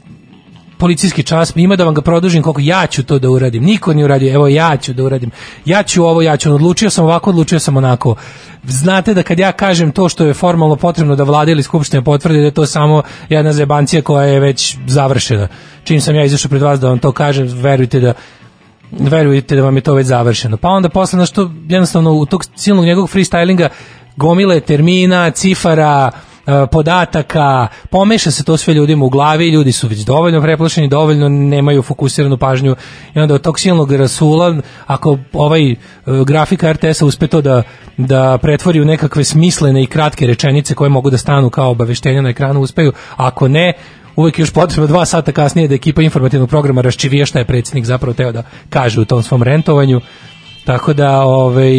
policijski 0.81 1.23
čas, 1.23 1.53
ima 1.57 1.77
da 1.77 1.85
vam 1.85 1.95
ga 1.95 2.01
produžim 2.01 2.43
koliko 2.43 2.61
ja 2.61 2.87
ću 2.87 3.03
to 3.03 3.19
da 3.19 3.31
uradim. 3.31 3.65
Niko 3.65 3.93
nije 3.93 4.05
uradio, 4.05 4.35
evo 4.35 4.49
ja 4.49 4.77
ću 4.77 4.93
da 4.93 5.05
uradim. 5.05 5.31
Ja 5.65 5.83
ću 5.83 6.05
ovo, 6.05 6.23
ja 6.23 6.37
ću, 6.37 6.55
odlučio 6.55 6.91
sam 6.91 7.05
ovako, 7.05 7.31
odlučio 7.31 7.59
sam 7.59 7.77
onako. 7.77 8.15
Znate 8.65 9.15
da 9.15 9.23
kad 9.23 9.39
ja 9.39 9.53
kažem 9.53 9.93
to 9.93 10.09
što 10.09 10.27
je 10.27 10.35
formalno 10.35 10.77
potrebno 10.77 11.17
da 11.17 11.25
vlada 11.25 11.51
ili 11.51 11.63
skupština 11.63 12.03
potvrdi 12.03 12.39
da 12.39 12.45
je 12.45 12.51
to 12.55 12.67
samo 12.67 13.03
jedna 13.29 13.53
zebancija 13.53 14.03
koja 14.03 14.27
je 14.27 14.41
već 14.41 14.77
završena. 14.87 15.49
Čim 15.85 16.01
sam 16.01 16.15
ja 16.15 16.25
izašao 16.25 16.49
pred 16.49 16.63
vas 16.63 16.81
da 16.81 16.89
vam 16.89 16.99
to 16.99 17.13
kažem, 17.13 17.49
verujte 17.49 18.01
da 18.01 18.13
verujte 18.93 19.57
da 19.57 19.63
vam 19.63 19.77
je 19.77 19.83
to 19.83 19.95
već 19.95 20.07
završeno. 20.07 20.57
Pa 20.57 20.69
onda 20.69 20.89
posle 20.89 21.19
na 21.19 21.27
što 21.27 21.51
jednostavno 21.69 22.13
u 22.13 22.27
tog 22.27 22.45
silnog 22.57 22.85
njegovog 22.85 23.11
freestylinga 23.11 23.69
gomile 24.17 24.61
termina, 24.61 25.31
cifara, 25.31 26.11
podataka, 26.73 27.69
pomeša 27.91 28.31
se 28.31 28.45
to 28.45 28.57
sve 28.57 28.75
ljudima 28.75 29.05
u 29.05 29.09
glavi, 29.09 29.49
ljudi 29.49 29.73
su 29.73 29.89
već 29.89 29.99
dovoljno 29.99 30.41
preplašeni, 30.43 30.89
dovoljno 30.89 31.29
nemaju 31.29 31.83
fokusiranu 31.83 32.39
pažnju 32.39 32.77
i 33.15 33.21
onda 33.21 33.35
od 33.35 33.43
tog 33.43 33.61
silnog 33.61 33.93
rasula, 33.93 34.57
ako 34.87 35.19
ovaj 35.33 35.71
e, 35.71 35.77
grafika 36.27 36.73
RTS-a 36.73 37.07
uspe 37.07 37.27
to 37.27 37.41
da, 37.41 37.63
da 37.97 38.39
pretvori 38.43 38.81
u 38.81 38.85
nekakve 38.85 39.25
smislene 39.25 39.83
i 39.83 39.87
kratke 39.87 40.27
rečenice 40.27 40.75
koje 40.75 40.91
mogu 40.91 41.11
da 41.11 41.19
stanu 41.19 41.51
kao 41.51 41.71
obaveštenja 41.71 42.23
na 42.23 42.29
ekranu, 42.29 42.61
uspeju, 42.61 42.93
ako 43.17 43.49
ne, 43.49 43.73
uvek 44.17 44.39
još 44.39 44.53
potrebno 44.53 44.87
dva 44.87 45.05
sata 45.05 45.33
kasnije 45.33 45.69
da 45.69 45.75
ekipa 45.75 46.03
informativnog 46.03 46.49
programa 46.49 46.81
raščivije 46.81 47.27
šta 47.27 47.39
je 47.39 47.45
predsjednik 47.45 47.85
zapravo 47.85 48.15
teo 48.15 48.33
da 48.33 48.43
kaže 48.71 49.01
u 49.01 49.05
tom 49.05 49.23
svom 49.23 49.43
rentovanju. 49.43 50.01
Tako 50.65 50.93
da, 50.93 51.21
ovaj, 51.21 51.73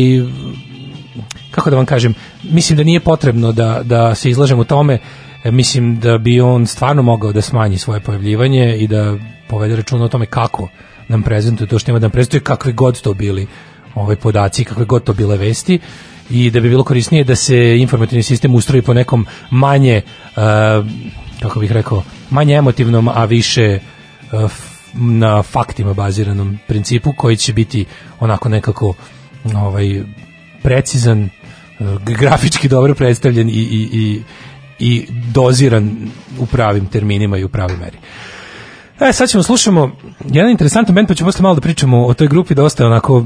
kako 1.52 1.70
da 1.70 1.76
vam 1.76 1.86
kažem, 1.86 2.14
mislim 2.44 2.78
da 2.78 2.84
nije 2.84 3.00
potrebno 3.00 3.52
da, 3.52 3.82
da 3.84 4.16
se 4.16 4.30
izlažemo 4.30 4.64
tome, 4.64 5.00
E, 5.44 5.52
mislim 5.52 6.00
da 6.00 6.18
bi 6.18 6.42
on 6.42 6.68
stvarno 6.68 7.02
mogao 7.02 7.32
da 7.32 7.42
smanji 7.42 7.78
svoje 7.78 8.00
pojavljivanje 8.00 8.78
i 8.78 8.88
da 8.88 9.18
povede 9.48 9.76
računa 9.76 10.06
o 10.06 10.08
tome 10.08 10.26
kako 10.26 10.70
nam 11.08 11.24
prezentuje 11.24 11.68
to 11.68 11.80
što 11.80 11.92
ima 11.92 12.00
da 12.00 12.04
nam 12.04 12.12
prezentuje, 12.12 12.42
kakve 12.42 12.74
god 12.74 13.02
to 13.02 13.14
bili 13.14 13.48
ovaj 13.96 14.16
podaci, 14.16 14.64
kakve 14.64 14.86
god 14.86 15.04
to 15.04 15.14
bile 15.14 15.38
vesti 15.38 15.80
i 16.30 16.52
da 16.52 16.60
bi 16.60 16.70
bilo 16.70 16.84
korisnije 16.84 17.24
da 17.24 17.36
se 17.36 17.78
informativni 17.80 18.24
sistem 18.24 18.56
ustroji 18.56 18.82
po 18.82 18.94
nekom 18.94 19.26
manje 19.50 20.02
uh, 20.02 20.42
kako 21.42 21.60
bih 21.60 21.72
rekao, 21.72 22.04
manje 22.30 22.54
emotivnom, 22.54 23.08
a 23.08 23.26
više 23.26 23.80
uh, 24.32 24.52
na 24.94 25.44
faktima 25.44 25.94
baziranom 25.94 26.60
principu 26.68 27.14
koji 27.18 27.38
će 27.38 27.54
biti 27.54 27.86
onako 28.20 28.50
nekako 28.50 28.94
ovaj 29.56 30.04
precizan, 30.64 31.30
grafički 32.06 32.68
dobro 32.68 32.96
predstavljen 32.96 33.50
i, 33.50 33.52
i, 33.52 33.90
i, 33.94 34.22
i 34.80 35.08
doziran 35.34 36.10
u 36.40 36.46
pravim 36.46 36.86
terminima 36.86 37.38
i 37.38 37.44
u 37.44 37.50
pravoj 37.50 37.78
meri. 37.78 37.98
E, 39.00 39.14
sad 39.14 39.30
ćemo 39.30 39.44
slušamo 39.44 39.92
jedan 40.30 40.50
interesantan 40.50 40.96
band, 40.96 41.08
pa 41.08 41.14
ćemo 41.14 41.28
posle 41.28 41.44
malo 41.44 41.56
da 41.56 41.62
pričamo 41.62 42.06
o 42.06 42.14
toj 42.14 42.28
grupi, 42.28 42.56
dosta 42.56 42.86
onako 42.86 43.18
uh, 43.18 43.26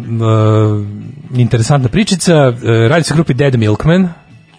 interesantna 1.35 1.89
pričica. 1.89 2.47
Uh, 2.47 2.55
radi 2.89 3.03
se 3.03 3.13
o 3.13 3.15
grupi 3.15 3.33
Dead 3.33 3.55
Milkman, 3.55 4.09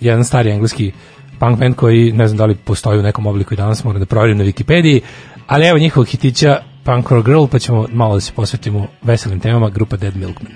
jedan 0.00 0.24
stari 0.24 0.50
engleski 0.50 0.92
punk 1.38 1.58
band 1.58 1.74
koji 1.74 2.12
ne 2.12 2.28
znam 2.28 2.38
da 2.38 2.44
li 2.44 2.54
postoji 2.54 2.98
u 2.98 3.02
nekom 3.02 3.26
obliku 3.26 3.54
i 3.54 3.56
danas 3.56 3.84
moram 3.84 4.00
da 4.00 4.06
proverim 4.06 4.38
na 4.38 4.44
Wikipediji, 4.44 5.00
ali 5.46 5.66
evo 5.66 5.78
njihovog 5.78 6.06
hitića 6.06 6.58
Punk 6.84 7.10
Rock 7.10 7.26
Girl, 7.26 7.46
pa 7.46 7.58
ćemo 7.58 7.86
malo 7.92 8.14
da 8.14 8.20
se 8.20 8.32
posvetimo 8.32 8.86
veselim 9.02 9.40
temama, 9.40 9.70
grupa 9.70 9.96
Dead 9.96 10.16
Milkman. 10.16 10.52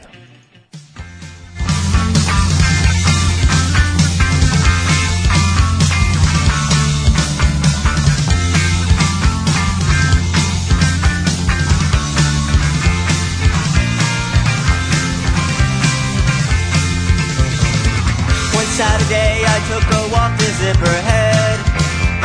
Took 19.70 19.86
a 19.86 20.02
walk 20.10 20.34
to. 20.34 20.48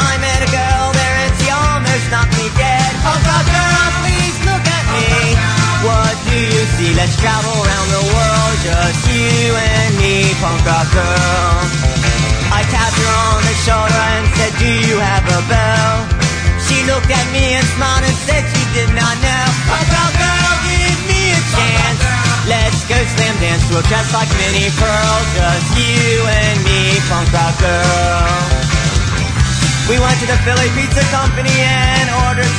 I 0.01 0.17
met 0.17 0.41
a 0.41 0.49
girl 0.49 0.85
there 0.97 1.17
and 1.23 1.33
she 1.37 1.47
almost 1.53 2.05
knocked 2.09 2.33
me 2.41 2.49
dead. 2.57 2.89
Oh 3.05 3.19
girl, 3.21 3.87
please 4.01 4.37
look 4.49 4.65
at 4.65 4.85
me. 4.97 5.37
What 5.85 6.15
do 6.25 6.37
you 6.41 6.63
see? 6.73 6.91
Let's 6.97 7.13
travel 7.21 7.53
around 7.53 7.89
the 7.93 8.05
world, 8.09 8.55
just 8.65 9.01
you 9.13 9.53
and 9.53 9.93
me, 10.01 10.33
punk 10.41 10.65
rock 10.65 10.89
girl. 10.89 11.53
I 12.49 12.65
tapped 12.73 12.97
her 12.97 13.13
on 13.29 13.41
the 13.45 13.55
shoulder 13.61 14.03
and 14.17 14.25
said, 14.33 14.53
Do 14.57 14.71
you 14.89 14.97
have 14.97 15.25
a 15.29 15.41
bell? 15.45 15.93
She 16.65 16.81
looked 16.89 17.13
at 17.13 17.27
me 17.29 17.61
and 17.61 17.65
smiled 17.77 18.09
and 18.09 18.17
said 18.25 18.41
she 18.41 18.63
did 18.73 18.89
not 18.97 19.15
know. 19.21 19.45
Punk 19.69 19.87
rock 19.93 20.13
girl, 20.17 20.53
give 20.65 20.99
me 21.05 21.21
a 21.37 21.41
chance. 21.53 22.04
Let's 22.45 22.85
go 22.85 22.93
slam 22.93 23.35
dance 23.41 23.65
to 23.69 23.79
a 23.79 23.83
dress 23.89 24.13
like 24.13 24.29
Minnie 24.37 24.69
Pearl, 24.77 25.17
just 25.33 25.69
you 25.81 26.21
and 26.29 26.57
me, 26.61 26.93
punk 27.09 27.33
rock 27.33 27.57
girl. 27.57 28.45
We 29.89 29.97
went 29.97 30.17
to 30.21 30.27
the 30.29 30.37
Philly 30.45 30.69
Pizza 30.77 31.01
Company 31.09 31.53
and 31.57 32.05
ordered 32.25 32.53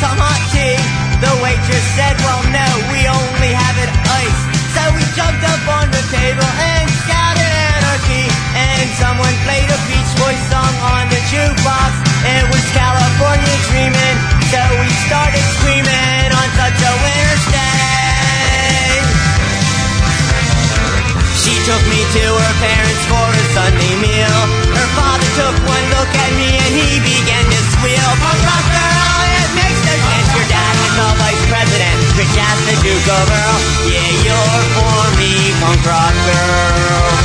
to 22.17 22.29
her 22.33 22.55
parents 22.65 23.05
for 23.05 23.27
a 23.29 23.45
Sunday 23.53 23.95
meal. 24.01 24.39
Her 24.73 24.89
father 24.97 25.29
took 25.37 25.57
one 25.69 25.87
look 25.93 26.13
at 26.17 26.33
me 26.41 26.49
and 26.57 26.73
he 26.73 26.97
began 27.05 27.45
to 27.45 27.61
squeal. 27.77 28.11
Punk 28.25 28.41
rock 28.49 28.67
girl, 28.73 29.21
it 29.45 29.51
makes 29.53 29.81
no 29.85 29.95
sense. 30.01 30.29
Your 30.33 30.49
dad 30.49 30.75
is 30.81 30.93
the 30.97 31.09
vice 31.21 31.45
president, 31.53 31.97
rich 32.17 32.37
as 32.41 32.59
the 32.65 32.77
Duke 32.81 33.09
of 33.13 33.27
Earl. 33.29 33.59
Yeah, 33.93 34.25
you're 34.25 34.65
for 34.77 35.05
me, 35.21 35.33
punk 35.61 35.83
rock 35.85 36.17
girl. 36.25 37.16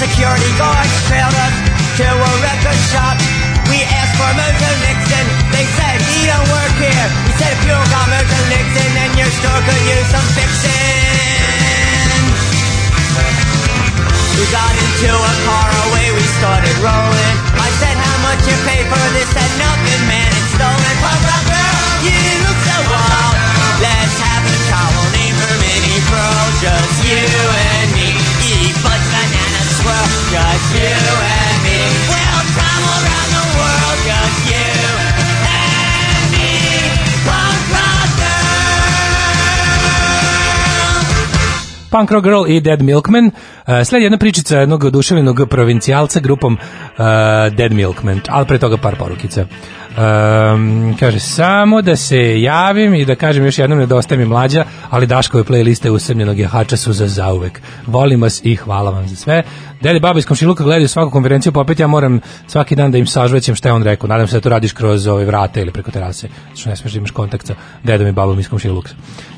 Security 0.00 0.48
guards 0.56 0.88
trailed 1.12 1.36
us 1.44 1.52
to 2.00 2.08
a 2.08 2.32
record 2.40 2.80
shop. 2.88 3.20
We 3.68 3.84
asked 3.84 4.16
for 4.16 4.32
Mojo 4.32 4.70
Nixon. 4.80 5.26
They 5.52 5.68
said 5.76 6.00
he 6.00 6.24
don't 6.24 6.48
work 6.48 6.72
here. 6.80 7.06
We 7.28 7.36
said 7.36 7.52
if 7.52 7.60
you 7.68 7.76
don't 7.76 7.90
got 7.92 8.08
Mojo 8.08 8.40
Nixon, 8.48 8.88
then 8.96 9.12
your 9.20 9.28
store 9.28 9.60
could 9.60 9.82
use 9.84 10.08
some 10.08 10.24
fixing. 10.32 10.72
We 14.40 14.44
got 14.48 14.72
into 14.72 15.12
a 15.12 15.34
car, 15.44 15.68
away 15.92 16.16
we 16.16 16.24
started 16.40 16.72
rolling. 16.80 17.36
I 17.60 17.68
said, 17.76 17.92
how 17.92 18.16
much 18.24 18.40
you 18.48 18.56
pay 18.64 18.80
for 18.88 19.04
this? 19.12 19.28
Said 19.36 19.52
nothing, 19.60 20.00
man, 20.08 20.32
it's 20.32 20.56
stolen. 20.56 20.96
Punk 21.04 21.20
rock 21.28 21.44
girl, 21.44 21.76
you 22.08 22.16
look 22.48 22.56
so 22.56 22.76
wild. 22.88 23.36
Let's 23.84 24.16
have 24.16 24.48
a 24.48 24.56
towel 24.64 25.04
named 25.12 25.36
her 25.44 25.54
Minnie 25.60 26.00
Pearl. 26.08 26.46
Just 26.64 27.04
you 27.04 27.59
You 30.30 30.38
and 30.38 31.58
me. 31.66 31.78
We'll 32.06 32.42
travel 32.54 32.92
around 33.02 33.30
the 33.34 33.44
world. 33.58 33.98
Just 34.06 34.38
you 34.46 34.70
and 35.50 36.30
me. 36.30 36.80
Punk 41.90 42.10
rock 42.10 42.24
girl. 42.24 42.46
I 42.46 42.60
Dead 42.60 42.82
Milkman. 42.82 43.26
Uh, 43.66 43.84
sledi 43.84 44.04
jedna 44.04 44.18
pričica 44.18 44.58
jednog 44.58 44.84
oduševljenog 44.84 45.48
provincijalca 45.50 46.20
grupom 46.20 46.58
Dead 47.50 47.72
Milkman, 47.72 48.20
ali 48.28 48.46
pre 48.46 48.58
toga 48.58 48.76
par 48.76 48.96
porukica. 48.96 49.46
Um, 49.90 50.96
kaže, 51.00 51.18
samo 51.18 51.82
da 51.82 51.96
se 51.96 52.40
javim 52.40 52.94
i 52.94 53.04
da 53.04 53.14
kažem 53.14 53.44
još 53.44 53.58
jednom 53.58 53.78
nedostaje 53.78 54.18
mi 54.18 54.24
mlađa, 54.24 54.64
ali 54.90 55.06
Daškove 55.06 55.44
playliste 55.44 55.90
usamljenog 55.90 56.38
jahača 56.38 56.76
su 56.76 56.92
za 56.92 57.06
zauvek. 57.06 57.60
Volim 57.86 58.22
vas 58.22 58.40
i 58.44 58.56
hvala 58.56 58.90
vam 58.90 59.08
za 59.08 59.16
sve. 59.16 59.42
Dede 59.80 60.00
baba 60.00 60.18
iz 60.18 60.26
komšiluka 60.26 60.64
gledaju 60.64 60.88
svaku 60.88 61.10
konferenciju, 61.10 61.52
pa 61.52 61.60
opet 61.60 61.80
ja 61.80 61.86
moram 61.86 62.20
svaki 62.46 62.76
dan 62.76 62.92
da 62.92 62.98
im 62.98 63.06
sažvećem 63.06 63.54
šta 63.54 63.68
je 63.68 63.72
on 63.72 63.82
rekao. 63.82 64.08
Nadam 64.08 64.26
se 64.26 64.36
da 64.36 64.40
to 64.40 64.48
radiš 64.48 64.72
kroz 64.72 65.06
ove 65.06 65.24
vrate 65.24 65.60
ili 65.60 65.70
preko 65.70 65.90
terase, 65.90 66.28
što 66.56 66.70
ne 66.70 66.76
smiješ 66.76 66.92
da 66.92 66.98
imaš 66.98 67.10
kontakt 67.10 67.46
sa 67.46 67.54
dedom 67.82 68.06
i 68.06 68.12
babom 68.12 68.40
iz 68.40 68.48
komšiluka. 68.48 68.90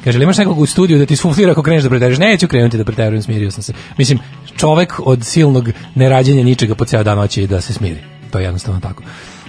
Kaže, 0.05 0.19
li 0.19 0.25
imaš 0.25 0.39
nekog 0.39 0.59
u 0.59 0.67
studiju 0.67 0.99
da 0.99 1.07
ti 1.07 1.17
suflira 1.17 1.53
ako 1.53 1.63
kreneš 1.63 1.83
da 1.83 1.89
preteruješ? 1.89 2.19
Neću 2.19 2.49
krenuti 2.49 2.79
da 2.79 2.85
preterujem, 2.85 3.23
smirio 3.23 3.51
sam 3.51 3.63
se. 3.63 3.73
Mislim, 3.99 4.19
čovek 4.57 5.01
od 5.05 5.25
silnog 5.25 5.69
nerađenja 5.95 6.45
ničega 6.45 6.75
po 6.75 6.85
ceo 6.85 7.03
dan 7.03 7.19
hoće 7.19 7.43
i 7.43 7.47
da 7.57 7.61
se 7.61 7.73
smiri. 7.73 8.01
To 8.31 8.39
je 8.39 8.45
jednostavno 8.45 8.81
tako. 8.81 9.03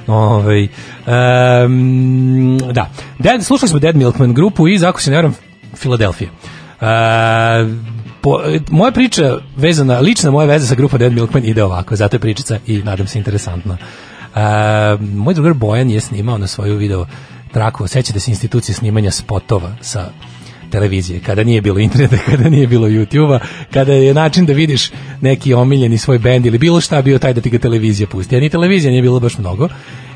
Ovaj 0.08 0.63
em, 0.63 2.58
da. 2.58 2.89
Dead, 3.20 3.44
slušali 3.44 3.70
smo 3.70 3.80
Dead 3.80 3.96
Milkman 3.96 4.34
grupu 4.34 4.68
iz, 4.68 4.84
ako 4.84 5.02
se 5.02 5.12
ne 5.12 5.16
varam, 5.16 5.36
Filadelfije. 5.76 6.30
E, 6.82 6.86
po, 8.22 8.42
moja 8.70 8.92
priča 8.92 9.38
vezana, 9.56 10.00
lična 10.00 10.32
moja 10.32 10.48
veza 10.48 10.68
sa 10.68 10.76
grupom 10.76 11.00
Dead 11.00 11.13
Milkman 11.13 11.46
ide 11.46 11.63
ovako, 11.63 11.96
zato 11.96 12.16
je 12.16 12.20
pričica 12.20 12.60
i 12.68 12.84
nadam 12.84 13.08
se 13.08 13.18
interesantna. 13.18 13.78
E, 14.36 14.39
moj 15.02 15.34
drugar 15.34 15.54
Bojan 15.54 15.89
je 15.89 16.00
snimao 16.00 16.38
na 16.38 16.48
svoju 16.48 16.78
video 16.78 17.06
traku, 17.52 17.88
sećate 17.88 18.20
se 18.20 18.32
institucije 18.32 18.76
snimanja 18.76 19.12
spotova 19.12 19.76
sa 19.82 20.10
televizije, 20.73 21.19
kada 21.19 21.43
nije 21.43 21.62
bilo 21.62 21.79
interneta, 21.79 22.17
kada 22.31 22.49
nije 22.49 22.67
bilo 22.67 22.88
YouTube-a, 22.88 23.39
kada 23.73 23.93
je 23.93 24.13
način 24.13 24.45
da 24.45 24.53
vidiš 24.53 24.91
neki 25.21 25.53
omiljeni 25.53 25.97
svoj 25.97 26.19
bend 26.19 26.45
ili 26.45 26.57
bilo 26.57 26.81
šta 26.81 27.01
bio 27.01 27.19
taj 27.19 27.33
da 27.33 27.41
ti 27.41 27.49
ga 27.49 27.59
televizija 27.59 28.07
pusti. 28.07 28.36
A 28.36 28.39
ni 28.39 28.49
televizija 28.49 28.91
nije 28.91 29.01
bilo 29.01 29.19
baš 29.19 29.38
mnogo. 29.38 29.67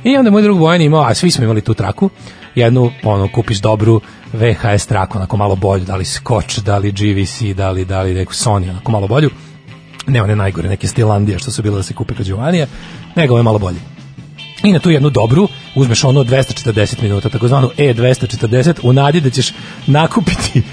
I 0.04 0.18
onda 0.18 0.32
moj 0.32 0.42
drug 0.42 0.60
Bojan 0.60 0.82
imao, 0.82 1.02
a 1.02 1.14
svi 1.14 1.32
smo 1.32 1.44
imali 1.44 1.62
tu 1.62 1.74
traku, 1.74 2.10
jednu, 2.56 2.92
ono, 3.04 3.28
kupiš 3.28 3.62
dobru 3.62 4.02
VHS 4.34 4.86
traku, 4.88 5.18
onako 5.18 5.38
malo 5.38 5.56
bolju, 5.56 5.86
da 5.86 5.96
li 5.96 6.06
Scotch, 6.06 6.60
da 6.60 6.78
li 6.78 6.92
GVC, 6.92 7.56
da 7.56 7.72
li, 7.72 7.86
da 7.86 8.02
li 8.02 8.14
neku 8.14 8.34
Sony, 8.34 8.70
onako 8.70 8.92
malo 8.92 9.08
bolju. 9.08 9.30
Ne 10.08 10.24
one 10.24 10.36
najgore, 10.36 10.70
neke 10.70 10.88
Stilandija 10.88 11.40
što 11.40 11.52
su 11.52 11.62
bile 11.62 11.76
da 11.76 11.84
se 11.84 11.94
kupe 11.94 12.14
kod 12.14 12.26
Giovannija, 12.26 12.68
nego 13.16 13.34
ovo 13.34 13.40
je 13.40 13.44
malo 13.44 13.60
bolje. 13.60 13.97
I 14.64 14.74
na 14.74 14.80
tu 14.80 14.92
jednu 14.92 15.10
dobru 15.10 15.48
uzmeš 15.76 16.04
ono 16.04 16.24
240 16.24 17.02
minuta, 17.02 17.30
takozvanu 17.30 17.72
E240, 17.78 18.74
u 18.84 18.94
nadi 18.94 19.22
da 19.22 19.30
ćeš 19.30 19.54
nakupiti 19.88 20.64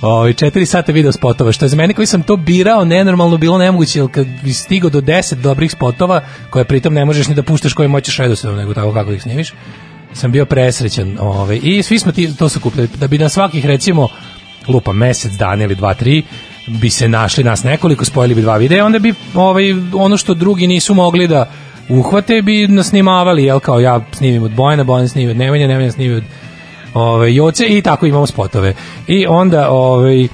Ovaj 0.00 0.32
4 0.32 0.64
sata 0.64 0.92
video 0.92 1.12
spotova, 1.12 1.52
što 1.52 1.64
je 1.64 1.68
za 1.68 1.76
mene 1.76 1.94
koji 1.94 2.06
sam 2.06 2.22
to 2.22 2.36
birao 2.36 2.84
nenormalno 2.84 3.36
bilo 3.36 3.58
nemoguće, 3.58 3.98
jer 3.98 4.08
kad 4.10 4.26
bi 4.42 4.52
stigao 4.52 4.90
do 4.90 5.00
10 5.00 5.34
dobrih 5.34 5.70
spotova, 5.70 6.22
koje 6.50 6.64
pritom 6.64 6.94
ne 6.94 7.04
možeš 7.04 7.28
ni 7.28 7.34
da 7.34 7.42
puštaš 7.42 7.72
koje 7.72 7.88
moćeš 7.88 8.16
redosledom, 8.16 8.58
nego 8.58 8.74
tako 8.74 8.92
kako 8.92 9.12
ih 9.12 9.22
snimiš, 9.22 9.52
sam 10.12 10.32
bio 10.32 10.46
presrećan. 10.46 11.16
Ovaj, 11.20 11.60
I 11.62 11.82
svi 11.82 11.98
smo 11.98 12.12
ti, 12.12 12.36
to 12.36 12.48
sakupljali, 12.48 12.88
da 12.96 13.06
bi 13.06 13.18
na 13.18 13.28
svakih 13.28 13.66
recimo 13.66 14.08
lupa 14.68 14.92
mesec 14.92 15.32
dana 15.32 15.64
ili 15.64 15.74
dva, 15.74 15.94
tri, 15.94 16.22
bi 16.66 16.90
se 16.90 17.08
našli 17.08 17.44
nas 17.44 17.64
nekoliko, 17.64 18.04
spojili 18.04 18.34
bi 18.34 18.42
dva 18.42 18.56
videa, 18.56 18.84
onda 18.84 18.98
bi 18.98 19.14
ovaj, 19.34 19.64
ono 19.94 20.16
što 20.16 20.34
drugi 20.34 20.66
nisu 20.66 20.94
mogli 20.94 21.28
da 21.28 21.50
uhvate 21.90 22.42
bi 22.42 22.68
nas 22.68 22.88
snimavali, 22.88 23.44
jel 23.44 23.60
kao 23.60 23.80
ja 23.80 24.00
snimim 24.12 24.42
od 24.42 24.50
Bojana, 24.50 24.84
Bojan 24.84 25.08
snimi 25.08 25.30
od 25.30 25.36
Nemanja, 25.36 25.66
Nemanja 25.66 25.92
snimi 25.92 26.14
od 26.14 26.22
ove, 26.94 27.34
Joce 27.34 27.66
i 27.66 27.82
tako 27.82 28.06
imamo 28.06 28.26
spotove. 28.26 28.74
I 29.06 29.26
onda 29.26 29.70
ovaj, 29.70 30.24
e, 30.24 30.28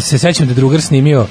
se 0.00 0.18
sećam 0.18 0.46
da 0.46 0.54
drugar 0.54 0.80
snimio 0.80 1.26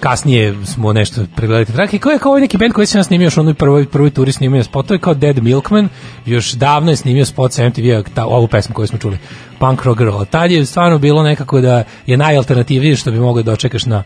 kasnije 0.00 0.54
smo 0.64 0.92
nešto 0.92 1.20
pregledali 1.36 1.66
trake, 1.66 1.98
kao 1.98 2.12
je 2.12 2.18
kao 2.18 2.30
ovaj 2.30 2.40
neki 2.40 2.58
band 2.58 2.72
koji 2.72 2.86
sam 2.86 2.98
ja 2.98 3.04
snimio 3.04 3.26
još 3.26 3.38
onoj 3.38 3.54
prvoj, 3.54 3.86
prvoj 3.86 4.10
turi 4.10 4.32
snimio 4.32 4.64
spotove 4.64 4.98
kao 4.98 5.14
Dead 5.14 5.42
Milkman, 5.42 5.88
još 6.26 6.52
davno 6.52 6.90
je 6.90 6.96
snimio 6.96 7.24
spot 7.24 7.52
sa 7.52 7.68
MTV-a, 7.68 8.02
ta, 8.14 8.26
ovu 8.26 8.46
pesmu 8.46 8.74
koju 8.74 8.86
smo 8.86 8.98
čuli, 8.98 9.18
Punk 9.58 9.84
Rock 9.84 9.98
Girl. 9.98 10.22
Tad 10.30 10.50
je 10.50 10.66
stvarno 10.66 10.98
bilo 10.98 11.22
nekako 11.22 11.60
da 11.60 11.84
je 12.06 12.16
najalternativnije 12.16 12.96
što 12.96 13.10
bi 13.10 13.20
mogli 13.20 13.42
da 13.42 13.52
očekaš 13.52 13.86
na 13.86 14.02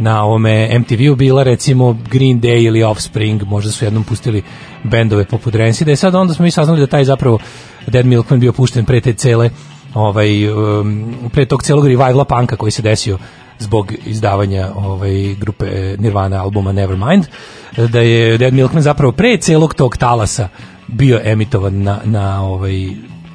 na 0.00 0.24
ovome 0.24 0.78
MTV-u 0.78 1.14
bila 1.16 1.42
recimo 1.42 1.96
Green 2.10 2.40
Day 2.40 2.66
ili 2.66 2.82
Offspring, 2.82 3.42
možda 3.42 3.70
su 3.70 3.84
jednom 3.84 4.04
pustili 4.04 4.42
bendove 4.84 5.24
poput 5.24 5.54
Rancid, 5.54 5.88
je 5.88 5.96
sad 5.96 6.14
onda 6.14 6.34
smo 6.34 6.42
mi 6.42 6.50
saznali 6.50 6.80
da 6.80 6.86
taj 6.86 7.04
zapravo 7.04 7.38
Dead 7.86 8.06
Milkman 8.06 8.40
bio 8.40 8.52
pušten 8.52 8.84
pre 8.84 9.00
te 9.00 9.12
cele 9.12 9.50
ovaj, 9.94 10.52
um, 10.52 11.14
pre 11.32 11.46
tog 11.46 11.62
celog 11.62 11.84
revivala 11.86 12.24
panka 12.24 12.56
koji 12.56 12.72
se 12.72 12.82
desio 12.82 13.18
zbog 13.58 13.92
izdavanja 14.06 14.68
ovaj 14.76 15.34
grupe 15.34 15.96
Nirvana 15.98 16.42
albuma 16.42 16.72
Nevermind 16.72 17.26
da 17.76 18.00
je 18.00 18.38
Dead 18.38 18.54
Milkman 18.54 18.82
zapravo 18.82 19.12
pre 19.12 19.36
celog 19.36 19.74
tog 19.74 19.96
talasa 19.96 20.48
bio 20.88 21.20
emitovan 21.24 21.82
na, 21.82 21.98
na 22.04 22.42
ovaj 22.42 22.90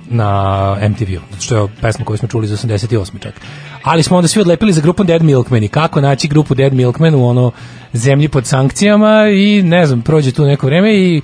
na 0.09 0.77
MTV-u, 0.89 1.39
što 1.39 1.55
je 1.55 1.67
pesma 1.81 2.05
koju 2.05 2.17
smo 2.17 2.27
čuli 2.27 2.45
iz 2.45 2.51
88. 2.51 3.19
čak. 3.19 3.41
Ali 3.83 4.03
smo 4.03 4.17
onda 4.17 4.27
svi 4.27 4.41
odlepili 4.41 4.73
za 4.73 4.81
grupu 4.81 5.03
Dead 5.03 5.23
Milkman 5.23 5.63
i 5.63 5.67
kako 5.67 6.01
naći 6.01 6.27
grupu 6.27 6.55
Dead 6.55 6.73
Milkman 6.73 7.15
u 7.15 7.27
ono 7.27 7.51
zemlji 7.93 8.29
pod 8.29 8.45
sankcijama 8.45 9.27
i 9.29 9.63
ne 9.63 9.85
znam, 9.85 10.01
prođe 10.01 10.31
tu 10.31 10.45
neko 10.45 10.67
vreme 10.67 10.95
i 10.95 11.21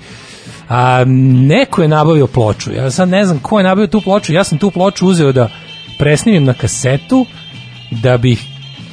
a, 0.68 1.04
neko 1.48 1.82
je 1.82 1.88
nabavio 1.88 2.26
ploču. 2.26 2.72
Ja 2.72 2.90
sad 2.90 3.08
ne 3.08 3.24
znam 3.24 3.38
ko 3.38 3.58
je 3.58 3.64
nabavio 3.64 3.86
tu 3.86 4.00
ploču, 4.00 4.32
ja 4.32 4.44
sam 4.44 4.58
tu 4.58 4.70
ploču 4.70 5.06
uzeo 5.06 5.32
da 5.32 5.48
presnimim 5.98 6.44
na 6.44 6.54
kasetu 6.54 7.26
da 7.90 8.18
bih 8.18 8.44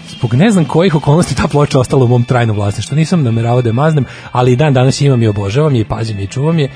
zbog 0.09 0.33
ne 0.33 0.51
znam 0.51 0.65
kojih 0.65 0.95
okolnosti 0.95 1.35
ta 1.35 1.47
ploča 1.47 1.79
ostala 1.79 2.05
u 2.05 2.07
mom 2.07 2.23
trajnom 2.23 2.55
vlasništvu. 2.55 2.97
Nisam 2.97 3.23
nameravao 3.23 3.61
da 3.61 3.69
je 3.69 3.73
maznem, 3.73 4.05
ali 4.31 4.51
i 4.51 4.55
dan 4.55 4.73
danas 4.73 5.01
imam 5.01 5.23
i 5.23 5.27
obožavam 5.27 5.75
je 5.75 5.81
i 5.81 5.85
pazim 5.85 6.17
je 6.17 6.23
i 6.23 6.27
čuvam 6.27 6.59
je. 6.59 6.69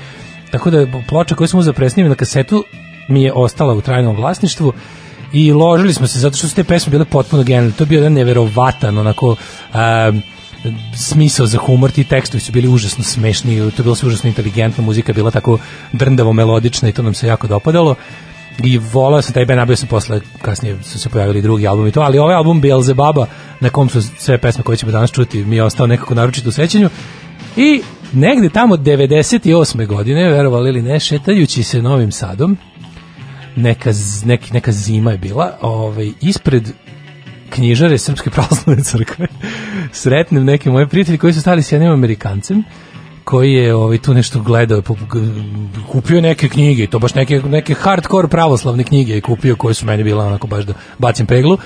Tako 0.50 0.70
da 0.70 0.86
ploča 1.08 1.34
koju 1.34 1.48
sam 1.48 1.60
uzeo 1.60 1.72
da 1.72 1.76
presnimim 1.76 2.10
na 2.10 2.16
kasetu 2.16 2.64
mi 3.08 3.22
je 3.22 3.32
ostala 3.32 3.74
u 3.74 3.80
trajnom 3.80 4.16
vlasništvu 4.16 4.72
i 5.32 5.52
ložili 5.52 5.92
smo 5.92 6.06
se 6.06 6.18
zato 6.18 6.36
što 6.36 6.48
su 6.48 6.54
te 6.54 6.64
pesme 6.64 6.90
bile 6.90 7.04
potpuno 7.04 7.42
genijalne. 7.42 7.72
To 7.72 7.84
je 7.84 7.88
bio 7.88 7.96
jedan 7.96 8.12
neverovatan 8.12 8.98
onako 8.98 9.28
um, 9.28 10.22
smisao 10.96 11.46
za 11.46 11.58
humor, 11.58 11.90
ti 11.90 12.04
tekstovi 12.04 12.40
su 12.40 12.52
bili 12.52 12.68
užasno 12.68 13.04
smešni, 13.04 13.56
to 13.56 13.64
je 13.64 13.82
bilo 13.82 13.94
sve 13.94 14.08
užasno 14.08 14.28
inteligentna, 14.28 14.84
muzika 14.84 15.12
bila 15.12 15.30
tako 15.30 15.58
drndavo 15.92 16.32
melodična 16.32 16.88
i 16.88 16.92
to 16.92 17.02
nam 17.02 17.14
se 17.14 17.26
jako 17.26 17.46
dopadalo 17.46 17.94
i 18.62 18.78
volao 18.78 19.22
sam 19.22 19.32
taj 19.32 19.46
band, 19.46 19.58
nabio 19.58 19.76
sam 19.76 19.88
posle, 19.88 20.20
kasnije 20.42 20.82
su 20.82 20.98
se 20.98 21.08
pojavili 21.08 21.42
drugi 21.42 21.66
album 21.66 21.86
i 21.86 21.92
to, 21.92 22.00
ali 22.00 22.18
ovaj 22.18 22.34
album 22.34 22.60
Beelzebaba, 22.60 23.26
na 23.60 23.70
kom 23.70 23.88
su 23.88 24.02
sve 24.02 24.38
pesme 24.38 24.64
koje 24.64 24.76
ćemo 24.76 24.92
danas 24.92 25.12
čuti, 25.12 25.44
mi 25.44 25.56
je 25.56 25.62
ostao 25.62 25.86
nekako 25.86 26.14
naročito 26.14 26.48
u 26.48 26.52
sećanju 26.52 26.90
i 27.56 27.82
negde 28.12 28.48
tamo 28.48 28.76
98. 28.76 29.86
godine, 29.86 30.30
verovali 30.30 30.70
ili 30.70 30.82
ne, 30.82 31.00
šetajući 31.00 31.62
se 31.62 31.82
Novim 31.82 32.12
Sadom, 32.12 32.56
neka, 33.56 33.90
neki, 34.24 34.52
neka 34.52 34.72
zima 34.72 35.12
je 35.12 35.18
bila, 35.18 35.58
ovaj, 35.60 36.12
ispred 36.20 36.72
knjižare 37.50 37.98
Srpske 37.98 38.30
pravoslavne 38.30 38.82
crkve 38.82 39.26
sretnem 40.02 40.44
neke 40.44 40.70
moje 40.70 40.88
prijatelji 40.88 41.18
koji 41.18 41.32
su 41.32 41.40
stali 41.40 41.62
s 41.62 41.72
jednim 41.72 41.92
Amerikancem 41.92 42.64
koji 43.24 43.52
je 43.52 43.74
ovaj 43.74 43.98
tu 43.98 44.14
nešto 44.14 44.40
gledao 44.40 44.82
kupio 45.88 46.20
neke 46.20 46.48
knjige 46.48 46.86
to 46.86 46.98
baš 46.98 47.14
neke 47.14 47.40
neke 47.40 47.74
hardcore 47.74 48.28
pravoslavne 48.28 48.84
knjige 48.84 49.12
je 49.12 49.20
kupio 49.20 49.56
koje 49.56 49.74
su 49.74 49.86
meni 49.86 50.04
bile 50.04 50.24
onako 50.24 50.46
baš 50.46 50.64
da 50.64 50.72
bacim 50.98 51.26
peglu. 51.26 51.58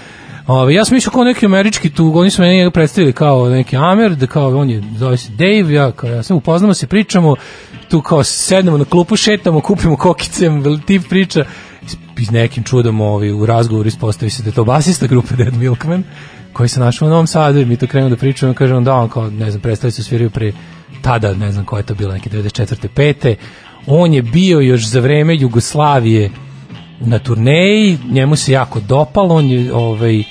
Ovaj 0.46 0.74
ja 0.74 0.84
sam 0.84 0.94
mislio 0.94 1.10
kao 1.10 1.24
neki 1.24 1.46
američki 1.46 1.90
tu, 1.90 2.12
oni 2.14 2.30
su 2.30 2.42
meni 2.42 2.70
predstavili 2.70 3.12
kao 3.12 3.48
neki 3.48 3.76
Amer, 3.76 4.14
da 4.14 4.26
kao 4.26 4.58
on 4.58 4.70
je 4.70 4.82
zove 4.96 5.16
se 5.16 5.32
Dave, 5.32 5.74
ja 5.74 5.92
kao 5.92 6.10
ja 6.10 6.22
sam 6.22 6.36
upoznamo 6.36 6.74
se, 6.74 6.86
pričamo, 6.86 7.36
tu 7.88 8.02
kao 8.02 8.24
sednemo 8.24 8.78
na 8.78 8.84
klupu, 8.84 9.16
šetamo, 9.16 9.60
kupimo 9.60 9.96
kokice, 9.96 10.50
tip 10.86 11.08
priča 11.08 11.44
i 12.18 12.24
s 12.24 12.30
nekim 12.30 12.64
čudom 12.64 13.00
ovaj, 13.00 13.32
u 13.32 13.46
razgovoru 13.46 13.88
ispostavi 13.88 14.30
se 14.30 14.42
da 14.42 14.48
je 14.48 14.54
to 14.54 14.64
basista 14.64 15.06
grupe 15.06 15.36
Dead 15.36 15.54
Milkman 15.54 16.04
koji 16.52 16.68
se 16.68 16.80
našao 16.80 17.06
u 17.06 17.10
Novom 17.10 17.26
Sadu 17.26 17.60
i 17.60 17.64
mi 17.64 17.76
to 17.76 17.86
krenemo 17.86 18.10
da 18.10 18.16
pričamo 18.16 18.54
kažemo 18.54 18.80
da 18.80 18.94
on 18.94 19.08
kao, 19.08 19.30
ne 19.30 19.50
znam, 19.50 19.62
predstavili 19.62 19.92
su 19.92 20.04
sviraju 20.04 20.30
pre 20.30 20.52
tada, 21.02 21.34
ne 21.34 21.52
znam 21.52 21.64
koja 21.64 21.80
je 21.80 21.86
to 21.86 21.94
bila, 21.94 22.14
neke 22.14 22.30
94. 22.30 22.88
5. 22.96 23.34
On 23.86 24.14
je 24.14 24.22
bio 24.22 24.60
još 24.60 24.86
za 24.86 25.00
vreme 25.00 25.36
Jugoslavije 25.36 26.30
na 27.00 27.18
turneji, 27.18 27.98
njemu 28.10 28.36
se 28.36 28.52
jako 28.52 28.80
dopalo, 28.80 29.34
on 29.34 29.46
je 29.46 29.74
ovaj, 29.74 30.22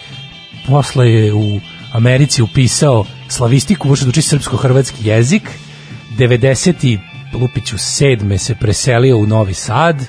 posle 0.67 1.11
je 1.11 1.33
u 1.33 1.59
Americi 1.93 2.41
upisao 2.41 3.05
slavistiku, 3.29 3.87
da 3.87 4.09
uči 4.09 4.21
srpsko-hrvatski 4.21 5.07
jezik, 5.07 5.51
90. 6.17 6.99
Lupiću 7.33 7.77
7. 7.77 8.37
se 8.37 8.55
preselio 8.55 9.17
u 9.17 9.25
Novi 9.25 9.53
Sad, 9.53 10.05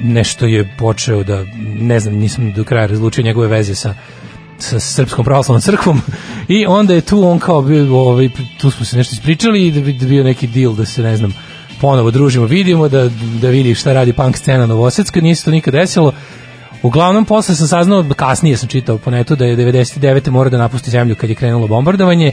nešto 0.00 0.46
je 0.46 0.74
počeo 0.78 1.22
da, 1.24 1.44
ne 1.80 2.00
znam, 2.00 2.14
nisam 2.14 2.52
do 2.52 2.64
kraja 2.64 2.86
razlučio 2.86 3.24
njegove 3.24 3.48
veze 3.48 3.74
sa 3.74 3.94
sa 4.58 4.80
Srpskom 4.80 5.24
pravoslavnom 5.24 5.60
crkvom 5.60 6.00
i 6.48 6.66
onda 6.66 6.94
je 6.94 7.00
tu 7.00 7.24
on 7.24 7.38
kao 7.38 7.62
bio, 7.62 7.96
ovaj, 7.96 8.28
tu 8.60 8.70
smo 8.70 8.84
se 8.84 8.96
nešto 8.96 9.14
ispričali 9.14 9.66
i 9.66 9.70
da 9.70 9.80
bi 9.80 9.92
da 9.92 10.06
bio 10.06 10.24
neki 10.24 10.46
deal 10.46 10.74
da 10.74 10.84
se, 10.84 11.02
ne 11.02 11.16
znam, 11.16 11.34
ponovo 11.80 12.10
družimo, 12.10 12.46
vidimo, 12.46 12.88
da, 12.88 13.10
da 13.40 13.48
vidi 13.48 13.74
šta 13.74 13.92
radi 13.92 14.12
punk 14.12 14.36
scena 14.36 14.66
Novosadska, 14.66 15.20
nije 15.20 15.34
se 15.34 15.44
to 15.44 15.50
nikad 15.50 15.74
desilo. 15.74 16.12
Uglavnom, 16.82 17.24
posle 17.24 17.54
sam 17.54 17.68
saznao, 17.68 18.04
kasnije 18.16 18.56
sam 18.56 18.68
čitao 18.68 18.98
po 18.98 19.10
netu 19.10 19.36
da 19.36 19.44
je 19.44 19.56
99. 19.56 20.30
mora 20.30 20.50
da 20.50 20.58
napusti 20.58 20.90
zemlju 20.90 21.16
kad 21.16 21.30
je 21.30 21.36
krenulo 21.36 21.66
bombardovanje 21.66 22.32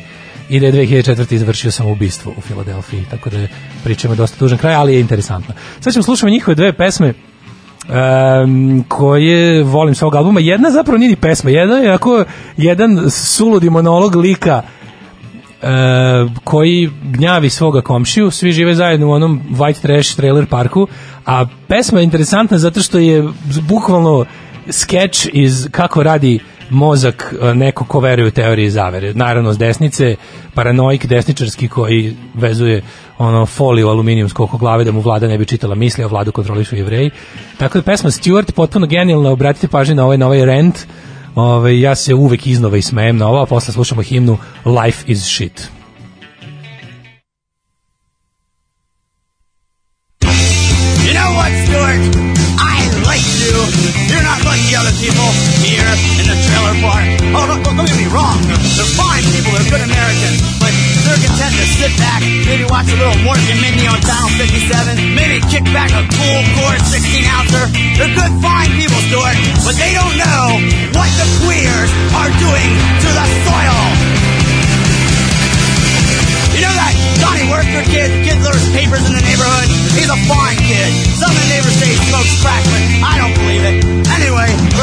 i 0.49 0.59
da 0.59 0.65
je 0.65 0.73
2004. 0.73 1.33
izvršio 1.33 1.71
samoubistvo 1.71 2.33
u 2.37 2.41
Filadelfiji, 2.41 3.05
tako 3.11 3.29
da 3.29 3.47
pričamo 3.83 4.15
dosta 4.15 4.37
dužan 4.39 4.57
kraj, 4.57 4.75
ali 4.75 4.93
je 4.93 4.99
interesantno. 4.99 5.53
Sad 5.79 5.93
ćemo 5.93 6.03
slušati 6.03 6.31
njihove 6.31 6.55
dve 6.55 6.73
pesme 6.73 7.13
um, 7.89 8.83
koje 8.87 9.63
volim 9.63 9.95
svog 9.95 10.15
albuma. 10.15 10.39
Jedna 10.39 10.71
zapravo 10.71 10.97
nije 10.97 11.09
ni 11.09 11.15
pesma, 11.15 11.49
jedna 11.49 11.75
je 11.75 11.91
ako 11.91 12.23
jedan 12.57 13.09
suludi 13.09 13.69
monolog 13.69 14.15
lika 14.15 14.61
e, 14.61 15.67
koji 16.43 16.89
gnjavi 17.03 17.49
svoga 17.49 17.81
komšiju, 17.81 18.31
svi 18.31 18.51
žive 18.51 18.75
zajedno 18.75 19.07
u 19.07 19.11
onom 19.11 19.41
white 19.51 19.81
trash 19.81 20.15
trailer 20.15 20.45
parku, 20.45 20.87
a 21.25 21.45
pesma 21.67 21.99
je 21.99 22.03
interesantna 22.03 22.57
zato 22.57 22.81
što 22.81 22.99
je 22.99 23.23
bukvalno 23.67 24.25
skeč 24.69 25.27
iz 25.33 25.67
kako 25.71 26.03
radi 26.03 26.39
mozak 26.69 27.33
e, 27.41 27.53
neko 27.53 27.85
ko 27.85 27.99
veruje 27.99 28.27
u 28.27 28.31
teorije 28.31 28.69
zavere. 28.69 29.13
Naravno 29.13 29.53
s 29.53 29.57
desnice, 29.57 30.15
paranoik 30.53 31.05
desničarski 31.05 31.67
koji 31.67 32.15
vezuje 32.33 32.81
ono 33.17 33.45
foliju 33.45 33.89
aluminijumsku 33.89 34.43
oko 34.43 34.57
glave 34.57 34.83
da 34.83 34.91
mu 34.91 35.01
vlada 35.01 35.27
ne 35.27 35.37
bi 35.37 35.45
čitala 35.45 35.75
misli, 35.75 36.03
a 36.03 36.07
vladu 36.07 36.31
kontrolišu 36.31 36.75
jevreji. 36.75 37.11
Tako 37.57 37.77
da 37.77 37.83
pesma 37.83 38.11
Stuart 38.11 38.55
potpuno 38.55 38.87
genijalna, 38.87 39.29
obratite 39.29 39.67
pažnju 39.67 39.95
na 39.95 40.03
ovaj, 40.03 40.17
na 40.17 40.25
ovaj 40.25 40.45
rent, 40.45 40.85
Ove, 41.35 41.79
ja 41.79 41.95
se 41.95 42.13
uvek 42.13 42.47
iznova 42.47 42.77
ismejem 42.77 43.17
na 43.17 43.27
ovo, 43.27 43.41
a 43.41 43.45
posle 43.45 43.73
slušamo 43.73 44.01
himnu 44.01 44.37
Life 44.65 45.03
is 45.07 45.23
shit. 45.23 45.69
You 51.05 51.13
know 51.13 51.31
what, 51.37 51.51
Stuart? 51.65 52.15
I 52.59 52.77
like 53.09 53.27
you. 53.43 53.55
You're 54.09 54.23
not 54.23 54.39
like 54.45 54.61
the 54.69 54.75
other 54.79 54.95
people 55.01 55.29
Oh, 57.35 57.43
don't, 57.51 57.59
don't 57.67 57.83
get 57.83 57.99
me 57.99 58.07
wrong. 58.07 58.39
They're 58.47 58.93
fine 58.95 59.23
people. 59.35 59.51
They're 59.51 59.67
good 59.67 59.83
Americans. 59.83 60.39
But 60.63 60.71
they're 61.03 61.21
content 61.21 61.53
to 61.53 61.65
sit 61.77 61.93
back, 62.01 62.25
maybe 62.49 62.65
watch 62.65 62.89
a 62.89 62.97
little 62.97 63.13
Mork 63.21 63.37
and 63.45 63.61
Mindy 63.61 63.85
on 63.85 64.01
Channel 64.01 64.31
57, 64.41 65.13
maybe 65.13 65.37
kick 65.53 65.61
back 65.69 65.93
a 65.93 66.01
cool 66.01 66.41
core 66.57 66.79
16 66.81 67.27
ouncer. 67.29 67.63
They're 67.99 68.09
good, 68.09 68.33
fine 68.41 68.73
people, 68.73 68.97
Stuart. 69.11 69.37
But 69.61 69.77
they 69.77 69.93
don't 69.93 70.15
know 70.17 70.43
what 70.97 71.11
the 71.19 71.27
queers 71.45 71.91
are 72.17 72.31
doing 72.41 72.69
to 73.05 73.09
the 73.13 73.25
soil. 73.45 73.81
You 76.57 76.63
know 76.65 76.73
that 76.73 76.93
Johnny 77.21 77.45
Worker 77.51 77.83
kid, 77.91 78.09
kid 78.25 78.39
lures 78.41 78.65
papers 78.73 79.05
in 79.05 79.13
the 79.13 79.21
neighborhood? 79.21 79.67
He's 79.93 80.09
a 80.09 80.19
fine 80.25 80.57
kid. 80.57 80.89
Some 81.19 81.29
of 81.29 81.37
the 81.37 81.49
neighbors 81.53 81.75
say 81.77 81.91
he 81.93 81.99
smokes 82.09 82.33
crack, 82.41 82.63
but 82.65 82.81
I 83.05 83.13
don't 83.21 83.35
believe 83.37 83.63
it. 83.67 84.04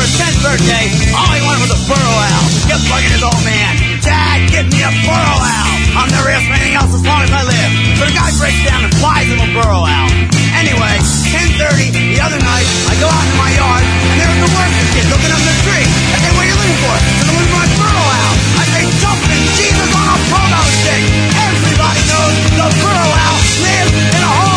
His 0.03 0.19
10th 0.19 0.43
birthday, 0.43 0.91
all 1.15 1.31
he 1.31 1.39
wanted 1.47 1.63
was 1.63 1.79
a 1.79 1.81
burro 1.87 2.15
owl. 2.19 2.47
Kept 2.67 2.83
bugging 2.91 3.15
his 3.15 3.23
old 3.23 3.39
man. 3.47 4.03
Dad, 4.03 4.51
get 4.51 4.67
me 4.67 4.83
a 4.83 4.91
burro 5.07 5.37
owl. 5.39 5.75
I'll 5.95 6.11
never 6.11 6.27
ask 6.27 6.43
for 6.43 6.59
anything 6.59 6.75
else 6.75 6.91
as 6.91 7.07
long 7.07 7.23
as 7.23 7.31
I 7.31 7.47
live. 7.47 7.71
So 8.03 8.11
the 8.11 8.17
guy 8.19 8.35
breaks 8.35 8.59
down 8.67 8.83
and 8.83 8.91
buys 8.99 9.31
him 9.31 9.39
a 9.39 9.47
burro 9.55 9.87
owl. 9.87 10.11
Anyway, 10.59 10.95
10.30 11.31 11.95
the 11.95 12.19
other 12.19 12.43
night, 12.43 12.67
I 12.91 12.99
go 12.99 13.07
out 13.07 13.27
in 13.31 13.37
my 13.39 13.51
yard, 13.55 13.85
and 13.87 14.17
there's 14.19 14.41
the 14.43 14.51
worker 14.51 14.85
kid 14.91 15.07
looking 15.07 15.31
up 15.31 15.39
the 15.39 15.55
tree. 15.71 15.87
I 15.87 16.17
say, 16.19 16.31
what 16.35 16.43
are 16.43 16.51
you 16.51 16.59
looking 16.59 16.81
for? 16.83 16.95
So 17.23 17.31
I'm 17.31 17.39
looking 17.39 17.55
for 17.55 17.63
my 17.63 17.71
burro 17.79 18.03
owl. 18.03 18.35
I 18.59 18.65
say, 18.75 18.83
jumping 18.99 19.45
Jesus 19.55 19.91
on 19.95 20.07
a 20.11 20.19
pogo 20.35 20.63
stick. 20.83 21.03
Everybody 21.47 22.03
knows 22.11 22.35
the 22.59 22.67
burro 22.75 23.07
owl 23.07 23.39
lives 23.63 23.95
in 23.95 24.19
a 24.19 24.33
hole 24.35 24.52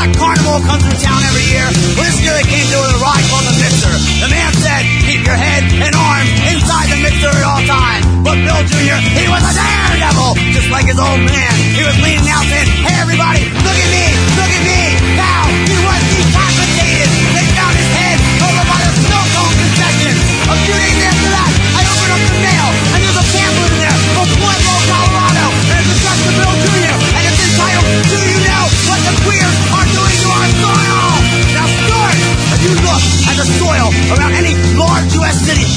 That 0.00 0.16
carnival 0.16 0.64
comes 0.64 0.80
through 0.80 0.96
town 0.96 1.20
every 1.28 1.44
year? 1.52 1.68
This 2.00 2.24
year 2.24 2.32
they 2.32 2.48
came 2.48 2.64
with 2.72 2.96
a 2.96 3.00
ride 3.04 3.20
called 3.28 3.44
the 3.44 3.52
Mixer. 3.60 3.92
The 4.24 4.32
man 4.32 4.48
said, 4.56 4.88
keep 5.04 5.20
your 5.28 5.36
head 5.36 5.60
and 5.76 5.92
arms 5.92 6.32
inside 6.48 6.88
the 6.88 7.04
mixer 7.04 7.28
at 7.28 7.44
all 7.44 7.60
times. 7.68 8.08
But 8.24 8.40
Bill 8.40 8.64
Jr., 8.64 8.96
he 8.96 9.28
was 9.28 9.44
a 9.44 9.52
daredevil, 9.52 10.56
just 10.56 10.72
like 10.72 10.88
his 10.88 10.96
old 10.96 11.20
man. 11.20 11.52
He 11.76 11.84
was 11.84 11.92
leaning 12.00 12.24
out 12.32 12.48
saying, 12.48 12.72
hey 12.80 12.96
everybody, 12.96 13.44
look 13.60 13.76
at 13.76 13.90
me, 13.92 14.04
look 14.40 14.48
at 14.48 14.64
me. 14.64 14.80
Now, 15.20 15.44
he 15.68 15.76
was 15.84 16.00
decapitated. 16.16 17.08
They 17.36 17.44
found 17.52 17.76
his 17.76 17.90
head 17.92 18.16
over 18.40 18.64
by 18.72 18.80
the 18.80 18.92
snow 19.04 19.20
cone 19.36 19.52
concession. 19.52 20.16
A 20.48 20.56
few 20.64 20.76
days 20.80 20.96
after 21.12 21.28
that, 21.28 21.50
I 21.76 21.84
opened 21.84 22.12
up 22.16 22.22
the 22.24 22.36
mail, 22.40 22.68
and 22.96 22.98
there's 23.04 23.20
a 23.20 23.26
pamphlet 23.36 23.68
in 23.68 23.84
there 23.84 23.96
from 24.16 24.24
Pueblo, 24.32 24.76
Colorado. 24.88 25.44
And 25.68 25.76
it's 25.84 25.92
addressed 25.92 26.24
to 26.24 26.32
Bill 26.40 26.54
Jr., 26.56 26.96
and 27.04 27.22
it's 27.28 27.40
entitled, 27.52 27.84
Do 28.08 28.16
You 28.16 28.38
Know 28.48 28.64
What 28.88 29.00
the 29.04 29.12
Queers 29.28 29.56
Are 29.76 29.79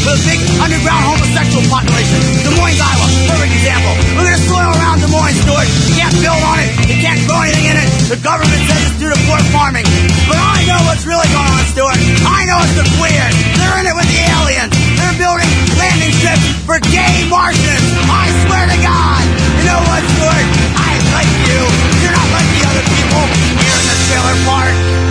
with 0.03 0.19
a 0.19 0.23
big 0.27 0.39
underground 0.59 1.03
homosexual 1.15 1.63
population, 1.71 2.19
Des 2.43 2.53
Moines, 2.59 2.75
Iowa, 2.75 3.07
perfect 3.31 3.53
example. 3.55 3.93
Look 4.19 4.27
at 4.27 4.35
the 4.35 4.43
soil 4.43 4.69
around 4.75 4.99
Des 4.99 5.11
Moines, 5.11 5.37
Stuart. 5.47 5.67
You 5.87 5.95
can't 5.95 6.17
build 6.19 6.43
on 6.43 6.57
it. 6.59 6.69
You 6.91 6.97
can't 6.99 7.21
grow 7.23 7.39
anything 7.39 7.67
in 7.71 7.77
it. 7.79 7.87
The 8.11 8.19
government 8.19 8.61
says 8.67 8.79
it's 8.83 8.99
due 8.99 9.07
to 9.07 9.19
poor 9.23 9.39
farming. 9.55 9.87
But 10.27 10.39
I 10.39 10.67
know 10.67 10.79
what's 10.91 11.07
really 11.07 11.27
going 11.31 11.51
on, 11.55 11.63
Stuart. 11.71 11.99
I 12.27 12.43
know 12.43 12.59
it's 12.67 12.75
the 12.75 12.87
queers. 12.99 13.35
They're 13.55 13.77
in 13.79 13.85
it 13.87 13.95
with 13.95 14.09
the 14.11 14.19
aliens. 14.27 14.73
They're 14.99 15.17
building 15.19 15.49
landing 15.79 16.11
strips 16.19 16.43
for 16.67 16.77
gay 16.91 17.23
Martians. 17.31 17.87
I 18.11 18.27
swear 18.43 18.63
to 18.67 18.79
God. 18.83 19.23
You 19.55 19.63
know 19.71 19.81
what, 19.87 20.03
Stuart? 20.19 20.47
I 20.83 20.91
like 21.15 21.31
you. 21.47 21.59
You're 22.03 22.15
not 22.15 22.29
like 22.35 22.49
the 22.51 22.63
other 22.67 22.83
people 22.91 23.23
here 23.55 23.77
in 23.79 23.87
the 23.87 23.97
trailer 24.11 24.35
park. 24.43 25.02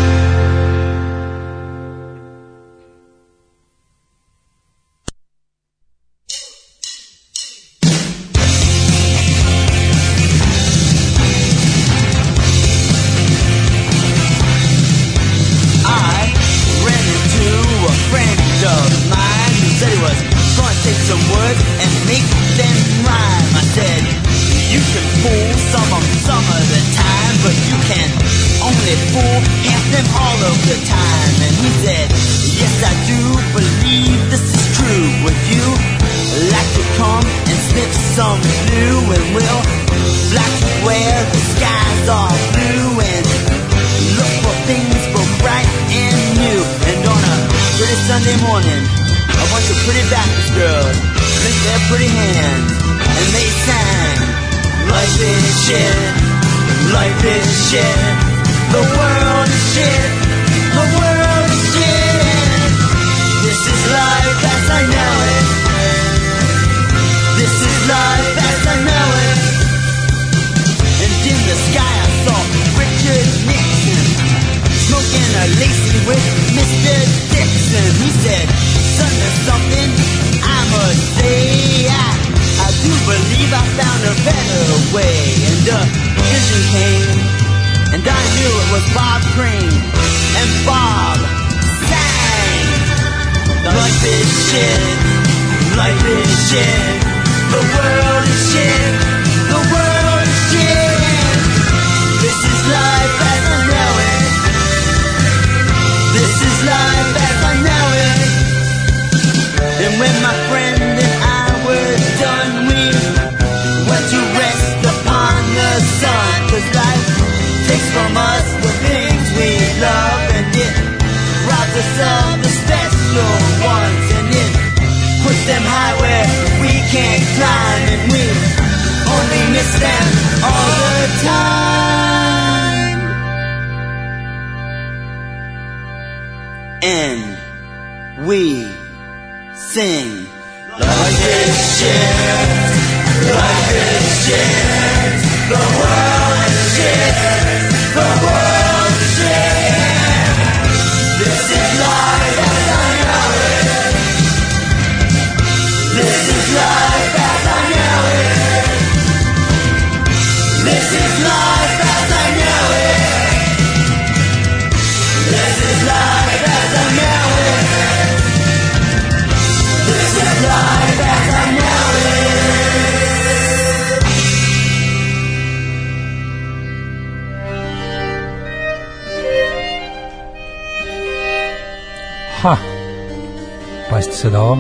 Pazite 184.03 184.17
sad 184.17 184.35
ovo. 184.35 184.59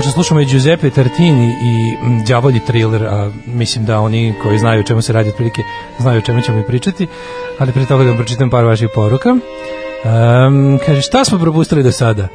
Što 0.00 0.10
slušamo 0.10 0.40
je 0.40 0.46
Giuseppe 0.46 0.90
Tartini 0.90 1.46
i 1.62 1.96
mm, 1.96 2.24
Đavolji 2.24 2.60
thriller, 2.60 3.04
a 3.04 3.30
mislim 3.46 3.84
da 3.84 4.00
oni 4.00 4.34
koji 4.42 4.58
znaju 4.58 4.80
o 4.80 4.82
čemu 4.82 5.02
se 5.02 5.12
radi 5.12 5.28
otprilike 5.28 5.62
znaju 5.98 6.18
o 6.18 6.20
čemu 6.20 6.40
ćemo 6.40 6.58
i 6.58 6.66
pričati, 6.66 7.06
ali 7.58 7.72
prije 7.72 7.86
toga 7.86 8.04
da 8.04 8.08
vam 8.08 8.18
pročitam 8.18 8.50
par 8.50 8.64
vaših 8.64 8.88
poruka. 8.94 9.36
Um, 10.04 10.78
kaže, 10.86 11.02
šta 11.02 11.24
smo 11.24 11.38
propustili 11.38 11.82
do 11.82 11.92
sada? 11.92 12.28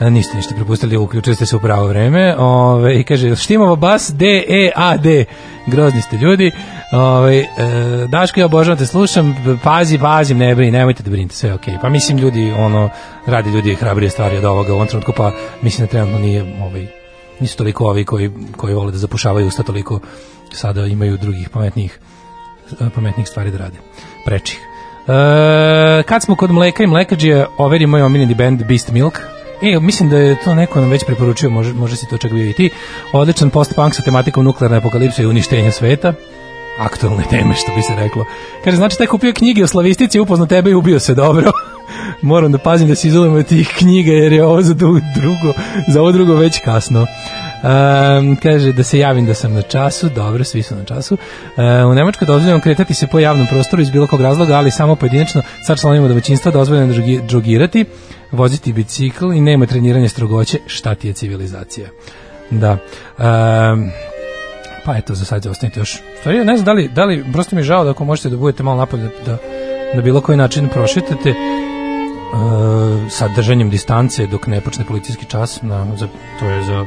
E, 0.00 0.10
niste 0.10 0.36
ništa 0.36 0.54
propustili, 0.54 0.96
uključili 0.96 1.36
ste 1.36 1.46
se 1.46 1.56
u 1.56 1.60
pravo 1.60 1.86
vreme. 1.86 2.36
Ove, 2.38 3.00
I 3.00 3.04
kaže, 3.04 3.36
Štimova 3.36 3.76
bas 3.76 4.10
D, 4.14 4.26
E, 4.48 4.70
A, 4.76 4.96
D. 4.96 5.24
Grozni 5.66 6.02
ste 6.02 6.16
ljudi. 6.16 6.52
Ove, 6.92 7.36
e, 7.36 7.46
Daško, 8.08 8.40
ja 8.40 8.46
obožavam 8.46 8.78
te 8.78 8.86
slušam, 8.86 9.36
pazi, 9.62 9.98
pazim, 9.98 10.38
ne 10.38 10.54
brini, 10.54 10.70
nemojte 10.70 11.02
da 11.02 11.10
brinite, 11.10 11.34
sve 11.34 11.50
je 11.50 11.54
okej. 11.54 11.74
Pa 11.82 11.88
mislim, 11.88 12.18
ljudi, 12.18 12.52
ono, 12.58 12.90
radi 13.26 13.50
ljudi 13.50 13.74
hrabrije 13.74 14.10
stvari 14.10 14.36
od 14.36 14.44
ovoga 14.44 14.72
u 14.72 14.76
ovom 14.76 14.86
trenutku, 14.86 15.12
pa 15.16 15.32
mislim 15.62 15.86
da 15.86 15.90
trenutno 15.90 16.18
nije, 16.18 16.42
ovaj, 16.62 16.86
nisu 17.40 17.56
toliko 17.56 17.84
ovi 17.84 18.04
koji, 18.04 18.30
koji 18.56 18.74
vole 18.74 18.92
da 18.92 18.98
zapušavaju 18.98 19.46
usta, 19.46 19.62
toliko 19.62 20.00
sada 20.52 20.86
imaju 20.86 21.16
drugih 21.16 21.50
pametnijih 21.50 21.98
pametnijih 22.94 23.28
stvari 23.28 23.50
da 23.50 23.58
rade. 23.58 23.76
Prečih. 24.24 24.58
E, 25.08 26.02
kad 26.02 26.22
smo 26.22 26.36
kod 26.36 26.50
mleka 26.50 26.82
i 26.82 26.86
mlekađija, 26.86 27.46
overi 27.58 27.86
moj 27.86 28.02
omiljeni 28.02 28.34
band 28.34 28.64
Beast 28.64 28.90
Milk. 28.90 29.18
E, 29.62 29.80
mislim 29.80 30.10
da 30.10 30.16
je 30.16 30.36
to 30.44 30.54
neko 30.54 30.80
nam 30.80 30.90
već 30.90 31.04
preporučio, 31.04 31.50
može, 31.50 31.72
može 31.72 31.96
si 31.96 32.06
to 32.06 32.18
čak 32.18 32.32
bio 32.32 32.50
i 32.50 32.52
ti. 32.52 32.70
Odličan 33.12 33.50
post-punk 33.50 33.94
sa 33.94 34.02
tematikom 34.02 34.44
nuklearne 34.44 34.76
apokalipse 34.76 35.22
i 35.22 35.26
uništenja 35.26 35.70
sveta. 35.70 36.12
Aktualne 36.78 37.24
teme, 37.30 37.54
što 37.54 37.74
bi 37.76 37.82
se 37.82 37.94
reklo. 37.96 38.24
Kaže, 38.64 38.76
znači, 38.76 38.98
taj 38.98 39.06
kupio 39.06 39.32
knjige 39.32 39.64
o 39.64 39.66
slavistici, 39.66 40.20
upozno 40.20 40.46
tebe 40.46 40.70
i 40.70 40.74
ubio 40.74 41.00
se 41.00 41.14
dobro. 41.14 41.50
Moram 42.22 42.52
da 42.52 42.58
pazim 42.58 42.88
da 42.88 42.94
se 42.94 43.08
izolujemo 43.08 43.36
od 43.36 43.46
tih 43.46 43.74
knjiga, 43.78 44.12
jer 44.12 44.32
je 44.32 44.44
ovo 44.44 44.62
za 44.62 44.74
drugo, 44.74 45.52
za 45.88 46.00
ovo 46.00 46.12
drugo 46.12 46.34
već 46.34 46.60
kasno. 46.64 47.06
Um, 47.62 48.36
kaže 48.42 48.72
da 48.72 48.82
se 48.82 48.98
javim 48.98 49.26
da 49.26 49.34
sam 49.34 49.54
na 49.54 49.62
času, 49.62 50.08
dobro, 50.08 50.44
svi 50.44 50.62
su 50.62 50.76
na 50.76 50.84
času. 50.84 51.14
Uh, 51.14 51.90
u 51.90 51.94
Nemačkoj 51.94 52.26
dozvoljeno 52.26 52.60
kretati 52.60 52.94
se 52.94 53.06
po 53.06 53.18
javnom 53.18 53.46
prostoru 53.46 53.82
iz 53.82 53.90
bilo 53.90 54.06
kog 54.06 54.20
razloga, 54.20 54.56
ali 54.56 54.70
samo 54.70 54.96
pojedinačno, 54.96 55.42
sa 55.66 55.76
članovima 55.76 56.08
domaćinstva 56.08 56.52
dozvoljeno 56.52 56.94
drogi- 56.94 57.26
drogirati, 57.26 57.84
voziti 58.32 58.72
bicikl 58.72 59.32
i 59.32 59.40
nema 59.40 59.66
treniranja 59.66 60.08
strogoće, 60.08 60.58
šta 60.66 60.94
ti 60.94 61.08
je 61.08 61.12
civilizacija. 61.12 61.88
Da. 62.50 62.72
Um, 62.72 63.90
pa 64.84 64.96
eto, 64.96 65.14
za 65.14 65.24
sad 65.24 65.46
ostanite 65.46 65.80
još. 65.80 65.98
Stvari, 66.20 66.44
ne 66.44 66.56
znam 66.56 66.64
da 66.64 66.72
li, 66.72 66.88
da 66.88 67.04
li, 67.04 67.24
prosto 67.32 67.56
mi 67.56 67.60
je 67.60 67.64
žao 67.64 67.84
da 67.84 67.90
ako 67.90 68.04
možete 68.04 68.28
da 68.28 68.36
budete 68.36 68.62
malo 68.62 68.76
napad 68.78 69.00
da, 69.00 69.08
da 69.26 69.38
na 69.94 70.02
bilo 70.02 70.20
koji 70.20 70.38
način 70.38 70.68
prošetate 70.68 71.30
uh, 71.30 73.10
sa 73.10 73.28
držanjem 73.28 73.70
distance 73.70 74.26
dok 74.26 74.46
ne 74.46 74.60
počne 74.60 74.84
policijski 74.84 75.24
čas, 75.24 75.62
na, 75.62 75.96
za, 75.96 76.08
to 76.40 76.46
je 76.46 76.64
za 76.64 76.86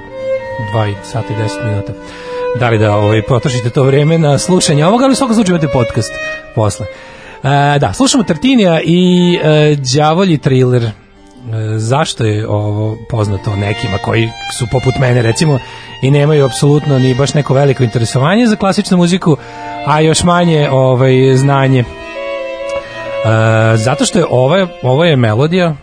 2 0.73 0.93
sata 1.03 1.33
i 1.33 1.35
10 1.35 1.65
minuta. 1.65 1.93
Da 2.59 2.69
li 2.69 2.77
da 2.77 2.95
ovaj, 2.95 3.21
potrošite 3.21 3.69
to 3.69 3.83
vreme 3.83 4.17
na 4.17 4.37
slušanje 4.37 4.85
ovoga, 4.85 5.05
ali 5.05 5.11
u 5.11 5.15
svakom 5.15 5.35
slučaju 5.35 5.55
imate 5.55 5.73
podcast 5.73 6.11
posle. 6.55 6.85
E, 7.43 7.79
da, 7.79 7.93
slušamo 7.93 8.23
Tartinija 8.23 8.81
i 8.83 9.33
e, 9.43 9.75
Đavolji 9.95 10.37
thriller. 10.37 10.83
E, 10.83 10.91
zašto 11.77 12.25
je 12.25 12.47
ovo 12.47 12.97
poznato 13.09 13.55
nekima 13.55 13.97
koji 13.97 14.29
su 14.59 14.67
poput 14.71 14.93
mene 14.99 15.21
recimo 15.21 15.59
i 16.01 16.11
nemaju 16.11 16.45
apsolutno 16.45 16.99
ni 16.99 17.13
baš 17.13 17.33
neko 17.33 17.53
veliko 17.53 17.83
interesovanje 17.83 18.47
za 18.47 18.55
klasičnu 18.55 18.97
muziku, 18.97 19.37
a 19.85 20.01
još 20.01 20.23
manje 20.23 20.69
ovaj 20.71 21.35
znanje. 21.35 21.79
E, 21.79 21.85
zato 23.77 24.05
što 24.05 24.19
je 24.19 24.25
ovo, 24.29 24.67
ovo 24.83 25.05
je 25.05 25.15
melodija 25.15 25.75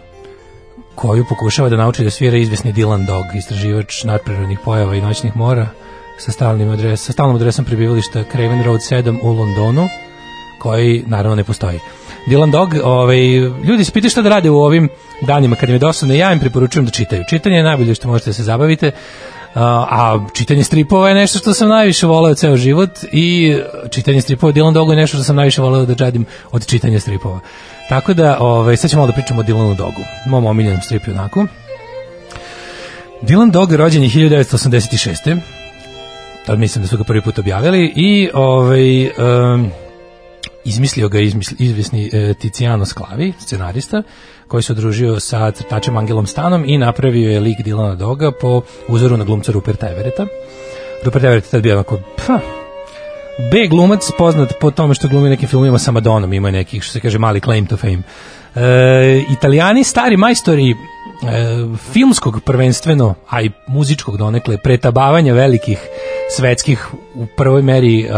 koju 0.98 1.24
pokušava 1.28 1.68
da 1.68 1.76
nauči 1.76 2.04
da 2.04 2.10
svira 2.10 2.36
izvesni 2.36 2.72
Dylan 2.72 3.06
Dog, 3.06 3.24
istraživač 3.34 4.04
nadprirodnih 4.04 4.58
pojava 4.64 4.94
i 4.96 5.00
noćnih 5.00 5.36
mora 5.36 5.68
sa 6.18 6.32
stalnim 6.32 6.70
adres, 6.70 7.04
sa 7.04 7.12
stalnom 7.12 7.36
adresom 7.36 7.64
prebivališta 7.64 8.24
Craven 8.32 8.64
Road 8.64 8.80
7 8.80 9.18
u 9.22 9.32
Londonu, 9.32 9.88
koji 10.58 11.04
naravno 11.06 11.36
ne 11.36 11.44
postoji. 11.44 11.78
Dylan 12.26 12.50
Dog, 12.50 12.74
ovaj, 12.84 13.18
ljudi 13.38 13.84
se 13.84 13.92
pitaju 13.92 14.10
šta 14.10 14.22
da 14.22 14.28
rade 14.28 14.50
u 14.50 14.58
ovim 14.58 14.88
danima 15.26 15.56
kad 15.56 15.68
im 15.68 15.74
je 15.74 15.78
dosadno, 15.78 16.14
ja 16.14 16.32
im 16.32 16.40
preporučujem 16.40 16.86
da 16.86 16.90
čitaju. 16.90 17.24
Čitanje 17.30 17.56
je 17.56 17.62
najbolje 17.62 17.94
što 17.94 18.08
možete 18.08 18.30
da 18.30 18.34
se 18.34 18.42
zabavite, 18.42 18.90
a, 19.54 19.86
a 19.90 20.26
čitanje 20.34 20.64
stripova 20.64 21.08
je 21.08 21.14
nešto 21.14 21.38
što 21.38 21.54
sam 21.54 21.68
najviše 21.68 22.06
voleo 22.06 22.34
ceo 22.34 22.56
život 22.56 22.90
i 23.12 23.56
čitanje 23.90 24.20
stripova 24.20 24.52
Dylan 24.52 24.72
Dogu 24.72 24.92
je 24.92 24.96
nešto 24.96 25.16
što 25.16 25.24
sam 25.24 25.36
najviše 25.36 25.62
voleo 25.62 25.86
da 25.86 25.94
džadim 25.94 26.26
od 26.50 26.66
čitanja 26.66 27.00
stripova. 27.00 27.40
Tako 27.88 28.14
da, 28.14 28.38
ovaj, 28.40 28.76
sad 28.76 28.90
ćemo 28.90 29.00
malo 29.00 29.06
da 29.06 29.12
pričamo 29.12 29.40
o 29.40 29.44
Dylanu 29.44 29.76
Dogu, 29.76 30.02
mom 30.26 30.46
omiljenom 30.46 30.80
stripu 30.80 31.10
onako. 31.10 31.46
Dylan 33.22 33.50
Dog 33.50 33.72
rođen 33.72 34.02
je 34.02 34.08
1986. 34.08 35.38
Tad 36.46 36.58
mislim 36.58 36.82
da 36.82 36.88
su 36.88 36.98
ga 36.98 37.04
prvi 37.04 37.22
put 37.22 37.38
objavili 37.38 37.92
i 37.96 38.30
ovaj, 38.34 39.06
um, 39.06 39.70
izmislio 40.64 41.08
ga 41.08 41.20
izmisli, 41.20 41.56
izvisni 41.58 42.10
e, 42.12 42.34
Tiziano 42.34 42.84
Sclavi, 42.84 43.32
scenarista, 43.40 44.02
koji 44.48 44.62
se 44.62 44.72
odružio 44.72 45.20
sa 45.20 45.50
crtačem 45.50 45.96
Angelom 45.96 46.26
Stanom 46.26 46.64
i 46.66 46.78
napravio 46.78 47.30
je 47.30 47.40
lik 47.40 47.62
Dilana 47.64 47.94
Doga 47.94 48.32
po 48.40 48.62
uzoru 48.88 49.16
na 49.16 49.24
glumca 49.24 49.52
Ruperta 49.52 49.90
Everetta. 49.90 50.26
Rupert 51.04 51.24
Everett 51.24 51.46
je 51.46 51.50
tad 51.50 51.62
bio 51.62 51.74
onako, 51.74 51.98
pa, 52.26 52.38
B 53.38 53.66
glumac 53.66 54.10
poznat 54.18 54.52
po 54.60 54.70
tome 54.70 54.94
što 54.94 55.08
glumi 55.08 55.28
nekim 55.28 55.48
filmovima 55.48 55.78
sa 55.78 55.90
Madonom, 55.92 56.32
ima 56.32 56.50
nekih, 56.50 56.82
što 56.82 56.92
se 56.92 57.00
kaže, 57.00 57.18
mali 57.18 57.40
claim 57.40 57.66
to 57.66 57.76
fame. 57.76 58.02
E, 58.54 59.22
italijani, 59.30 59.84
stari 59.84 60.16
majstori 60.16 60.70
e, 60.70 60.76
filmskog 61.92 62.40
prvenstveno, 62.44 63.14
a 63.28 63.42
i 63.42 63.50
muzičkog 63.66 64.16
donekle, 64.16 64.58
pretabavanja 64.58 65.34
velikih 65.34 65.78
svetskih, 66.36 66.86
u 67.14 67.26
prvoj 67.36 67.62
meri 67.62 68.00
e, 68.00 68.08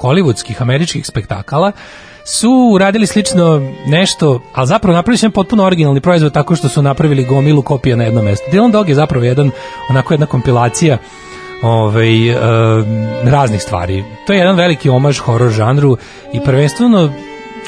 hollywoodskih, 0.00 0.62
američkih 0.62 1.06
spektakala, 1.06 1.72
su 2.24 2.70
uradili 2.72 3.06
slično 3.06 3.72
nešto, 3.86 4.40
ali 4.54 4.66
zapravo 4.66 4.96
napravili 4.96 5.18
su 5.18 5.30
potpuno 5.30 5.64
originalni 5.64 6.00
proizvod 6.00 6.32
tako 6.32 6.56
što 6.56 6.68
su 6.68 6.82
napravili 6.82 7.24
gomilu 7.24 7.62
kopija 7.62 7.96
na 7.96 8.04
jednom 8.04 8.24
mestu. 8.24 8.50
Dylan 8.52 8.70
Dog 8.70 8.88
je 8.88 8.94
zapravo 8.94 9.24
jedan, 9.24 9.50
onako 9.90 10.14
jedna 10.14 10.26
kompilacija 10.26 10.98
ovaj, 11.62 12.30
e, 12.30 12.36
raznih 13.24 13.62
stvari. 13.62 14.04
To 14.26 14.32
je 14.32 14.38
jedan 14.38 14.56
veliki 14.56 14.88
omaž 14.88 15.18
horor 15.18 15.50
žanru 15.50 15.96
i 16.32 16.40
prvenstveno 16.44 17.10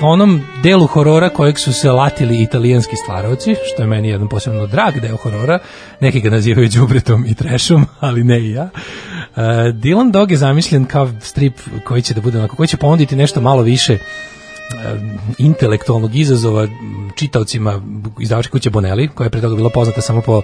onom 0.00 0.40
delu 0.62 0.86
horora 0.86 1.28
kojeg 1.28 1.58
su 1.58 1.72
se 1.72 1.90
latili 1.90 2.42
italijanski 2.42 2.96
stvaraoci, 2.96 3.54
što 3.72 3.82
je 3.82 3.86
meni 3.86 4.08
jedan 4.08 4.28
posebno 4.28 4.66
drag 4.66 5.00
deo 5.00 5.16
horora, 5.16 5.58
neki 6.00 6.20
ga 6.20 6.30
nazivaju 6.30 6.68
đubretom 6.68 7.26
i 7.26 7.34
trešom, 7.34 7.86
ali 8.00 8.24
ne 8.24 8.40
i 8.40 8.50
ja. 8.50 8.62
Uh, 8.62 9.42
Dylan 9.72 10.10
Dog 10.10 10.30
je 10.30 10.36
zamišljen 10.36 10.84
kao 10.84 11.10
strip 11.20 11.54
koji 11.84 12.02
će 12.02 12.14
da 12.14 12.20
bude 12.20 12.38
onako, 12.38 12.56
koji 12.56 12.66
će 12.66 12.76
ponuditi 12.76 13.16
nešto 13.16 13.40
malo 13.40 13.62
više 13.62 13.98
intelektualnog 15.38 16.16
izazova 16.16 16.66
čitaocima 17.16 17.80
izdavačke 18.20 18.50
kuće 18.50 18.70
Bonelli, 18.70 19.08
koja 19.08 19.26
je 19.26 19.30
pre 19.30 19.40
toga 19.40 19.56
bila 19.56 19.70
poznata 19.70 20.00
samo 20.00 20.20
po 20.20 20.42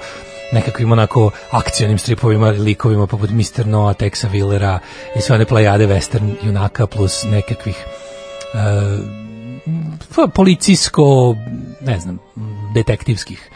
nekakvim 0.52 0.92
onako 0.92 1.30
akcionim 1.50 1.98
stripovima, 1.98 2.48
likovima 2.48 3.06
poput 3.06 3.30
Mr. 3.30 3.66
Noah, 3.66 3.96
Texa 3.96 4.30
Willera 4.32 4.78
i 5.16 5.20
sve 5.20 5.34
one 5.34 5.44
plejade 5.44 5.86
western 5.86 6.34
junaka 6.42 6.86
plus 6.86 7.24
nekakvih 7.24 7.84
uh, 8.54 10.30
policijsko, 10.34 11.36
ne 11.80 12.00
znam, 12.00 12.18
detektivskih 12.74 13.50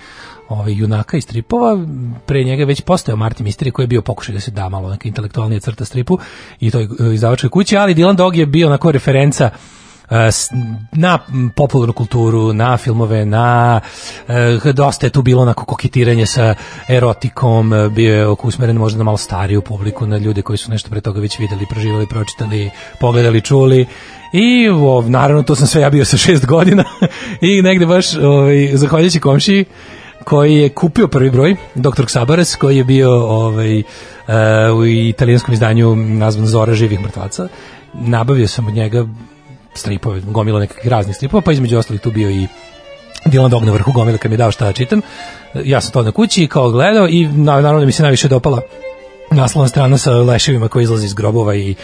ovaj, 0.49 0.75
junaka 0.75 1.17
iz 1.17 1.25
stripova, 1.25 1.87
pre 2.27 2.45
njega 2.45 2.63
je 2.63 2.67
već 2.67 2.81
postao 2.81 3.17
Martin 3.17 3.45
Misteri 3.45 3.71
koji 3.71 3.85
je 3.85 3.89
bio 3.89 4.03
pokušaj 4.03 4.35
da 4.35 4.41
se 4.41 4.51
da 4.51 4.69
malo 4.69 4.91
neka 4.91 5.09
intelektualnija 5.09 5.61
crta 5.61 5.85
stripu 5.85 6.19
i 6.61 6.71
toj 6.71 6.83
e, 6.83 7.15
izdavačkoj 7.15 7.51
kući, 7.51 7.77
ali 7.77 7.95
Dylan 7.95 8.17
Dog 8.17 8.37
je 8.37 8.47
bio 8.47 8.67
onako 8.67 8.93
referenca 8.93 9.51
na 10.93 11.19
m, 11.29 11.51
popularnu 11.57 11.93
kulturu, 11.93 12.53
na 12.53 12.77
filmove, 12.77 13.25
na 13.25 13.81
e, 14.29 14.73
dosta 14.73 15.07
je 15.07 15.11
tu 15.11 15.23
bilo 15.23 15.43
onako 15.43 15.65
koketiranje 15.65 16.27
sa 16.27 16.55
erotikom, 16.89 17.73
e, 17.73 17.89
bio 17.89 18.15
je 18.15 18.27
usmeren 18.43 18.77
možda 18.77 18.99
na 18.99 19.05
malo 19.05 19.17
stariju 19.17 19.63
publiku, 19.63 20.07
na 20.07 20.19
ljude 20.19 20.43
koji 20.43 20.57
su 20.57 20.71
nešto 20.71 20.91
pre 20.91 21.01
toga 21.01 21.21
već 21.21 21.39
videli, 21.39 21.67
proživali, 21.71 22.07
pročitali, 22.07 22.71
pogledali, 23.01 23.41
čuli 23.41 23.87
i 24.33 24.69
o, 24.69 25.05
naravno 25.09 25.43
to 25.43 25.55
sam 25.55 25.67
sve 25.67 25.83
ja 25.83 25.91
bio 25.91 26.05
sa 26.05 26.17
šest 26.17 26.47
godina 26.47 26.85
i 27.41 27.63
negde 27.63 27.87
baš 27.87 28.17
ovaj, 28.17 28.71
zahvaljujući 28.75 29.21
komšiji 29.21 29.65
koji 30.25 30.55
je 30.55 30.69
kupio 30.69 31.09
prvi 31.09 31.31
broj, 31.31 31.57
Dr. 31.75 32.05
Sabares, 32.07 32.57
koji 32.57 32.77
je 32.77 32.85
bio 32.85 33.11
ovaj, 33.13 33.79
e, 33.79 33.85
u 34.71 34.87
italijanskom 34.87 35.55
izdanju 35.55 35.97
nazvan 35.97 36.47
Zora 36.47 36.75
živih 36.75 37.01
mrtvaca. 37.01 37.49
Nabavio 37.95 38.49
sam 38.49 38.67
od 38.67 38.75
njega 38.75 39.07
stripove, 39.75 40.21
gomilo 40.21 40.59
nekakvih 40.59 40.89
raznih 40.89 41.17
stripova, 41.17 41.41
pa 41.41 41.53
između 41.53 41.79
ostalih 41.79 42.01
tu 42.01 42.11
bio 42.11 42.31
i 42.31 42.47
Dylan 43.25 43.49
Dog 43.49 43.65
na 43.65 43.73
vrhu 43.73 43.93
gomile 43.93 44.19
kad 44.19 44.31
mi 44.31 44.35
je 44.35 44.39
dao 44.39 44.51
šta 44.51 44.65
da 44.65 44.73
čitam. 44.73 45.01
Ja 45.65 45.81
sam 45.81 45.93
to 45.93 46.03
na 46.03 46.13
kući 46.13 46.47
kao 46.47 46.71
gledao 46.71 47.09
i 47.09 47.27
na- 47.27 47.61
naravno 47.61 47.87
mi 47.87 47.93
se 47.93 48.03
najviše 48.03 48.29
dopala 48.29 48.61
naslovna 49.31 49.69
strana 49.69 49.99
sa 49.99 50.13
leševima 50.13 50.69
koji 50.69 50.83
izlazi 50.83 51.07
iz 51.07 51.15
grobova 51.15 51.55
i 51.55 51.75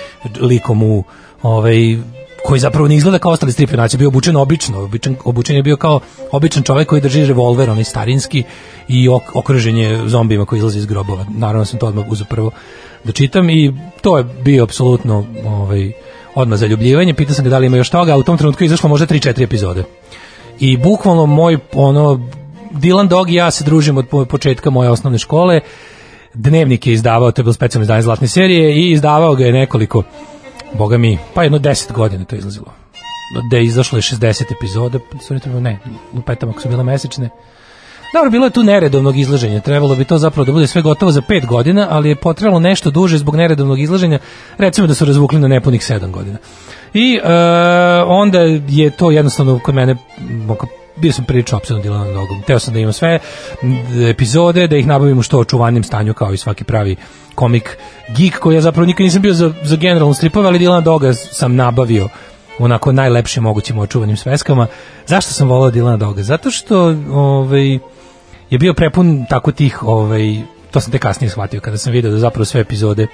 likom 0.41 0.83
u 0.83 1.05
ovaj 1.43 1.97
koji 2.45 2.61
zapravo 2.61 2.89
ne 2.89 2.97
izgleda 2.97 3.19
kao 3.19 3.33
ostali 3.33 3.53
strip 3.53 3.71
junaci, 3.71 3.97
bio 3.97 4.09
obučen 4.09 4.37
obično, 4.37 4.83
običan, 4.83 5.17
obučen 5.25 5.57
je 5.57 5.63
bio 5.63 5.77
kao 5.77 6.01
običan 6.33 6.63
čovjek 6.63 6.89
koji 6.89 7.01
drži 7.01 7.27
revolver, 7.27 7.71
onaj 7.71 7.85
starinski 7.85 8.43
i 8.89 9.09
ok, 9.09 9.37
okružen 9.37 9.77
je 9.77 10.09
zombijima 10.09 10.47
koji 10.47 10.59
izlaze 10.59 10.79
iz 10.79 10.87
grobova. 10.87 11.27
Naravno 11.31 11.65
sam 11.65 11.79
to 11.79 11.87
odmah 11.87 12.05
uzeo 12.09 12.27
prvo 12.27 12.51
da 13.05 13.13
čitam 13.13 13.51
i 13.51 13.75
to 14.01 14.19
je 14.19 14.25
bio 14.25 14.65
apsolutno 14.65 15.27
ovaj, 15.47 15.93
odmah 16.39 16.59
zaljubljivanje. 16.59 17.15
Pitao 17.15 17.35
sam 17.35 17.45
ga 17.45 17.51
da 17.51 17.59
li 17.59 17.67
ima 17.67 17.77
još 17.77 17.91
toga, 17.91 18.13
a 18.13 18.17
u 18.17 18.23
tom 18.23 18.39
trenutku 18.39 18.65
je 18.65 18.67
izašlo 18.67 18.89
možda 18.89 19.07
3-4 19.07 19.43
epizode. 19.43 19.85
I 20.61 20.77
bukvalno 20.77 21.27
moj 21.27 21.59
ono 21.75 22.21
Dylan 22.73 23.09
Dog 23.09 23.31
i 23.31 23.35
ja 23.35 23.51
se 23.51 23.65
družimo 23.65 24.01
od 24.01 24.09
po- 24.09 24.25
početka 24.25 24.71
moje 24.71 24.91
osnovne 24.91 25.19
škole. 25.19 25.61
Dnevnik 26.35 26.87
je 26.87 26.93
izdavao, 26.93 27.33
to 27.33 27.41
je 27.41 27.45
bilo 27.45 27.53
specijalno 27.53 27.83
izdanje 27.83 28.03
zlatne 28.03 28.29
serije 28.29 28.75
i 28.75 28.91
izdavao 28.91 29.35
ga 29.35 29.47
je 29.47 29.53
nekoliko 29.53 30.03
boga 30.75 30.99
mi, 30.99 31.19
pa 31.35 31.43
jedno 31.43 31.59
10 31.59 31.93
godina 31.93 32.25
to 32.25 32.37
je 32.37 32.39
izlazilo. 32.39 32.73
Da 33.51 33.57
je 33.57 33.65
izašlo 33.65 33.99
je 33.99 34.03
60 34.03 34.53
epizoda, 34.57 34.99
sorry, 35.29 35.61
ne, 35.61 35.79
lupetam 36.15 36.51
ako 36.51 36.61
su 36.61 36.69
bile 36.69 36.85
mesečne. 36.85 37.31
Dobro, 38.13 38.31
bilo 38.31 38.47
je 38.47 38.51
tu 38.51 38.63
neredovnog 38.63 39.19
izlaženja, 39.19 39.61
trebalo 39.61 39.97
bi 39.97 40.05
to 40.05 40.19
zapravo 40.19 40.45
da 40.45 40.53
bude 40.53 40.67
sve 40.67 40.83
gotovo 40.83 41.13
za 41.13 41.21
5 41.21 41.47
godina, 41.47 41.87
ali 41.91 42.09
je 42.09 42.17
potrebalo 42.17 42.61
nešto 42.61 42.91
duže 42.91 43.19
zbog 43.19 43.37
neredovnog 43.37 43.81
izlaženja, 43.81 44.19
recimo 44.59 44.87
da 44.87 44.95
su 44.95 45.05
razvukli 45.05 45.39
na 45.39 45.49
nepunih 45.49 45.81
7 45.81 46.11
godina. 46.11 46.39
I 46.95 47.21
e, 47.25 47.29
onda 48.07 48.41
je 48.69 48.91
to 48.91 49.11
jednostavno 49.11 49.59
kod 49.59 49.75
mene 49.75 49.97
bio 50.97 51.13
sam 51.13 51.25
prilično 51.25 51.59
opsedno 51.59 51.83
Dylanom 51.83 52.13
Dogom. 52.13 52.43
Teo 52.47 52.59
sam 52.59 52.75
da 52.75 52.81
imam 52.81 52.93
sve 52.93 53.19
epizode, 54.11 54.67
da 54.67 54.77
ih 54.77 54.87
nabavim 54.87 55.19
u 55.19 55.23
što 55.23 55.39
očuvanim 55.39 55.83
stanju 55.83 56.15
kao 56.15 56.33
i 56.33 56.37
svaki 56.37 56.65
pravi 56.65 56.97
komik 57.35 57.79
geek 58.17 58.39
koji 58.39 58.55
ja 58.55 58.61
zapravo 58.61 58.87
nikad 58.87 59.05
nisam 59.05 59.23
bio 59.23 59.35
za, 59.35 59.53
za 59.63 59.77
generalno 59.77 60.15
stripove, 60.15 60.49
ali 60.49 60.59
Dylan 60.59 60.83
Doga 60.83 61.15
sam 61.15 61.57
nabavio 61.57 62.09
onako 62.59 62.93
najlepšim 62.93 63.43
mogućim 63.43 63.79
očuvanim 63.79 64.17
sveskama. 64.17 64.67
Zašto 65.07 65.33
sam 65.33 65.49
volao 65.49 65.71
Dilana 65.71 65.97
Doga? 65.97 66.23
Zato 66.23 66.51
što 66.51 66.97
ovaj, 67.13 67.79
je 68.51 68.59
bio 68.59 68.75
prepun 68.75 69.27
tako 69.29 69.53
tih, 69.53 69.83
ovaj, 69.83 70.37
to 70.71 70.81
sam 70.81 70.93
te 70.93 70.99
kasnije 70.99 71.31
shvatio 71.31 71.61
kada 71.61 71.79
sam 71.79 71.93
video 71.93 72.11
da 72.11 72.19
zapravo 72.19 72.45
sve 72.45 72.61
epizode 72.61 73.03
e, 73.03 73.09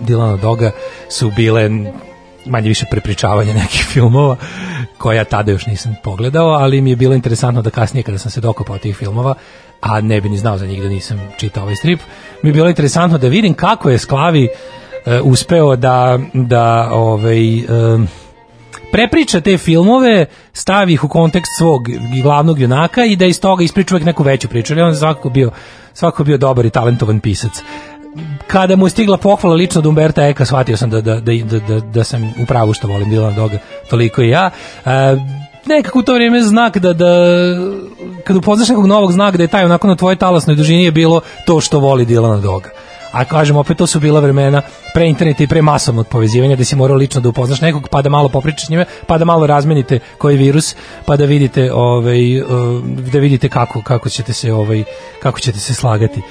Dilana 0.00 0.36
Doga 0.36 0.70
su 1.08 1.30
bile 1.36 1.70
manje 2.46 2.68
više 2.68 2.86
prepričavanje 2.90 3.54
nekih 3.54 3.86
filmova 3.92 4.36
koje 4.98 5.16
ja 5.16 5.24
tada 5.24 5.52
još 5.52 5.66
nisam 5.66 5.94
pogledao, 6.04 6.48
ali 6.48 6.80
mi 6.80 6.90
je 6.90 6.96
bilo 6.96 7.14
interesantno 7.14 7.62
da 7.62 7.70
kasnije 7.70 8.02
kada 8.02 8.18
sam 8.18 8.30
se 8.30 8.40
dokopao 8.40 8.78
tih 8.78 8.96
filmova, 8.96 9.34
a 9.80 10.00
ne 10.00 10.20
bi 10.20 10.28
ni 10.28 10.38
znao 10.38 10.58
za 10.58 10.66
njih 10.66 10.82
da 10.82 10.88
nisam 10.88 11.20
čitao 11.38 11.62
ovaj 11.62 11.76
strip, 11.76 12.00
mi 12.42 12.50
je 12.50 12.54
bilo 12.54 12.68
interesantno 12.68 13.18
da 13.18 13.28
vidim 13.28 13.54
kako 13.54 13.90
je 13.90 13.98
Sklavi 13.98 14.48
e, 15.06 15.20
uspeo 15.20 15.76
da, 15.76 16.18
da 16.34 16.88
ovaj, 16.92 17.58
e, 17.58 17.64
prepriča 18.92 19.40
te 19.40 19.58
filmove, 19.58 20.26
stavi 20.52 20.92
ih 20.92 21.04
u 21.04 21.08
kontekst 21.08 21.52
svog 21.58 21.88
glavnog 22.22 22.60
junaka 22.60 23.04
i 23.04 23.16
da 23.16 23.26
iz 23.26 23.40
toga 23.40 23.64
ispriča 23.64 23.94
uvek 23.94 24.06
neku 24.06 24.22
veću 24.22 24.48
priču. 24.48 24.72
Ali 24.72 24.82
on 24.82 24.96
svakako 24.96 25.30
bio, 25.30 25.50
svakako 25.94 26.24
bio 26.24 26.38
dobar 26.38 26.66
i 26.66 26.70
talentovan 26.70 27.20
pisac. 27.20 27.62
Kada 28.46 28.76
mu 28.76 28.86
je 28.86 28.90
stigla 28.90 29.16
pohvala 29.16 29.56
lično 29.56 29.78
od 29.78 29.86
Umberta 29.86 30.26
Eka, 30.26 30.44
shvatio 30.44 30.76
sam 30.76 30.90
da, 30.90 31.00
da, 31.00 31.20
da, 31.20 31.32
da, 31.44 31.58
da, 31.58 31.80
da 31.80 32.04
sam 32.04 32.34
u 32.42 32.46
pravu 32.46 32.72
što 32.72 32.88
volim 32.88 33.10
Dilana 33.10 33.36
Doga, 33.36 33.58
toliko 33.90 34.22
i 34.22 34.28
ja. 34.28 34.50
E, 34.86 34.90
nekako 35.66 35.98
u 35.98 36.02
to 36.02 36.14
vrijeme 36.14 36.42
znak 36.42 36.78
da, 36.78 36.92
da 36.92 37.06
kad 38.24 38.36
upoznaš 38.36 38.68
nekog 38.68 38.86
novog 38.86 39.12
znaka 39.12 39.36
da 39.36 39.42
je 39.42 39.48
taj 39.48 39.64
onako 39.64 39.88
na 39.88 39.96
tvojoj 39.96 40.16
talasnoj 40.16 40.56
dužini 40.56 40.84
je 40.84 40.92
bilo 40.92 41.20
to 41.46 41.60
što 41.60 41.78
voli 41.78 42.04
Dilana 42.04 42.40
Doga. 42.40 42.70
A 43.18 43.24
kažem, 43.24 43.56
opet 43.56 43.76
to 43.76 43.86
su 43.86 44.00
bila 44.00 44.20
vremena 44.20 44.62
pre 44.94 45.08
interneta 45.08 45.42
i 45.42 45.46
pre 45.46 45.62
masovnog 45.62 46.06
povezivanja 46.06 46.56
da 46.56 46.64
si 46.64 46.76
morao 46.76 46.96
lično 46.96 47.20
da 47.20 47.28
upoznaš 47.28 47.60
nekog, 47.60 47.88
pa 47.90 48.02
da 48.02 48.08
malo 48.08 48.28
popričaš 48.28 48.66
s 48.66 48.70
njime, 48.70 48.84
pa 49.06 49.18
da 49.18 49.24
malo 49.24 49.46
razmenite 49.46 49.98
koji 50.18 50.36
virus, 50.36 50.76
pa 51.06 51.16
da 51.16 51.24
vidite 51.24 51.72
ovaj 51.72 52.40
uh, 52.40 52.48
da 52.84 53.18
vidite 53.18 53.48
kako 53.48 53.82
kako 53.82 54.08
ćete 54.08 54.32
se 54.32 54.52
ovaj 54.52 54.84
kako 55.22 55.40
ćete 55.40 55.58
se 55.58 55.74
slagati. 55.74 56.22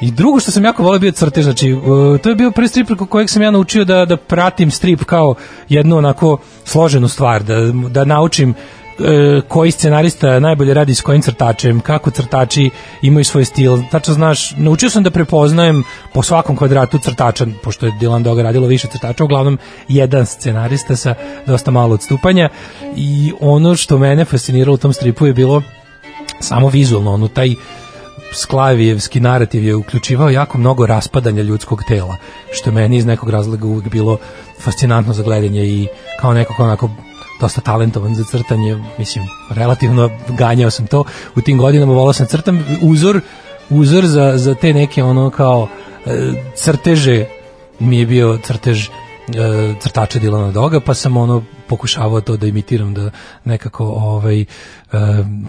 I 0.00 0.10
drugo 0.10 0.40
što 0.40 0.50
sam 0.50 0.64
jako 0.64 0.82
volio 0.82 0.98
bio 0.98 1.12
crtež, 1.12 1.44
znači 1.44 1.72
uh, 1.72 2.20
to 2.20 2.28
je 2.28 2.34
bio 2.34 2.50
prvi 2.50 2.68
strip 2.68 2.86
preko 2.86 3.06
kojeg 3.06 3.30
sam 3.30 3.42
ja 3.42 3.50
naučio 3.50 3.84
da 3.84 4.04
da 4.04 4.16
pratim 4.16 4.70
strip 4.70 5.04
kao 5.04 5.34
jednu 5.68 5.96
onako 5.96 6.38
složenu 6.64 7.08
stvar, 7.08 7.42
da 7.42 7.54
da 7.72 8.04
naučim 8.04 8.50
e, 8.50 8.54
koji 9.48 9.70
scenarista 9.70 10.40
najbolje 10.40 10.74
radi 10.74 10.94
s 10.94 11.00
kojim 11.00 11.22
crtačem, 11.22 11.80
kako 11.80 12.10
crtači 12.10 12.70
imaju 13.02 13.24
svoj 13.24 13.44
stil. 13.44 13.78
Tačno 13.90 14.14
znaš, 14.14 14.54
naučio 14.56 14.90
sam 14.90 15.02
da 15.02 15.10
prepoznajem 15.10 15.84
po 16.14 16.22
svakom 16.22 16.56
kvadratu 16.56 16.98
crtača, 16.98 17.46
pošto 17.62 17.86
je 17.86 17.92
Dylan 18.00 18.22
Dog 18.22 18.40
radilo 18.40 18.66
više 18.66 18.88
crtača, 18.88 19.24
uglavnom 19.24 19.58
jedan 19.88 20.26
scenarista 20.26 20.96
sa 20.96 21.14
dosta 21.46 21.70
malo 21.70 21.94
odstupanja 21.94 22.48
i 22.96 23.32
ono 23.40 23.76
što 23.76 23.98
mene 23.98 24.24
fasciniralo 24.24 24.74
u 24.74 24.78
tom 24.78 24.92
stripu 24.92 25.26
je 25.26 25.32
bilo 25.32 25.62
samo 26.40 26.68
vizualno, 26.68 27.12
ono 27.12 27.28
taj 27.28 27.54
Sklavijevski 28.32 29.20
narativ 29.20 29.64
je 29.64 29.74
uključivao 29.74 30.30
jako 30.30 30.58
mnogo 30.58 30.86
raspadanja 30.86 31.42
ljudskog 31.42 31.82
tela, 31.88 32.16
što 32.52 32.72
meni 32.72 32.96
iz 32.96 33.06
nekog 33.06 33.30
razloga 33.30 33.66
uvijek 33.66 33.88
bilo 33.88 34.18
fascinantno 34.60 35.12
za 35.12 35.22
gledanje 35.22 35.64
i 35.64 35.88
kao 36.20 36.34
neko 36.34 36.54
kao 36.56 36.66
onako 36.66 36.90
dosta 37.40 37.60
talentovan 37.60 38.14
za 38.14 38.24
crtanje, 38.24 38.84
mislim, 38.98 39.24
relativno 39.50 40.10
ganjao 40.28 40.70
sam 40.70 40.86
to. 40.86 41.04
U 41.36 41.40
tim 41.40 41.58
godinama, 41.58 41.92
volao 41.92 42.12
sam 42.12 42.26
crtam 42.26 42.64
uzor, 42.82 43.20
uzor 43.70 44.06
za, 44.06 44.38
za 44.38 44.54
te 44.54 44.72
neke 44.72 45.02
ono 45.02 45.30
kao 45.30 45.68
e, 46.06 46.32
crteže 46.54 47.24
mi 47.78 47.98
je 47.98 48.06
bio 48.06 48.38
crtež 48.42 48.86
e, 48.88 48.90
crtača 49.80 50.18
Dilana 50.18 50.52
Doga, 50.52 50.80
pa 50.80 50.94
sam 50.94 51.16
ono 51.16 51.42
pokušavao 51.68 52.20
to 52.20 52.36
da 52.36 52.46
imitiram, 52.46 52.94
da 52.94 53.10
nekako 53.44 53.84
ovaj, 53.84 54.40
e, 54.40 54.46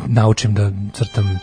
naučim 0.07 0.53
da 0.53 0.71
crtam 0.93 1.39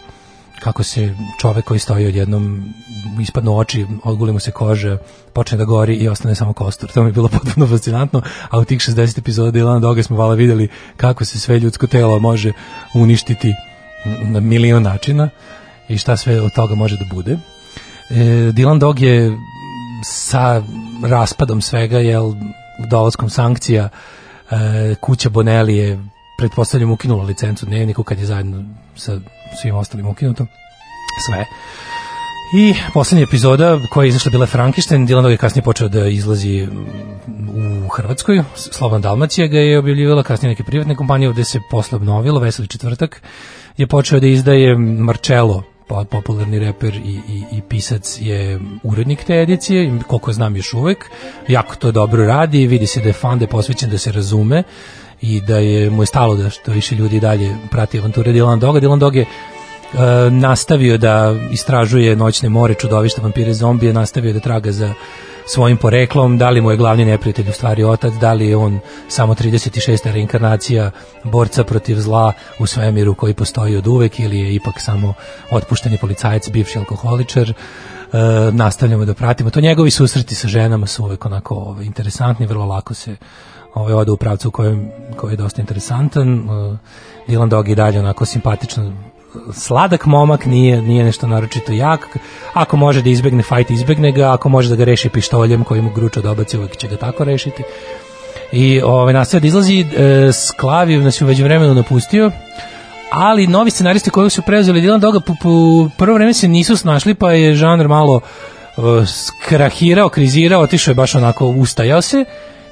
kako 0.65 0.83
se 0.83 1.15
čovek 1.39 1.65
koji 1.65 1.81
stoji 1.81 2.07
odjednom 2.07 2.75
ispadnu 3.21 3.59
oči, 3.59 3.87
odguli 4.05 4.33
mu 4.33 4.41
se 4.41 4.51
koža, 4.51 4.99
počne 5.33 5.59
da 5.59 5.65
gori 5.65 5.95
i 5.95 6.09
ostane 6.09 6.35
samo 6.35 6.53
kostur. 6.53 6.91
To 6.93 7.03
mi 7.03 7.09
je 7.09 7.13
bilo 7.13 7.29
potpuno 7.39 7.67
fascinantno, 7.67 8.23
a 8.51 8.59
u 8.59 8.65
tih 8.65 8.79
60 8.79 9.19
epizoda 9.19 9.51
Dilana 9.51 9.81
Doga 9.81 10.03
smo 10.03 10.17
vala 10.17 10.35
videli 10.35 10.69
kako 10.97 11.25
se 11.25 11.39
sve 11.39 11.59
ljudsko 11.59 11.87
telo 11.87 12.19
može 12.19 12.53
uništiti 12.95 13.53
na 14.23 14.41
milion 14.41 14.83
načina 14.83 15.29
i 15.89 15.99
šta 15.99 16.17
sve 16.17 16.41
od 16.41 16.53
toga 16.55 16.75
može 16.75 16.97
da 16.97 17.05
bude. 17.15 17.33
E, 18.11 18.15
Dylan 18.53 18.79
Dog 18.79 19.01
je 19.01 19.39
sa 20.05 20.63
raspadom 21.05 21.61
svega, 21.61 21.99
jel, 21.99 22.33
dolaskom 22.91 23.31
sankcija, 23.31 23.89
e, 24.51 24.95
kuća 25.01 25.29
Bonelli 25.29 25.77
je 25.77 25.99
pretpostavljam 26.39 26.91
ukinula 26.91 27.25
licencu 27.25 27.67
dnevniku 27.67 28.03
kad 28.03 28.19
je 28.19 28.27
zajedno 28.27 28.65
sa 28.97 29.21
svim 29.63 29.75
ostalim 29.75 30.07
ukinuto 30.07 30.47
sve. 31.27 31.45
I 32.57 32.75
poslednja 32.95 33.25
epizoda 33.25 33.79
koja 33.91 34.05
je 34.05 34.09
izašla 34.09 34.31
bila 34.31 34.47
Frankenstein, 34.47 35.09
Dylan 35.09 35.31
je 35.31 35.37
kasnije 35.37 35.63
počeo 35.63 35.89
da 35.89 36.07
izlazi 36.07 36.69
u 37.85 37.89
Hrvatskoj, 37.89 38.43
Slovan 38.55 39.03
Dalmacija 39.03 39.47
ga 39.47 39.59
je 39.59 39.79
objavljivala, 39.79 40.23
kasnije 40.23 40.51
neke 40.51 40.65
privatne 40.65 40.97
kompanije 40.97 41.29
ovde 41.29 41.45
se 41.45 41.61
posle 41.71 41.97
obnovilo, 41.97 42.41
Veseli 42.41 42.69
četvrtak 42.69 43.23
je 43.77 43.87
počeo 43.87 44.21
da 44.21 44.27
izdaje 44.27 44.79
Marcello, 44.79 45.63
popularni 45.87 46.59
reper 46.59 46.95
i, 46.95 47.21
i, 47.29 47.43
i 47.53 47.61
pisac 47.69 48.19
je 48.21 48.61
urednik 48.83 49.25
te 49.25 49.35
edicije, 49.43 49.99
koliko 50.07 50.33
znam 50.33 50.57
još 50.57 50.75
uvek, 50.75 51.11
jako 51.49 51.77
to 51.77 51.93
dobro 51.93 52.27
radi, 52.27 52.67
vidi 52.67 52.87
se 52.87 53.01
da 53.01 53.09
je 53.09 53.13
fan, 53.13 53.39
da 53.39 53.45
je 53.45 53.49
posvećen 53.49 53.91
da 53.91 53.99
se 53.99 54.13
razume 54.13 54.63
i 55.21 55.41
da 55.41 55.59
je 55.59 55.91
mu 55.91 56.03
je 56.03 56.07
stalo 56.07 56.37
da 56.37 56.51
što 56.51 56.73
više 56.73 56.95
ljudi 56.95 57.21
dalje 57.21 57.57
prati 57.71 57.99
avanture 57.99 58.33
Dylan 58.33 58.59
Doga. 58.59 58.81
Dylan 58.81 58.99
Dog 58.99 59.17
je 59.17 59.23
e, 59.23 59.27
nastavio 60.31 60.99
da 60.99 61.35
istražuje 61.53 62.17
noćne 62.17 62.49
more, 62.49 62.75
čudovišta, 62.75 63.23
vampire, 63.23 63.55
zombije, 63.55 63.93
nastavio 63.93 64.33
da 64.33 64.41
traga 64.41 64.73
za 64.73 64.95
svojim 65.47 65.77
poreklom, 65.77 66.39
da 66.39 66.51
li 66.51 66.61
mu 66.61 66.71
je 66.71 66.77
glavni 66.77 67.05
neprijatelj 67.05 67.49
u 67.49 67.53
stvari 67.53 67.85
otac, 67.85 68.15
da 68.15 68.33
li 68.33 68.49
je 68.49 68.57
on 68.57 68.81
samo 69.09 69.35
36. 69.35 70.13
reinkarnacija 70.13 70.91
borca 71.25 71.65
protiv 71.65 71.97
zla 72.01 72.33
u 72.59 72.67
svemiru 72.67 73.15
koji 73.15 73.35
postoji 73.35 73.77
od 73.77 73.87
uvek 73.87 74.21
ili 74.21 74.41
je 74.41 74.55
ipak 74.55 74.81
samo 74.81 75.15
otpušteni 75.51 75.99
policajac, 75.99 76.51
bivši 76.51 76.79
alkoholičar. 76.79 77.51
E, 77.51 77.55
nastavljamo 78.53 79.05
da 79.05 79.15
pratimo. 79.15 79.51
To 79.51 79.61
njegovi 79.61 79.91
susreti 79.91 80.35
sa 80.35 80.49
ženama 80.49 80.87
su 80.87 81.05
uvek 81.05 81.27
onako 81.27 81.55
ovaj, 81.55 81.85
interesantni, 81.85 82.47
vrlo 82.47 82.67
lako 82.67 82.95
se 82.95 83.17
ovaj, 83.75 83.93
ode 83.93 84.11
u 84.11 84.17
pravcu 84.17 84.51
kojem, 84.51 84.91
koji 85.17 85.33
je 85.33 85.37
dosta 85.37 85.61
interesantan. 85.61 86.39
E, 86.39 86.77
Dylan 87.29 87.49
Dog 87.49 87.69
je 87.69 87.75
dalje 87.75 87.99
onako 87.99 88.25
simpatično 88.25 88.93
sladak 89.53 90.07
momak, 90.07 90.47
nije, 90.47 90.83
nije 90.83 91.05
nešto 91.05 91.27
naročito 91.27 91.73
jak. 91.73 92.17
Ako 92.53 92.77
može 92.77 93.03
da 93.03 93.11
izbegne 93.11 93.43
fajt, 93.43 93.71
izbegne 93.71 94.13
ga. 94.13 94.33
Ako 94.33 94.49
može 94.49 94.69
da 94.69 94.77
ga 94.77 94.85
reši 94.85 95.09
pištoljem 95.09 95.65
koji 95.65 95.83
mu 95.83 95.91
gruča 95.91 96.21
dobaci, 96.21 96.59
uvek 96.59 96.77
će 96.77 96.89
ga 96.89 96.97
tako 96.97 97.25
rešiti. 97.25 97.63
I 98.53 98.81
ovaj, 98.83 99.15
nastavio 99.15 99.41
da 99.41 99.47
izlazi, 99.47 99.81
e, 99.81 100.33
Sklaviv 100.33 101.03
nas 101.03 101.21
je 101.21 101.45
vremenu 101.45 101.75
napustio, 101.75 102.31
ali 103.11 103.47
novi 103.47 103.71
scenaristi 103.71 104.11
koji 104.11 104.31
su 104.31 104.43
preuzeli 104.43 104.83
Dylan 104.83 105.01
Doga 105.01 105.21
po, 105.21 105.35
po 105.43 105.89
prvo 105.99 106.15
vreme 106.15 106.35
se 106.35 106.49
nisu 106.49 106.77
snašli, 106.77 107.15
pa 107.15 107.33
je 107.33 107.55
žanr 107.55 107.89
malo 107.89 108.21
e, 108.21 108.81
skrahirao, 109.07 110.09
krizirao, 110.09 110.63
otišao 110.63 110.93
je 110.93 110.95
baš 110.95 111.15
onako, 111.15 111.47
ustajao 111.47 112.03
se 112.03 112.25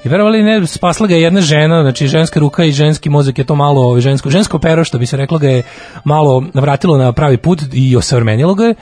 I 0.05 0.09
verovali 0.09 0.43
ne, 0.43 0.67
spasla 0.67 1.07
ga 1.07 1.15
je 1.15 1.23
jedna 1.23 1.41
žena, 1.41 1.83
znači 1.83 2.07
ženska 2.07 2.41
ruka 2.41 2.65
i 2.65 2.73
ženski 2.73 3.11
mozak 3.11 3.39
je 3.39 3.45
to 3.45 3.55
malo, 3.55 3.83
ovaj, 3.83 4.01
žensko, 4.01 4.31
žensko 4.31 4.59
pero, 4.59 4.85
što 4.85 4.99
bi 4.99 5.07
se 5.07 5.17
reklo, 5.17 5.39
ga 5.39 5.49
je 5.49 5.63
malo 6.05 6.45
vratilo 6.55 6.97
na 6.97 7.13
pravi 7.13 7.37
put 7.37 7.63
i 7.73 7.97
osavremenilo 7.97 8.55
ga 8.55 8.65
je. 8.65 8.75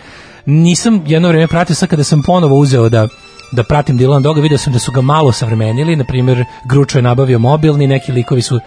Nisam 0.47 1.03
jedno 1.07 1.29
vreme 1.29 1.47
pratio, 1.47 1.77
sad 1.77 1.89
kada 1.89 2.05
sam 2.05 2.23
ponovo 2.23 2.57
uzeo 2.57 2.89
da 2.89 3.09
da 3.53 3.63
pratim 3.63 3.99
Dylan 3.99 4.23
Doga, 4.23 4.41
video 4.41 4.59
sam 4.59 4.73
da 4.73 4.79
su 4.79 4.93
ga 4.93 5.01
malo 5.01 5.33
savremenili, 5.33 5.97
na 5.97 6.05
primjer, 6.05 6.45
Gručo 6.65 6.99
je 6.99 7.03
nabavio 7.03 7.39
mobilni, 7.39 7.87
neki 7.87 8.13
likovi 8.13 8.43
su 8.43 8.61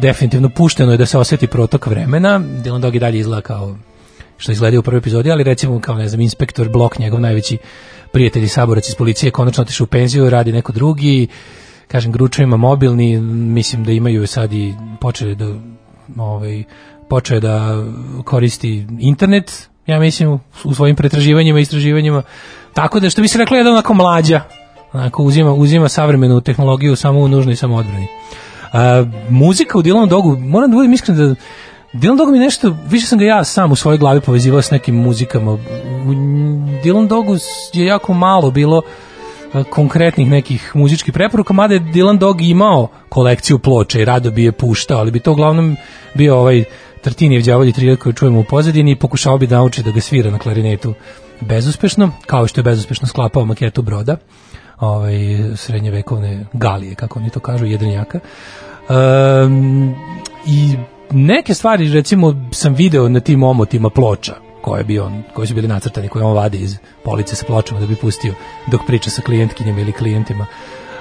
definitivno 0.00 0.48
pušteno 0.48 0.92
je 0.92 0.98
da 0.98 1.06
se 1.06 1.18
osjeti 1.18 1.46
protok 1.46 1.86
vremena, 1.86 2.40
Dylan 2.40 2.80
Dog 2.80 2.94
i 2.94 2.98
dalje 2.98 3.18
izgleda 3.18 3.40
kao 3.40 3.76
što 4.36 4.52
izgleda 4.52 4.78
u 4.78 4.82
prvoj 4.82 4.98
epizodi, 4.98 5.30
ali 5.30 5.44
recimo 5.44 5.80
kao 5.80 5.94
ne 5.94 6.08
znam, 6.08 6.20
inspektor 6.20 6.68
Blok, 6.68 6.98
njegov 6.98 7.20
najveći 7.20 7.58
prijatelj 8.12 8.44
i 8.44 8.48
saborac 8.48 8.88
iz 8.88 8.94
policije, 8.94 9.30
konačno 9.30 9.62
otišao 9.62 9.84
u 9.84 9.88
penziju, 9.88 10.30
radi 10.30 10.52
neko 10.52 10.72
drugi, 10.72 11.28
kažem 11.88 12.12
Gručo 12.12 12.42
ima 12.42 12.56
mobilni, 12.56 13.20
mislim 13.20 13.84
da 13.84 13.92
imaju 13.92 14.26
sad 14.26 14.52
i 14.52 14.74
počeli 15.00 15.34
da 15.34 15.54
ovaj 16.18 16.64
počeo 17.08 17.40
da 17.40 17.84
koristi 18.24 18.86
internet, 18.98 19.68
ja 19.86 20.00
mislim 20.00 20.40
u 20.64 20.74
svojim 20.74 20.96
pretraživanjima 20.96 21.58
i 21.58 21.62
istraživanjima. 21.62 22.22
Tako 22.74 23.00
da 23.00 23.10
što 23.10 23.22
bi 23.22 23.28
se 23.28 23.38
rekla 23.38 23.56
jedan 23.56 23.72
onako 23.72 23.94
mlađa, 23.94 24.40
onako 24.92 25.22
uzima 25.22 25.52
uzima 25.52 25.88
savremenu 25.88 26.40
tehnologiju 26.40 26.96
samo 26.96 27.20
u 27.20 27.28
nužnoj 27.28 27.56
samoodbrani. 27.56 28.06
A, 28.72 29.04
muzika 29.28 29.78
u 29.78 29.82
Dylan 29.82 30.08
Dogu, 30.08 30.36
moram 30.38 30.70
da 30.70 30.74
budem 30.74 30.92
iskren 30.92 31.16
da 31.16 31.34
Dylan 31.94 32.16
Dog 32.16 32.30
mi 32.30 32.38
nešto, 32.38 32.76
više 32.88 33.06
sam 33.06 33.18
ga 33.18 33.24
ja 33.24 33.44
sam 33.44 33.72
u 33.72 33.76
svojoj 33.76 33.98
glavi 33.98 34.20
povezivao 34.20 34.62
s 34.62 34.70
nekim 34.70 34.94
muzikama. 34.94 35.52
U 35.52 35.58
Dylan 36.84 37.08
Dogu 37.08 37.36
je 37.72 37.86
jako 37.86 38.14
malo 38.14 38.50
bilo 38.50 38.82
konkretnih 39.70 40.30
nekih 40.30 40.72
muzičkih 40.74 41.14
preporuka, 41.14 41.52
mada 41.52 41.74
je 41.74 41.80
Dylan 41.80 42.18
Dog 42.18 42.42
imao 42.42 42.88
kolekciju 43.08 43.58
ploča 43.58 44.00
i 44.00 44.04
rado 44.04 44.30
bi 44.30 44.44
je 44.44 44.52
puštao, 44.52 44.98
ali 44.98 45.10
bi 45.10 45.20
to 45.20 45.32
uglavnom 45.32 45.76
bio 46.14 46.38
ovaj 46.38 46.64
Tartinijev 47.02 47.42
đavolji 47.42 47.72
trijed 47.72 47.98
koji 47.98 48.14
čujemo 48.14 48.40
u 48.40 48.44
pozadini 48.44 48.90
i 48.90 48.96
pokušao 48.96 49.38
bi 49.38 49.46
da 49.46 49.56
nauči 49.56 49.82
da 49.82 49.90
ga 49.90 50.00
svira 50.00 50.30
na 50.30 50.38
klarinetu 50.38 50.94
bezuspešno, 51.40 52.10
kao 52.26 52.46
što 52.46 52.60
je 52.60 52.64
bezuspešno 52.64 53.06
sklapao 53.06 53.44
maketu 53.44 53.82
broda 53.82 54.16
ovaj, 54.80 55.14
srednjevekovne 55.56 56.46
galije, 56.52 56.94
kako 56.94 57.18
oni 57.18 57.30
to 57.30 57.40
kažu, 57.40 57.66
jedrenjaka. 57.66 58.20
Um, 58.88 59.94
I 60.46 60.76
neke 61.10 61.54
stvari, 61.54 61.92
recimo, 61.92 62.48
sam 62.52 62.74
video 62.74 63.08
na 63.08 63.20
tim 63.20 63.42
omotima 63.42 63.90
ploča, 63.90 64.34
koje 64.64 64.84
bi 64.84 64.98
on, 64.98 65.22
koji 65.34 65.46
su 65.46 65.54
bili 65.54 65.68
nacrtani, 65.68 66.08
koje 66.08 66.24
on 66.24 66.36
vadi 66.36 66.58
iz 66.58 66.76
police 67.04 67.36
sa 67.36 67.44
pločama 67.46 67.80
da 67.80 67.86
bi 67.86 67.96
pustio 67.96 68.34
dok 68.66 68.80
priča 68.86 69.10
sa 69.10 69.22
klijentkinjama 69.22 69.80
ili 69.80 69.92
klijentima. 69.92 70.46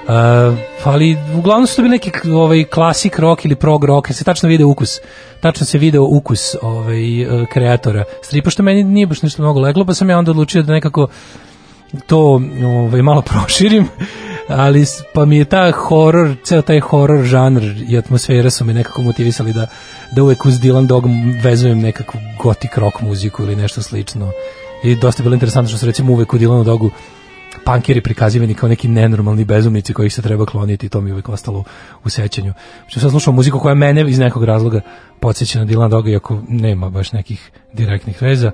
Uh, 0.04 0.58
ali 0.84 1.18
uglavnom 1.38 1.68
su 1.68 1.76
to 1.76 1.82
bili 1.82 1.92
neki 1.92 2.12
ovaj 2.30 2.64
klasik 2.64 3.20
rock 3.20 3.46
ili 3.46 3.56
prog 3.56 3.84
rock, 3.84 4.14
se 4.14 4.24
tačno 4.24 4.50
vide 4.50 4.66
ukus. 4.66 5.00
Tačno 5.40 5.66
se 5.66 5.78
video 5.78 6.04
ukus 6.04 6.56
ovaj 6.62 7.26
uh, 7.26 7.48
kreatora 7.48 8.04
stripa 8.22 8.50
što 8.50 8.64
meni 8.64 8.84
nije 8.84 9.08
baš 9.08 9.22
nešto 9.22 9.42
mnogo 9.42 9.60
leglo, 9.60 9.86
pa 9.86 9.94
sam 9.94 10.10
ja 10.10 10.18
onda 10.18 10.32
odlučio 10.32 10.64
da 10.64 10.74
nekako 10.74 11.08
to 12.08 12.42
ovaj 12.66 13.02
malo 13.02 13.22
proširim. 13.32 13.88
Ali 14.48 14.86
pa 15.14 15.26
mi 15.26 15.38
je 15.38 15.46
ta 15.46 15.72
horor, 15.72 16.36
ceo 16.44 16.62
taj 16.62 16.80
horor 16.80 17.24
žanr 17.24 17.64
i 17.90 17.98
atmosfera 17.98 18.50
su 18.50 18.66
me 18.66 18.74
nekako 18.74 19.02
motivisali 19.02 19.54
da 19.54 19.68
da 20.12 20.24
uvek 20.24 20.46
uz 20.46 20.54
Dylan 20.54 20.88
Dog 20.88 21.04
vezujem 21.44 21.80
nekakvu 21.80 22.20
gotik 22.44 22.78
rock 22.78 23.02
muziku 23.02 23.44
ili 23.44 23.56
nešto 23.56 23.82
slično. 23.82 24.32
I 24.84 24.96
dosta 24.96 25.22
je 25.22 25.24
bilo 25.24 25.34
interesantno 25.34 25.70
što 25.70 25.78
su 25.78 25.86
recimo 25.86 26.14
uvek 26.14 26.34
u 26.34 26.38
Dylanu 26.38 26.64
Dogu 26.64 26.92
punkeri 27.66 28.02
prikazivani 28.02 28.54
kao 28.54 28.70
neki 28.70 28.88
nenormalni 28.88 29.46
bezumnici 29.46 29.94
kojih 29.94 30.14
se 30.14 30.22
treba 30.22 30.46
kloniti 30.46 30.86
i 30.86 30.90
to 30.90 31.02
mi 31.02 31.10
je 31.10 31.22
ostalo 31.28 31.64
u 32.04 32.10
sećanju. 32.10 32.54
Što 32.88 33.00
sam 33.00 33.10
slušao 33.10 33.34
muziku 33.34 33.60
koja 33.60 33.76
mene 33.76 34.10
iz 34.10 34.20
nekog 34.20 34.44
razloga 34.44 34.82
podsjeća 35.20 35.60
na 35.60 35.66
Dylan 35.66 35.90
Doga 35.90 36.10
iako 36.10 36.42
nema 36.48 36.90
baš 36.90 37.12
nekih 37.12 37.52
direktnih 37.74 38.22
veza, 38.22 38.52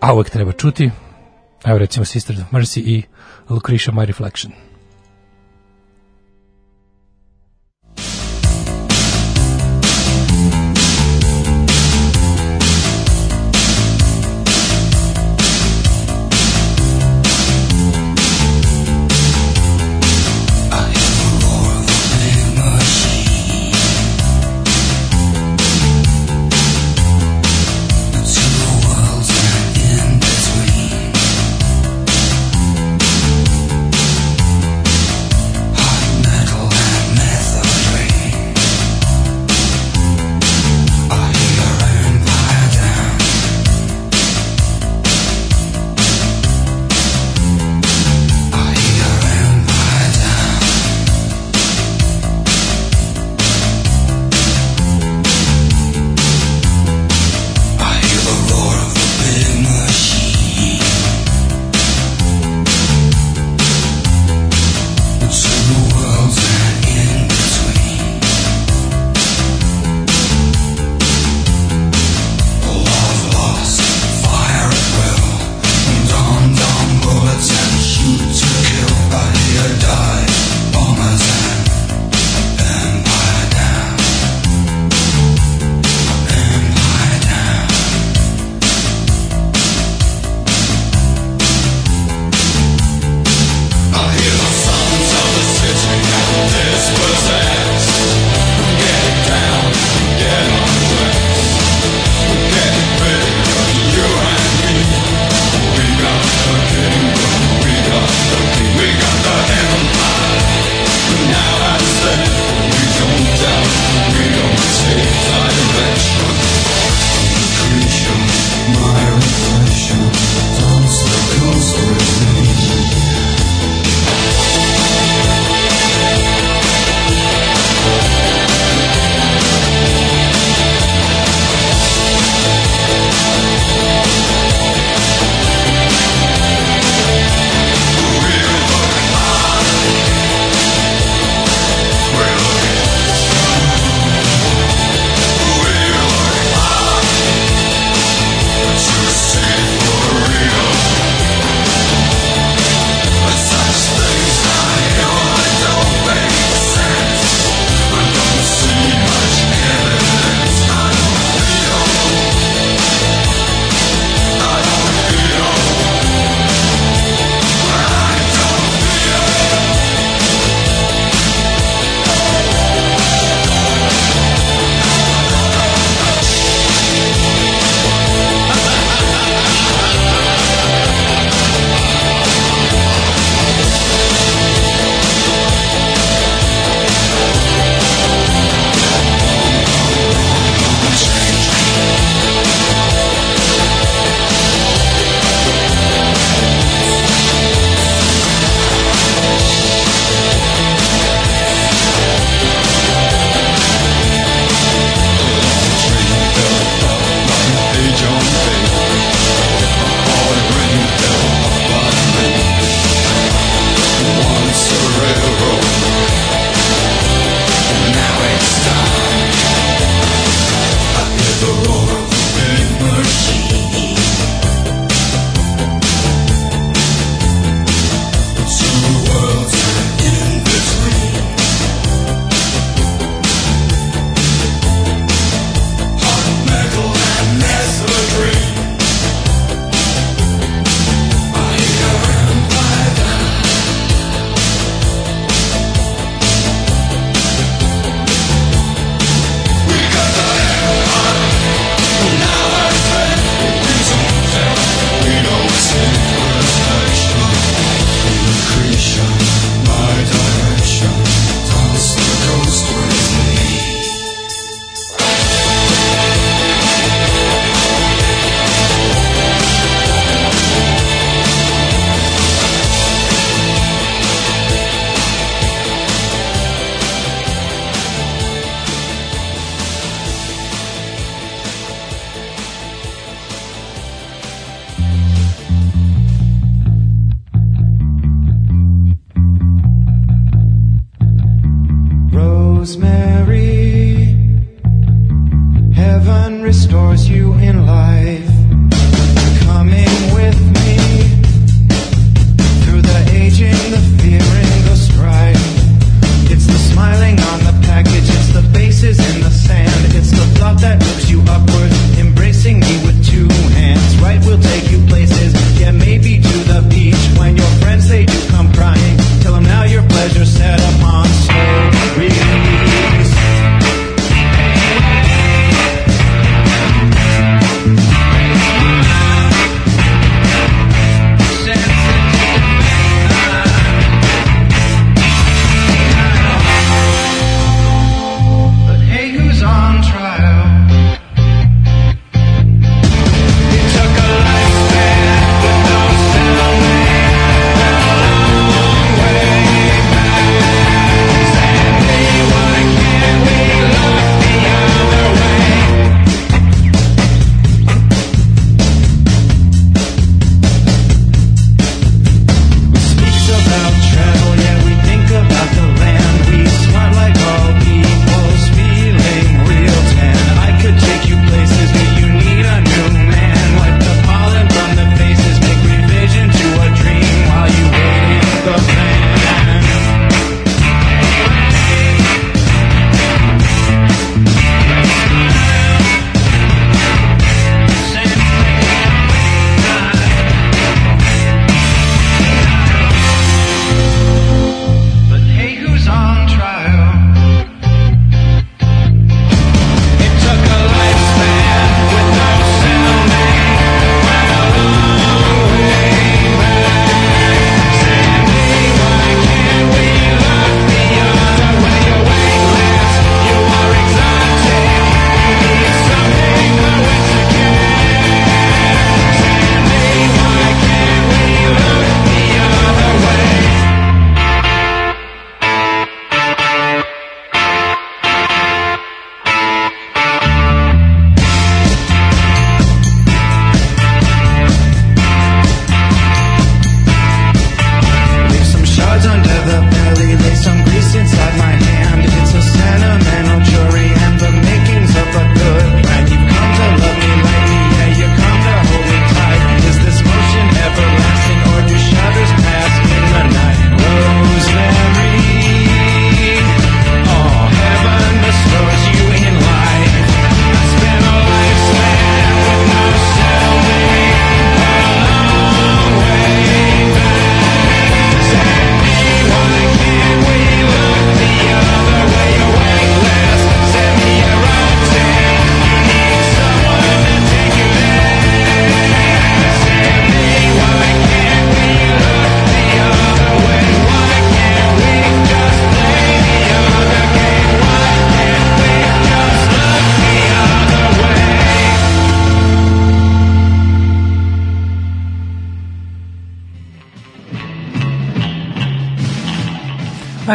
a 0.00 0.14
uvek 0.14 0.30
treba 0.30 0.52
čuti. 0.52 0.90
Evo 1.64 1.78
recimo 1.78 2.04
Sisters 2.04 2.38
of 2.40 2.52
Mercy 2.52 2.80
i 2.80 3.02
Lucretia 3.48 3.92
My 3.92 4.04
Reflection. 4.04 4.67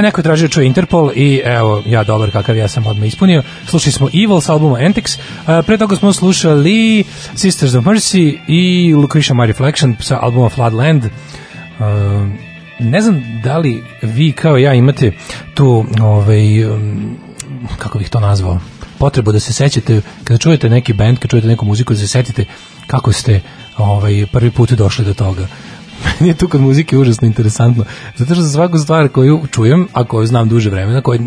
Neko 0.03 0.21
je 0.21 0.23
tražio 0.23 0.47
čuje 0.47 0.67
Interpol 0.67 1.11
i 1.15 1.41
evo, 1.45 1.83
ja 1.85 2.03
dobar 2.03 2.31
kakav 2.31 2.57
ja 2.57 2.67
sam 2.67 2.87
odmah 2.87 3.07
ispunio. 3.07 3.43
Slušali 3.67 3.91
smo 3.91 4.09
Evil 4.13 4.41
sa 4.41 4.53
albuma 4.53 4.77
Antics. 4.77 5.17
A, 5.47 5.61
pre 5.61 5.77
toga 5.77 5.95
smo 5.95 6.13
slušali 6.13 7.03
Sisters 7.35 7.73
of 7.73 7.85
Mercy 7.85 8.37
i 8.47 8.93
Lucretia 8.93 9.35
My 9.35 9.45
Reflection 9.45 9.95
sa 9.99 10.19
albuma 10.21 10.49
Floodland. 10.49 11.05
A, 11.79 12.29
ne 12.79 13.01
znam 13.01 13.23
da 13.43 13.57
li 13.57 13.83
vi 14.01 14.31
kao 14.31 14.57
ja 14.57 14.73
imate 14.73 15.11
tu 15.53 15.85
ovaj, 16.01 16.65
um, 16.65 17.17
kako 17.77 17.97
bih 17.97 18.09
to 18.09 18.19
nazvao 18.19 18.59
potrebu 18.97 19.31
da 19.31 19.39
se 19.39 19.53
sećate 19.53 20.01
kada 20.23 20.37
čujete 20.37 20.69
neki 20.69 20.93
band, 20.93 21.17
kada 21.19 21.27
čujete 21.27 21.47
neku 21.47 21.65
muziku 21.65 21.93
da 21.93 21.99
se 21.99 22.07
setite 22.07 22.45
kako 22.87 23.11
ste 23.11 23.41
ovaj, 23.77 24.25
prvi 24.31 24.51
put 24.51 24.71
došli 24.71 25.05
do 25.05 25.13
toga 25.13 25.47
meni 26.19 26.29
je 26.29 26.37
tu 26.37 26.47
kod 26.47 26.61
muzike 26.61 26.97
užasno 26.97 27.27
interesantno. 27.27 27.85
Zato 28.15 28.33
što 28.33 28.43
za 28.43 28.51
svaku 28.51 28.77
stvar 28.77 29.09
koju 29.09 29.41
čujem, 29.51 29.87
a 29.93 30.03
koju 30.03 30.27
znam 30.27 30.49
duže 30.49 30.69
vremena, 30.69 31.01
koju, 31.01 31.19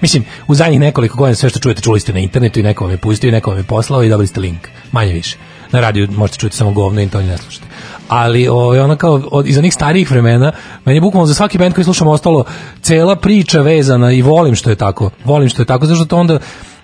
mislim, 0.00 0.24
u 0.46 0.54
zadnjih 0.54 0.80
nekoliko 0.80 1.16
godina 1.16 1.34
sve 1.34 1.48
što 1.48 1.58
čujete 1.58 1.82
čuli 1.82 2.00
ste 2.00 2.12
na 2.12 2.18
internetu 2.18 2.60
i 2.60 2.62
neko 2.62 2.84
vam 2.84 2.90
je 2.90 2.96
pustio 2.96 3.28
i 3.28 3.32
neko 3.32 3.50
vam 3.50 3.58
je 3.58 3.64
poslao 3.64 4.02
i 4.02 4.08
dobili 4.08 4.26
ste 4.26 4.40
link, 4.40 4.68
manje 4.92 5.12
više. 5.12 5.36
Na 5.72 5.80
radiju 5.80 6.08
možete 6.10 6.38
čuti 6.38 6.56
samo 6.56 6.72
govno 6.72 7.02
i 7.02 7.08
to 7.08 7.22
ne 7.22 7.38
slušate. 7.38 7.66
Ali 8.08 8.48
ovaj, 8.48 8.80
ona 8.80 8.96
kao 8.96 9.22
od, 9.30 9.46
iz 9.46 9.58
onih 9.58 9.74
starijih 9.74 10.10
vremena, 10.10 10.52
meni 10.84 10.96
je 10.96 11.00
bukvalno 11.00 11.26
za 11.26 11.34
svaki 11.34 11.58
band 11.58 11.74
koji 11.74 11.84
slušam 11.84 12.08
ostalo 12.08 12.44
cela 12.82 13.16
priča 13.16 13.60
vezana 13.60 14.12
i 14.12 14.22
volim 14.22 14.54
što 14.54 14.70
je 14.70 14.76
tako. 14.76 15.10
Volim 15.24 15.48
što 15.48 15.62
je 15.62 15.66
tako, 15.66 15.86
zato 15.86 15.96
što 15.96 16.04
to 16.04 16.16
onda 16.16 16.38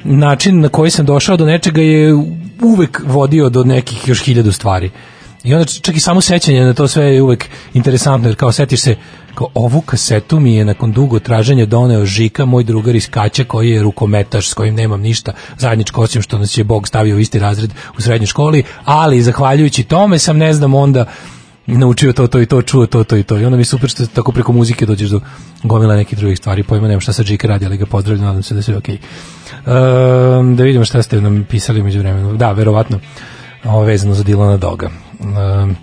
način 0.04 0.60
na 0.60 0.68
koji 0.68 0.90
sam 0.90 1.06
došao 1.06 1.36
do 1.36 1.46
nečega 1.46 1.82
je 1.82 2.14
uvek 2.62 3.02
vodio 3.04 3.48
do 3.48 3.64
nekih 3.64 4.08
još 4.08 4.24
hiljadu 4.24 4.52
stvari. 4.52 4.90
I 5.44 5.54
onda 5.54 5.66
čak 5.66 5.96
i 5.96 6.00
samo 6.00 6.20
sećanje 6.20 6.64
na 6.64 6.74
to 6.74 6.88
sve 6.88 7.04
je 7.04 7.22
uvek 7.22 7.48
interesantno, 7.74 8.28
jer 8.28 8.36
kao 8.36 8.52
setiš 8.52 8.80
se, 8.80 8.96
kao 9.34 9.48
ovu 9.54 9.80
kasetu 9.80 10.40
mi 10.40 10.54
je 10.54 10.64
nakon 10.64 10.92
dugo 10.92 11.18
traženja 11.18 11.66
doneo 11.66 12.04
Žika, 12.04 12.44
moj 12.44 12.64
drugar 12.64 12.96
iz 12.96 13.10
Kaća, 13.10 13.44
koji 13.44 13.70
je 13.70 13.82
rukometaš, 13.82 14.48
s 14.48 14.54
kojim 14.54 14.74
nemam 14.74 15.00
ništa 15.00 15.32
zajedničko, 15.58 16.02
osim 16.02 16.22
što 16.22 16.38
nas 16.38 16.58
je 16.58 16.64
Bog 16.64 16.88
stavio 16.88 17.16
u 17.16 17.18
isti 17.18 17.38
razred 17.38 17.70
u 17.98 18.00
srednjoj 18.00 18.26
školi, 18.26 18.62
ali 18.84 19.22
zahvaljujući 19.22 19.84
tome 19.84 20.18
sam, 20.18 20.38
ne 20.38 20.52
znam, 20.52 20.74
onda 20.74 21.04
naučio 21.66 22.12
to, 22.12 22.26
to 22.26 22.40
i 22.40 22.46
to, 22.46 22.62
čuo 22.62 22.86
to, 22.86 23.04
to 23.04 23.16
i 23.16 23.22
to. 23.22 23.38
I 23.38 23.44
onda 23.44 23.56
mi 23.56 23.60
je 23.60 23.64
super 23.64 23.90
što 23.90 24.06
tako 24.06 24.32
preko 24.32 24.52
muzike 24.52 24.86
dođeš 24.86 25.10
do 25.10 25.20
gomila 25.62 25.96
nekih 25.96 26.18
drugih 26.18 26.38
stvari. 26.38 26.62
Pojma 26.62 26.88
nemam 26.88 27.00
šta 27.00 27.12
sa 27.12 27.22
Džika 27.22 27.48
radi, 27.48 27.66
ali 27.66 27.76
ga 27.76 27.86
pozdravljam, 27.86 28.26
nadam 28.26 28.42
se 28.42 28.54
da 28.54 28.62
sve 28.62 28.76
okej. 28.76 28.94
Ehm, 28.94 30.54
da 30.56 30.64
vidimo 30.64 30.84
šta 30.84 31.02
ste 31.02 31.20
nam 31.20 31.46
pisali 31.50 31.82
među 31.82 31.98
vremenu. 31.98 32.36
Da, 32.36 32.52
verovatno 32.52 33.00
ovo 33.64 33.82
vezano 33.82 34.14
za 34.14 34.22
Dilana 34.22 34.56
Doga. 34.56 34.90
Um, 35.20 35.76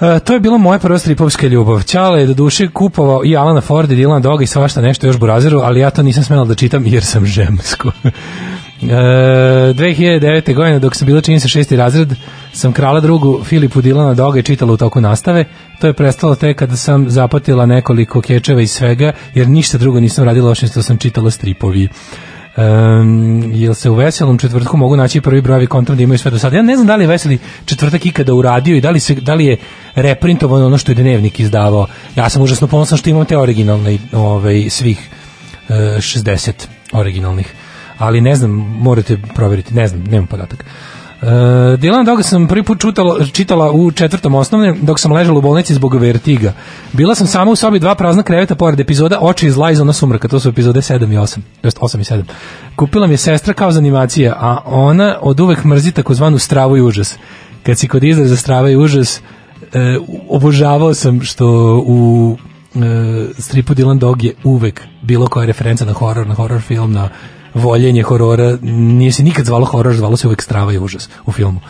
E, 0.00 0.20
to 0.20 0.32
je 0.32 0.40
bila 0.40 0.58
moja 0.58 0.78
prva 0.78 0.98
stripovska 0.98 1.46
ljubav. 1.46 1.82
Ćale 1.82 2.20
je 2.20 2.26
do 2.26 2.34
duše 2.34 2.68
kupovao 2.68 3.24
i 3.24 3.36
Alana 3.36 3.60
Ford 3.60 3.90
i 3.90 3.96
Dylan 3.96 4.20
Dog 4.20 4.42
i 4.42 4.46
svašta 4.46 4.80
nešto 4.80 5.06
još 5.06 5.18
burazeru, 5.18 5.60
ali 5.60 5.80
ja 5.80 5.90
to 5.90 6.02
nisam 6.02 6.24
smela 6.24 6.44
da 6.44 6.54
čitam 6.54 6.86
jer 6.86 7.04
sam 7.04 7.26
žemsko. 7.26 7.90
E, 8.82 8.86
2009. 8.86 10.54
godine 10.54 10.78
dok 10.78 10.94
sam 10.94 11.06
bila 11.06 11.20
čini 11.20 11.40
se 11.40 11.48
šesti 11.48 11.76
razred 11.76 12.14
sam 12.52 12.72
krala 12.72 13.00
drugu 13.00 13.40
Filipu 13.44 13.80
Dilana 13.80 14.14
Doga 14.14 14.38
i 14.38 14.42
čitala 14.42 14.72
u 14.72 14.76
toku 14.76 15.00
nastave. 15.00 15.44
To 15.80 15.86
je 15.86 15.92
prestalo 15.92 16.34
tek 16.34 16.58
kada 16.58 16.76
sam 16.76 17.10
zapatila 17.10 17.66
nekoliko 17.66 18.20
kečeva 18.20 18.60
iz 18.60 18.70
svega 18.70 19.12
jer 19.34 19.48
ništa 19.48 19.78
drugo 19.78 20.00
nisam 20.00 20.24
radila 20.24 20.50
osim 20.50 20.68
što 20.68 20.82
sam 20.82 20.96
čitala 20.96 21.30
stripovi. 21.30 21.88
Um, 22.56 23.52
jel 23.54 23.74
se 23.74 23.90
u 23.90 23.94
veselom 23.94 24.38
četvrtku 24.38 24.76
mogu 24.76 24.96
naći 24.96 25.20
prvi 25.20 25.40
brojevi 25.40 25.66
kontram 25.66 25.96
da 25.96 26.02
imaju 26.02 26.18
sve 26.18 26.30
do 26.30 26.38
sada? 26.38 26.56
Ja 26.56 26.62
ne 26.62 26.76
znam 26.76 26.86
da 26.86 26.96
li 26.96 27.04
je 27.04 27.08
veseli 27.08 27.38
četvrtak 27.64 28.06
ikada 28.06 28.34
uradio 28.34 28.76
i 28.76 28.80
da 28.80 28.90
li, 28.90 29.00
se, 29.00 29.14
da 29.14 29.34
li 29.34 29.46
je 29.46 29.56
reprintovano 29.94 30.66
ono 30.66 30.78
što 30.78 30.92
je 30.92 30.96
dnevnik 30.96 31.40
izdavao. 31.40 31.86
Ja 32.16 32.28
sam 32.28 32.42
užasno 32.42 32.66
ponosan 32.66 32.98
što 32.98 33.10
imam 33.10 33.24
te 33.24 33.38
originalne 33.38 33.98
ovaj, 34.12 34.66
svih 34.70 35.08
e, 35.68 35.74
60 35.74 36.52
originalnih. 36.92 37.54
Ali 37.98 38.20
ne 38.20 38.36
znam, 38.36 38.50
morate 38.80 39.18
provjeriti, 39.34 39.74
ne 39.74 39.86
znam, 39.88 40.04
nemam 40.04 40.26
podatak. 40.26 40.64
Uh, 41.22 41.28
Dylan 41.80 42.04
Doga 42.04 42.22
sam 42.22 42.48
prvi 42.48 42.62
put 42.62 42.80
čutala, 42.80 43.26
čitala 43.32 43.72
u 43.72 43.90
četvrtom 43.90 44.34
osnovne 44.34 44.74
dok 44.82 45.00
sam 45.00 45.12
ležala 45.12 45.38
u 45.38 45.42
bolnici 45.42 45.74
zbog 45.74 45.94
vertiga. 45.94 46.52
Bila 46.92 47.14
sam 47.14 47.26
sama 47.26 47.50
u 47.50 47.56
sobi 47.56 47.78
dva 47.78 47.94
prazna 47.94 48.22
kreveta 48.22 48.54
pored 48.54 48.80
epizoda 48.80 49.18
Oči 49.20 49.46
iz 49.46 49.56
Lajzona 49.56 49.92
sumraka, 49.92 50.28
to 50.28 50.40
su 50.40 50.48
epizode 50.48 50.80
7 50.80 51.12
i 51.12 51.16
8, 51.16 51.34
to 51.60 51.66
jest 51.66 51.78
8 51.78 52.00
i 52.00 52.04
7. 52.04 52.22
Kupila 52.76 53.06
mi 53.06 53.12
je 53.12 53.18
sestra 53.18 53.54
kao 53.54 53.72
za 53.72 53.78
animacije, 53.78 54.32
a 54.36 54.58
ona 54.64 55.16
od 55.20 55.40
uvek 55.40 55.64
mrzi 55.64 55.92
takozvanu 55.92 56.38
stravu 56.38 56.76
i 56.76 56.82
užas. 56.82 57.16
Kad 57.62 57.78
si 57.78 57.88
kod 57.88 58.04
izraza 58.04 58.36
strava 58.36 58.70
i 58.70 58.76
užas, 58.76 59.20
e, 59.72 59.98
obožavao 60.28 60.94
sam 60.94 61.22
što 61.22 61.46
u 61.86 62.36
e, 62.74 62.78
stripu 63.38 63.74
Dylan 63.74 63.98
Dog 63.98 64.24
je 64.24 64.34
uvek 64.44 64.82
bilo 65.02 65.26
koja 65.26 65.46
referenca 65.46 65.84
na 65.84 65.92
horor, 65.92 66.26
na 66.26 66.34
horor 66.34 66.60
film, 66.60 66.92
na 66.92 67.08
voljenje 67.54 68.02
horora, 68.02 68.58
nije 68.62 69.12
se 69.12 69.22
nikad 69.22 69.44
zvalo 69.44 69.64
horor, 69.64 69.94
zvalo 69.94 70.16
se 70.16 70.26
uvek 70.26 70.42
strava 70.42 70.72
i 70.72 70.78
užas 70.78 71.08
u 71.26 71.32
filmu. 71.32 71.60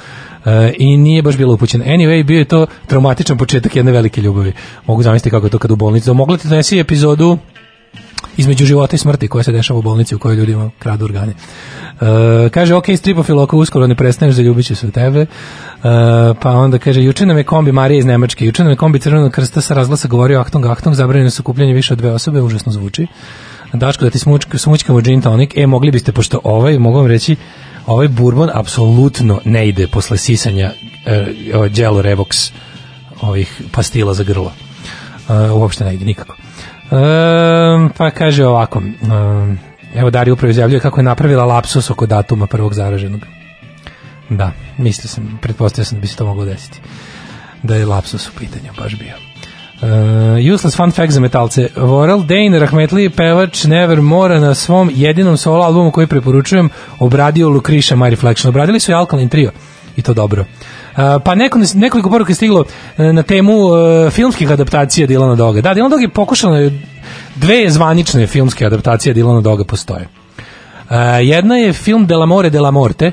E, 0.45 0.73
I 0.79 0.97
nije 0.97 1.23
baš 1.23 1.37
bilo 1.37 1.55
upućen. 1.55 1.83
Anyway, 1.83 2.25
bio 2.25 2.39
je 2.39 2.45
to 2.45 2.67
traumatičan 2.87 3.39
početak 3.39 3.77
jedne 3.77 3.93
velike 3.93 4.21
ljubavi. 4.21 4.53
Mogu 4.87 5.03
zamisliti 5.03 5.31
kako 5.31 5.47
je 5.47 5.51
to 5.51 5.59
kad 5.59 5.71
u 5.71 5.77
bolnici. 5.77 6.13
Mogla 6.13 6.37
ti 6.37 6.49
donesi 6.49 6.79
epizodu 6.79 7.39
između 8.37 8.67
života 8.67 8.97
i 8.97 8.99
smrti 8.99 9.29
koja 9.29 9.45
se 9.45 9.53
dešava 9.53 9.79
u 9.79 9.83
bolnici 9.83 10.15
u 10.15 10.19
kojoj 10.19 10.37
ljudima 10.37 10.71
kradu 10.79 11.05
organe. 11.05 11.33
E, 12.01 12.49
kaže, 12.49 12.75
ok, 12.75 12.85
stripofil, 12.97 13.41
ako 13.41 13.57
uskoro 13.57 13.87
ne 13.87 13.95
prestaneš, 13.95 14.35
zaljubit 14.35 14.67
ću 14.67 14.77
se 14.77 14.87
u 14.87 14.91
tebe. 14.91 15.21
E, 15.21 15.27
pa 16.43 16.51
onda 16.51 16.79
kaže, 16.79 17.03
juče 17.03 17.27
nam 17.27 17.39
je 17.39 17.45
kombi 17.45 17.73
Marije 17.73 17.99
iz 17.99 18.05
Nemačke, 18.05 18.47
juče 18.47 18.63
nam 18.63 18.73
je 18.73 18.77
kombi 18.77 18.99
Crvenog 18.99 19.33
krsta 19.33 19.61
sa 19.61 19.75
razglasa 19.75 20.09
govorio 20.09 20.41
Achtung, 20.41 20.67
Achtung, 20.67 20.95
zabranjeno 20.95 21.31
su 21.31 21.43
kupljanje 21.43 21.73
više 21.73 21.93
od 21.93 21.99
dve 21.99 22.13
osobe, 22.13 22.43
užasno 22.43 22.73
zvuči. 22.73 23.07
Daško, 23.75 24.05
da 24.05 24.11
ti 24.11 24.19
smučk, 24.19 24.49
smučkamo 24.59 25.01
gin 25.01 25.23
tonic, 25.23 25.51
e, 25.57 25.67
mogli 25.67 25.91
biste, 25.91 26.13
pošto 26.13 26.41
ovaj, 26.45 26.79
mogu 26.79 26.99
vam 26.99 27.07
reći, 27.07 27.37
ovaj 27.87 28.09
bourbon 28.09 28.51
apsolutno 28.55 29.41
ne 29.45 29.69
ide 29.69 29.87
posle 29.87 30.19
sisanja 30.19 30.71
e, 31.07 31.27
ovaj 31.55 31.69
Revox 32.03 32.53
ovih 33.21 33.63
pastila 33.73 34.15
za 34.15 34.25
grlo. 34.25 34.53
E, 35.29 35.51
uopšte 35.51 35.85
ne 35.85 35.95
ide 35.95 36.05
nikako. 36.05 36.37
E, 36.37 36.97
pa 37.97 38.11
kaže 38.11 38.47
ovako, 38.47 38.83
e, 38.83 39.99
evo 39.99 40.11
Darija 40.11 40.35
upravo 40.35 40.51
izjavljuje 40.51 40.81
kako 40.81 41.01
je 41.01 41.05
napravila 41.05 41.45
lapsus 41.45 41.91
oko 41.91 42.07
datuma 42.07 42.47
prvog 42.47 42.75
zaraženog. 42.75 43.21
Da, 44.31 44.53
mislio 44.79 45.09
sam, 45.09 45.39
pretpostavio 45.43 45.85
sam 45.85 45.99
da 45.99 46.01
bi 46.01 46.07
se 46.07 46.17
to 46.17 46.27
moglo 46.27 46.45
desiti. 46.45 46.81
Da 47.63 47.77
je 47.77 47.87
lapsus 47.87 48.29
u 48.29 48.33
pitanju, 48.39 48.73
baš 48.79 48.99
bio. 48.99 49.24
Uh, 49.85 50.55
useless 50.55 50.77
fun 50.77 50.91
fact 50.91 51.13
za 51.13 51.21
metalce. 51.21 51.69
Vorel 51.77 52.23
Dane, 52.23 52.59
rahmetli 52.59 53.11
pevač 53.11 53.65
Nevermore 53.65 54.41
na 54.41 54.55
svom 54.55 54.91
jedinom 54.95 55.37
solo 55.37 55.65
albumu 55.65 55.91
koji 55.91 56.07
preporučujem 56.07 56.71
obradio 56.99 57.49
Lucretia 57.49 57.97
My 57.97 58.11
Reflection. 58.11 58.49
Obradili 58.49 58.81
su 58.81 58.91
i 58.91 58.95
Alkaline 58.95 59.29
Trio 59.29 59.51
i 59.97 60.03
to 60.03 60.15
dobro. 60.15 60.41
Uh, 60.41 61.23
pa 61.25 61.35
neko, 61.35 61.59
nekoliko 61.75 62.11
poruka 62.11 62.31
je 62.31 62.35
stiglo 62.35 62.61
uh, 62.61 63.05
na 63.05 63.23
temu 63.23 63.53
uh, 63.53 64.11
filmskih 64.11 64.51
adaptacija 64.51 65.07
Dilana 65.07 65.35
Doga. 65.35 65.61
Da, 65.61 65.75
Dylan 65.75 65.91
Dog 65.91 66.03
je 66.03 66.09
pokušao 66.09 66.51
na 66.51 66.71
dve 67.37 67.71
zvanične 67.71 68.27
filmske 68.27 68.67
adaptacije 68.67 69.15
Dilana 69.15 69.41
Doga 69.41 69.65
postoje. 69.65 70.09
Uh, 70.09 70.97
jedna 71.23 71.57
je 71.57 71.73
film 71.73 72.07
Delamore 72.07 72.51
della 72.51 72.71
Morte, 72.71 73.13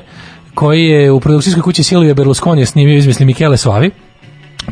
koji 0.54 0.84
je 0.84 1.10
u 1.10 1.20
produkcijskoj 1.20 1.62
kući 1.62 1.82
Silvio 1.82 2.14
Berlusconi 2.14 2.66
snimio 2.66 2.98
izmisli 2.98 3.26
Michele 3.26 3.56
Slavi, 3.56 3.90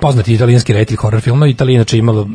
poznati 0.01 0.34
italijanski 0.34 0.72
reditelj 0.72 0.97
horror 0.97 1.20
filma, 1.20 1.47
Italija 1.47 1.74
inače 1.74 1.99
imala 1.99 2.26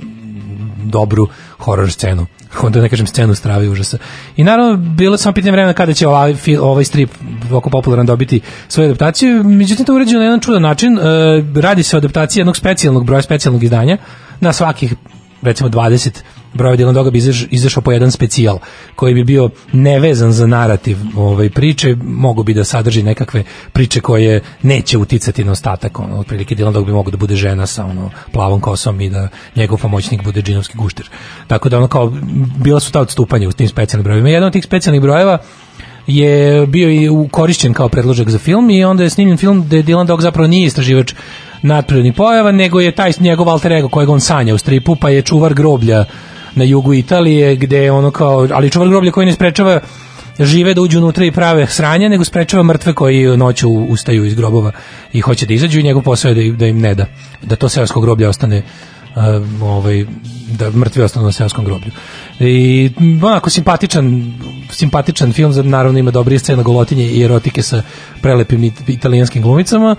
dobru 0.84 1.28
horror 1.58 1.92
scenu. 1.92 2.26
Onda 2.62 2.82
ne 2.86 2.90
kažem 2.90 3.08
scenu 3.08 3.36
strave 3.36 3.66
i 3.66 3.70
užasa. 3.70 3.98
I 4.38 4.44
naravno, 4.44 4.78
bilo 4.78 5.18
samo 5.18 5.34
pitanje 5.34 5.52
vremena 5.52 5.74
kada 5.74 5.94
će 5.94 6.08
ovaj, 6.08 6.36
ovaj 6.62 6.84
strip 6.84 7.10
oko 7.52 7.70
popularan 7.70 8.06
dobiti 8.06 8.42
svoju 8.68 8.86
adaptaciju. 8.86 9.44
Međutim, 9.44 9.86
to 9.86 9.92
je 9.92 9.96
urađeno 9.96 10.20
na 10.20 10.26
jedan 10.26 10.40
čudan 10.40 10.62
način. 10.62 10.98
E, 10.98 11.02
radi 11.62 11.84
se 11.84 11.96
o 11.96 12.00
adaptaciji 12.00 12.40
jednog 12.40 12.58
specijalnog 12.58 13.06
broja 13.06 13.22
specijalnog 13.22 13.64
izdanja 13.64 13.98
na 14.40 14.54
svakih 14.54 14.96
recimo 15.42 15.70
20 15.70 16.22
broja 16.56 16.78
Dylan 16.78 16.94
Doga 16.94 17.10
bi 17.10 17.18
izaš, 17.18 17.46
izašao 17.52 17.84
po 17.84 17.92
jedan 17.92 18.12
specijal 18.12 18.60
koji 18.96 19.14
bi 19.14 19.24
bio 19.24 19.50
nevezan 19.74 20.32
za 20.32 20.48
narativ 20.48 20.98
ovaj 21.16 21.50
priče, 21.50 21.96
mogu 22.04 22.44
bi 22.44 22.54
da 22.54 22.64
sadrži 22.64 23.04
nekakve 23.04 23.44
priče 23.74 24.02
koje 24.02 24.42
neće 24.62 24.98
uticati 24.98 25.44
na 25.44 25.52
ostatak, 25.52 26.00
ono, 26.00 26.20
otprilike 26.20 26.56
Dylan 26.56 26.74
Dog 26.74 26.86
bi 26.86 26.92
mogao 26.92 27.12
da 27.12 27.18
bude 27.18 27.36
žena 27.36 27.66
sa 27.66 27.86
ono 27.86 28.10
plavom 28.32 28.62
kosom 28.62 29.02
i 29.02 29.10
da 29.10 29.28
njegov 29.56 29.78
pomoćnik 29.78 30.24
bude 30.24 30.42
džinovski 30.42 30.78
gušter. 30.78 31.10
Tako 31.48 31.70
da 31.70 31.78
ono 31.78 31.88
kao 31.88 32.14
bila 32.58 32.80
su 32.80 32.92
ta 32.92 33.02
odstupanja 33.02 33.50
u 33.50 33.52
tim 33.52 33.68
specijalnim 33.68 34.04
brojevima. 34.04 34.30
Jedan 34.30 34.48
od 34.48 34.54
tih 34.54 34.64
specijalnih 34.64 35.02
brojeva 35.02 35.38
je 36.08 36.68
bio 36.68 36.90
i 36.90 37.10
korišćen 37.32 37.74
kao 37.74 37.90
predložak 37.90 38.30
za 38.30 38.40
film 38.40 38.70
i 38.70 38.84
onda 38.84 39.04
je 39.04 39.10
snimljen 39.10 39.38
film 39.38 39.64
gde 39.64 39.84
Dylan 39.84 40.06
Dog 40.06 40.22
zapravo 40.22 40.48
nije 40.48 40.66
istraživač 40.66 41.14
nadprirodnih 41.62 42.14
pojava, 42.14 42.52
nego 42.52 42.80
je 42.80 42.92
taj 42.92 43.12
njegov 43.20 43.50
alter 43.50 43.72
ego 43.72 43.90
kojeg 43.90 44.10
on 44.10 44.22
sanja 44.22 44.54
u 44.54 44.58
stripu, 44.58 44.96
pa 44.96 45.10
je 45.10 45.22
čuvar 45.22 45.54
groblja 45.54 46.06
na 46.56 46.64
jugu 46.64 46.94
Italije, 46.94 47.56
gde 47.56 47.92
ono 47.92 48.12
kao, 48.12 48.48
ali 48.54 48.70
čuvar 48.70 48.90
groblja 48.90 49.12
koji 49.12 49.26
ne 49.26 49.34
sprečava 49.34 49.80
žive 50.40 50.74
da 50.74 50.82
uđu 50.82 50.98
unutra 50.98 51.26
i 51.26 51.32
prave 51.32 51.68
sranja, 51.68 52.10
nego 52.10 52.24
sprečava 52.24 52.64
mrtve 52.64 52.94
koji 52.94 53.38
noću 53.38 53.70
ustaju 53.70 54.26
iz 54.26 54.34
grobova 54.34 54.72
i 55.14 55.22
hoće 55.22 55.46
da 55.46 55.54
izađu 55.54 55.80
i 55.80 55.84
njegov 55.84 56.04
posao 56.04 56.34
da, 56.34 56.42
da 56.58 56.68
im 56.68 56.80
ne 56.80 56.96
da, 56.96 57.06
da 57.42 57.56
to 57.56 57.70
seosko 57.70 58.02
groblje 58.02 58.28
ostane 58.28 58.64
um, 59.16 59.64
ovaj, 59.64 60.06
da 60.58 60.72
mrtvi 60.72 61.02
ostanu 61.02 61.26
na 61.26 61.32
seoskom 61.32 61.66
groblju. 61.66 61.92
I 62.40 62.90
onako 63.24 63.50
simpatičan 63.50 64.34
simpatičan 64.70 65.34
film, 65.34 65.54
naravno 65.64 66.00
ima 66.00 66.12
dobrije 66.12 66.40
scena 66.40 66.64
golotinje 66.64 67.08
i 67.08 67.24
erotike 67.24 67.62
sa 67.62 67.82
prelepim 68.22 68.64
it- 68.64 68.90
italijanskim 68.90 69.42
glumicama. 69.42 69.96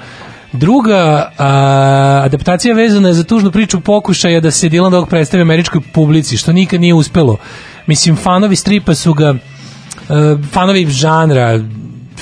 Druga 0.58 1.30
a, 1.38 2.22
adaptacija 2.24 2.74
vezana 2.74 3.08
je 3.08 3.14
za 3.14 3.24
tužnu 3.24 3.50
priču 3.50 3.80
pokušaja 3.80 4.40
da 4.40 4.50
se 4.50 4.68
Dylan 4.68 4.90
Dog 4.90 5.08
predstavi 5.08 5.42
američkoj 5.42 5.80
publici, 5.92 6.36
što 6.36 6.52
nikad 6.52 6.80
nije 6.80 6.94
uspelo. 6.94 7.36
Mislim, 7.86 8.16
fanovi 8.16 8.56
stripa 8.56 8.94
su 8.94 9.14
ga 9.14 9.28
e, 9.28 9.38
fanovi 10.52 10.86
žanra 10.86 11.60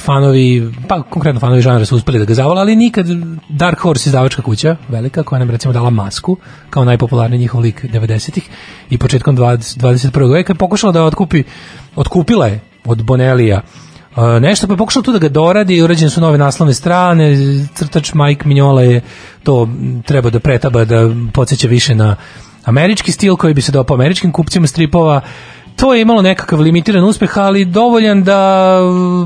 fanovi, 0.05 0.73
pa 0.89 1.03
konkretno 1.03 1.41
fanovi 1.41 1.63
žanra 1.63 1.85
su 1.85 1.97
uspeli 1.97 2.19
da 2.19 2.25
ga 2.25 2.35
zavole, 2.35 2.61
ali 2.61 2.77
nikad 2.77 3.07
Dark 3.49 3.79
Horse 3.79 4.09
izdavačka 4.09 4.43
kuća, 4.43 4.77
velika, 4.89 5.23
koja 5.23 5.39
nam 5.39 5.51
recimo 5.51 5.73
dala 5.73 5.91
masku, 5.91 6.37
kao 6.71 6.85
najpopularniji 6.85 7.39
njihov 7.39 7.61
lik 7.61 7.85
90-ih 7.85 8.49
i 8.91 8.99
početkom 8.99 9.37
20, 9.37 9.81
21. 9.81 10.33
veka 10.33 10.55
pokušala 10.55 10.93
da 10.93 11.05
otkupi, 11.05 11.43
otkupila 11.97 12.47
je 12.47 12.61
od 12.85 13.03
Bonelija 13.03 13.63
Nešto 14.41 14.67
pa 14.67 14.77
pokušao 14.77 15.03
tu 15.03 15.13
da 15.13 15.19
ga 15.19 15.29
doradi, 15.29 15.83
urađene 15.83 16.11
su 16.11 16.21
nove 16.21 16.39
naslovne 16.39 16.75
strane, 16.75 17.37
crtač 17.75 18.13
Mike 18.15 18.49
Mignola 18.49 18.83
je 18.83 19.01
to 19.43 19.69
treba 20.07 20.31
da 20.31 20.41
pretaba 20.41 20.85
da 20.85 21.11
podsjeća 21.33 21.69
više 21.69 21.95
na 21.95 22.17
američki 22.65 23.13
stil 23.13 23.37
koji 23.37 23.55
bi 23.55 23.63
se 23.63 23.73
dopao 23.73 23.95
američkim 23.95 24.33
kupcima 24.33 24.67
stripova. 24.67 25.21
To 25.77 25.95
je 25.95 26.03
imalo 26.03 26.23
nekakav 26.23 26.61
limitiran 26.61 27.05
uspeh, 27.05 27.39
ali 27.39 27.65
dovoljan 27.65 28.25
da 28.25 28.79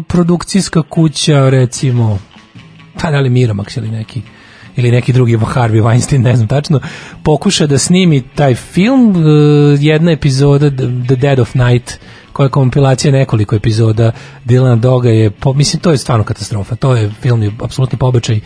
produkcijska 0.09 0.83
kuća, 0.83 1.51
recimo, 1.51 2.19
pa 3.03 3.11
da 3.11 3.19
li 3.19 3.31
Miramax 3.31 3.79
ili 3.79 3.89
neki 3.89 4.23
ili 4.77 4.91
neki 4.91 5.13
drugi 5.13 5.37
Harvey 5.37 5.83
Weinstein, 5.83 6.23
ne 6.23 6.37
znam 6.37 6.49
tačno, 6.49 6.81
pokuša 7.23 7.67
da 7.67 7.79
snimi 7.79 8.21
taj 8.21 8.55
film, 8.55 9.11
uh, 9.11 9.17
jedna 9.81 10.13
epizoda 10.13 10.71
The 11.07 11.17
Dead 11.17 11.39
of 11.39 11.55
Night, 11.55 11.99
koja 12.33 12.45
je 12.45 12.51
kompilacija 12.51 13.13
nekoliko 13.13 13.57
epizoda 13.57 14.13
Dylana 14.45 14.81
Doga 14.81 15.11
je, 15.11 15.31
po, 15.31 15.53
mislim, 15.53 15.81
to 15.81 15.91
je 15.91 15.99
stvarno 15.99 16.25
katastrofa, 16.25 16.77
to 16.77 16.97
je 16.97 17.11
film 17.21 17.43
je 17.43 17.53
apsolutni 17.63 17.99
pobačaj 17.99 18.41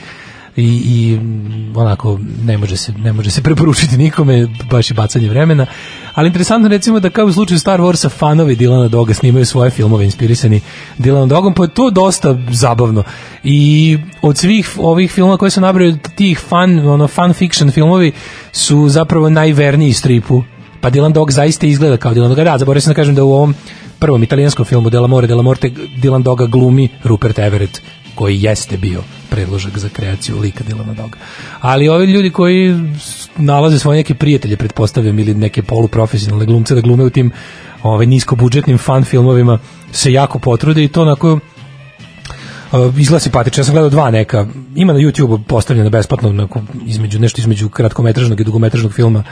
i, 0.57 0.83
i 0.87 1.19
mm, 1.21 1.73
onako 1.77 2.19
ne 2.45 2.59
može 2.59 2.77
se 2.77 2.93
ne 2.93 3.13
može 3.13 3.31
se 3.31 3.43
preporučiti 3.49 3.97
nikome 3.97 4.49
baš 4.71 4.91
i 4.91 4.95
bacanje 4.95 5.29
vremena. 5.29 5.67
Ali 6.15 6.27
interesantno 6.27 6.69
recimo 6.69 7.01
da 7.01 7.11
kao 7.11 7.27
u 7.27 7.33
slučaju 7.33 7.59
Star 7.59 7.81
Warsa 7.81 8.11
fanovi 8.11 8.57
Dilana 8.57 8.89
Doga 8.89 9.15
snimaju 9.15 9.47
svoje 9.47 9.71
filmove 9.71 10.05
inspirisani 10.05 10.61
Dilanom 10.99 11.29
Dogom 11.29 11.55
pa 11.55 11.63
je 11.63 11.69
to 11.69 11.91
dosta 11.91 12.39
zabavno. 12.51 13.03
I 13.45 13.99
od 14.23 14.39
svih 14.39 14.71
ovih 14.79 15.13
filmova 15.13 15.37
koje 15.37 15.51
su 15.51 15.61
nabrali 15.61 15.99
tih 16.17 16.39
fan, 16.39 16.89
ono, 16.89 17.09
fan 17.09 17.33
fiction 17.33 17.71
filmovi 17.71 18.13
su 18.53 18.89
zapravo 18.89 19.31
najverniji 19.31 19.93
stripu 19.93 20.43
pa 20.83 20.91
Dylan 20.91 21.13
Dog 21.13 21.33
zaista 21.33 21.67
izgleda 21.67 21.97
kao 21.97 22.15
Dylan 22.15 22.29
Dog 22.29 22.45
da, 22.45 22.59
zaboravio 22.59 22.81
sam 22.81 22.91
da 22.91 22.95
kažem 22.95 23.15
da 23.15 23.25
u 23.25 23.33
ovom 23.33 23.55
prvom 23.99 24.23
italijanskom 24.23 24.65
filmu 24.65 24.91
Della 24.91 25.07
More 25.07 25.27
Della 25.27 25.43
Morte 25.43 25.71
Dylan 26.03 26.23
Doga 26.23 26.47
glumi 26.47 26.89
Rupert 27.05 27.39
Everett 27.39 27.81
koji 28.15 28.43
jeste 28.43 28.77
bio 28.77 29.03
predložak 29.31 29.79
za 29.79 29.89
kreaciju 29.89 30.39
lika 30.39 30.65
Dylana 30.65 30.95
Doga. 30.95 31.19
Ali 31.61 31.89
ovi 31.89 32.07
ljudi 32.07 32.31
koji 32.31 32.81
nalaze 33.37 33.79
svoje 33.79 33.97
neke 33.97 34.15
prijatelje, 34.15 34.57
pretpostavljam, 34.57 35.19
ili 35.19 35.35
neke 35.35 35.63
poluprofesionalne 35.63 36.47
glumce 36.47 36.75
da 36.75 36.81
glume 36.81 37.05
u 37.05 37.11
tim 37.11 37.31
ovaj, 37.83 38.07
niskobudžetnim 38.07 38.79
fan 38.79 39.05
filmovima, 39.05 39.59
se 39.93 40.13
jako 40.13 40.39
potrude 40.39 40.85
i 40.85 40.89
to 40.89 41.03
onako 41.03 41.39
Uh, 42.73 42.99
izgleda 42.99 43.21
simpatično. 43.21 43.61
Ja 43.61 43.65
sam 43.65 43.75
gledao 43.75 43.91
dva 43.91 44.11
neka. 44.11 44.47
Ima 44.77 44.93
na 44.93 44.99
YouTube 44.99 45.43
postavljeno 45.45 45.91
besplatno 45.91 46.29
onako, 46.29 46.63
između 46.87 47.19
nešto 47.21 47.41
između 47.41 47.69
kratkometražnog 47.69 48.41
i 48.41 48.45
dugometražnog 48.45 48.93
filma. 48.93 49.25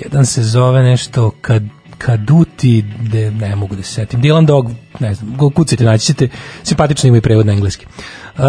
Jedan 0.00 0.26
se 0.26 0.42
zove 0.42 0.82
nešto 0.82 1.30
kad 1.40 1.62
Kaduti, 1.98 2.84
de, 3.12 3.30
ne 3.30 3.56
mogu 3.56 3.76
da 3.76 3.82
se 3.82 3.92
setim. 3.92 4.22
Dylan 4.22 4.46
Dog, 4.46 4.70
ne 5.00 5.14
znam, 5.14 5.36
go 5.36 5.50
kucajte, 5.50 5.84
naći 5.84 6.06
ćete. 6.06 6.28
Simpatično 6.62 7.08
ima 7.08 7.16
i 7.16 7.20
prevod 7.20 7.46
na 7.46 7.52
engleski. 7.52 7.86
Uh, 7.86 8.42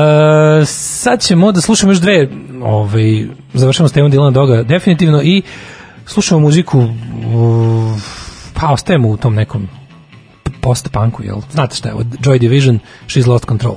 sad 0.66 1.22
ćemo 1.22 1.52
da 1.52 1.62
slušamo 1.62 1.92
još 1.92 2.00
dve, 2.00 2.30
ovaj, 2.64 3.26
završamo 3.54 3.90
s 3.90 3.92
temom 3.92 4.12
Dylan 4.12 4.34
Doga 4.34 4.64
definitivno 4.64 5.22
i 5.24 5.42
slušamo 6.06 6.42
muziku 6.42 6.88
pa 8.54 8.68
ostajemo 8.68 9.10
u 9.10 9.18
tom 9.18 9.36
nekom 9.36 9.68
post-punku, 10.62 11.24
jel? 11.24 11.38
Znate 11.52 11.76
šta 11.76 11.90
je, 11.90 11.96
Joy 11.96 12.40
Division, 12.40 12.80
She's 13.08 13.28
Lost 13.28 13.46
Control. 13.46 13.76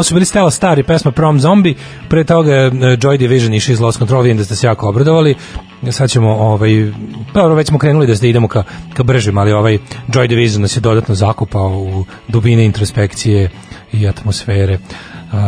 Ovo 0.00 0.04
su 0.04 0.14
bili 0.14 0.26
Stella 0.26 0.50
Star 0.50 0.78
i 0.78 0.82
pesma 0.82 1.10
Prom 1.10 1.40
Zombie, 1.40 1.74
pre 2.08 2.24
toga 2.24 2.54
eh, 2.54 2.70
Joy 2.72 3.18
Division 3.18 3.54
išli 3.54 3.72
iz 3.72 3.80
Lost 3.80 3.98
Control, 3.98 4.22
vidim 4.22 4.36
da 4.36 4.44
ste 4.44 4.56
se 4.56 4.66
jako 4.66 4.88
obradovali, 4.88 5.34
sad 5.90 6.10
ćemo, 6.10 6.30
ovaj, 6.30 6.92
pa 7.32 7.40
dobro, 7.40 7.54
već 7.54 7.68
smo 7.68 7.78
krenuli 7.78 8.06
da, 8.06 8.26
idemo 8.26 8.48
ka, 8.48 8.62
ka 8.94 9.02
bržim, 9.02 9.38
ali 9.38 9.52
ovaj 9.52 9.78
Joy 10.08 10.28
Division 10.28 10.62
nas 10.62 10.76
je 10.76 10.80
dodatno 10.80 11.14
zakupao 11.14 11.68
u 11.68 12.04
dubine 12.28 12.64
introspekcije 12.64 13.50
i 13.92 14.08
atmosfere. 14.08 14.74
Uh, 14.74 15.38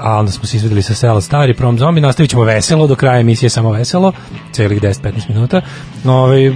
a 0.00 0.16
onda 0.18 0.32
smo 0.32 0.46
se 0.46 0.56
izvedeli 0.56 0.82
sa 0.82 0.94
Stella 0.94 1.20
Star 1.20 1.50
i 1.50 1.54
Prom 1.54 1.78
Zombie, 1.78 2.02
nastavit 2.02 2.30
ćemo 2.30 2.44
veselo, 2.44 2.86
do 2.86 2.94
kraja 2.94 3.20
emisije 3.20 3.50
samo 3.50 3.72
veselo, 3.72 4.12
celih 4.52 4.82
10-15 4.82 5.28
minuta. 5.28 5.60
No, 6.04 6.12
ovaj, 6.12 6.52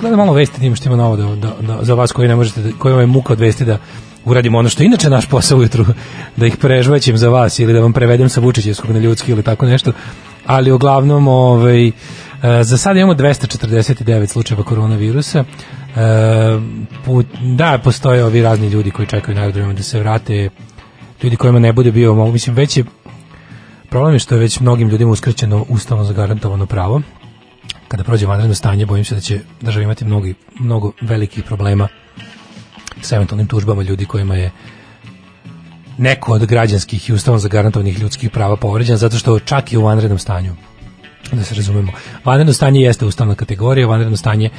gledam 0.00 0.18
malo 0.18 0.32
vesti, 0.32 0.66
imam 0.66 0.76
što 0.76 0.88
ima 0.88 0.96
novo 0.96 1.16
da, 1.16 1.24
da, 1.36 1.56
da, 1.60 1.78
za 1.84 1.94
vas 1.94 2.12
koji 2.12 2.28
ne 2.28 2.36
možete, 2.36 2.62
da, 2.62 2.70
koji 2.78 2.92
vam 2.92 3.00
je 3.00 3.06
muka 3.06 3.32
od 3.32 3.40
vesti 3.40 3.64
da 3.64 3.78
uradimo 4.24 4.58
ono 4.58 4.68
što 4.68 4.82
inače 4.82 5.10
naš 5.10 5.28
posao 5.28 5.58
ujutru, 5.58 5.84
da 6.36 6.46
ih 6.46 6.56
prežvaćem 6.56 7.16
za 7.16 7.28
vas 7.28 7.58
ili 7.58 7.72
da 7.72 7.80
vam 7.80 7.92
prevedem 7.92 8.28
sa 8.28 8.40
Vučićevskog 8.40 8.90
na 8.90 8.98
ljudski 8.98 9.32
ili 9.32 9.42
tako 9.42 9.66
nešto, 9.66 9.92
ali 10.46 10.72
uglavnom 10.72 11.28
ovaj, 11.28 11.88
e, 11.88 11.92
za 12.62 12.76
sad 12.76 12.96
imamo 12.96 13.14
249 13.14 14.26
slučajeva 14.26 14.64
koronavirusa, 14.64 15.38
e, 15.38 15.44
put, 17.04 17.26
da, 17.56 17.78
postoje 17.84 18.24
ovi 18.24 18.42
razni 18.42 18.68
ljudi 18.68 18.90
koji 18.90 19.08
čekaju 19.08 19.34
na 19.34 19.40
aerodromima 19.40 19.74
da 19.74 19.82
se 19.82 20.00
vrate, 20.00 20.48
ljudi 21.22 21.36
kojima 21.36 21.58
ne 21.58 21.72
bude 21.72 21.92
bio, 21.92 22.14
mislim, 22.14 22.56
već 22.56 22.76
je 22.76 22.84
problem 23.90 24.14
je 24.14 24.18
što 24.18 24.34
je 24.34 24.38
već 24.40 24.60
mnogim 24.60 24.88
ljudima 24.88 25.10
uskraćeno 25.10 25.64
ustavno 25.68 26.04
zagarantovano 26.04 26.66
pravo, 26.66 27.02
kada 27.88 28.04
prođe 28.04 28.26
vanredno 28.26 28.54
stanje, 28.54 28.86
bojim 28.86 29.04
se 29.04 29.14
da 29.14 29.20
će 29.20 29.40
država 29.60 29.84
imati 29.84 30.04
mnogo, 30.04 30.28
mnogo 30.58 30.92
velikih 31.00 31.44
problema 31.44 31.88
sa 33.02 33.16
eventualnim 33.16 33.46
tužbama 33.46 33.82
ljudi 33.82 34.04
kojima 34.04 34.36
je 34.36 34.50
neko 35.98 36.32
od 36.32 36.46
građanskih 36.46 37.08
i 37.08 37.12
ustavom 37.12 37.40
zagarantovanih 37.40 37.98
ljudskih 37.98 38.30
prava 38.30 38.56
povređen, 38.56 38.96
zato 38.96 39.18
što 39.18 39.38
čak 39.38 39.72
i 39.72 39.76
u 39.76 39.82
vanrednom 39.82 40.18
stanju, 40.18 40.54
da 41.32 41.44
se 41.44 41.54
razumemo, 41.54 41.92
vanredno 42.24 42.52
stanje 42.52 42.80
jeste 42.80 43.06
ustavna 43.06 43.34
kategorija, 43.34 43.86
vanredno 43.86 44.16
stanje 44.16 44.50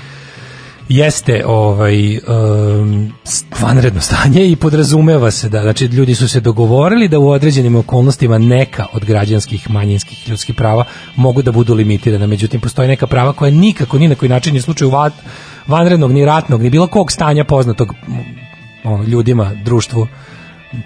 jeste 0.90 1.46
ovaj 1.46 2.18
um, 2.18 3.14
vanredno 3.62 4.02
stanje 4.02 4.48
i 4.52 4.56
podrazumeva 4.56 5.32
se 5.32 5.50
da 5.50 5.62
znači 5.62 5.86
ljudi 5.86 6.16
su 6.16 6.28
se 6.28 6.40
dogovorili 6.40 7.08
da 7.08 7.20
u 7.20 7.30
određenim 7.30 7.76
okolnostima 7.76 8.38
neka 8.38 8.86
od 8.94 9.06
građanskih 9.06 9.70
manjinskih 9.70 10.30
ljudskih 10.30 10.56
prava 10.56 10.86
mogu 11.16 11.42
da 11.42 11.52
budu 11.52 11.74
limitirana. 11.74 12.28
Međutim 12.28 12.62
postoje 12.62 12.88
neka 12.88 13.08
prava 13.08 13.34
koja 13.34 13.52
nikako 13.52 14.00
ni 14.00 14.08
na 14.08 14.16
koji 14.16 14.30
način 14.30 14.54
ni 14.54 14.62
slučaju 14.62 14.92
van, 14.92 15.12
vanrednog 15.68 16.12
ni 16.12 16.26
ratnog 16.26 16.62
ni 16.62 16.70
bilo 16.70 16.88
kog 16.88 17.12
stanja 17.12 17.44
poznatog 17.44 17.94
ono, 18.84 19.04
ljudima 19.04 19.52
društvu 19.64 20.08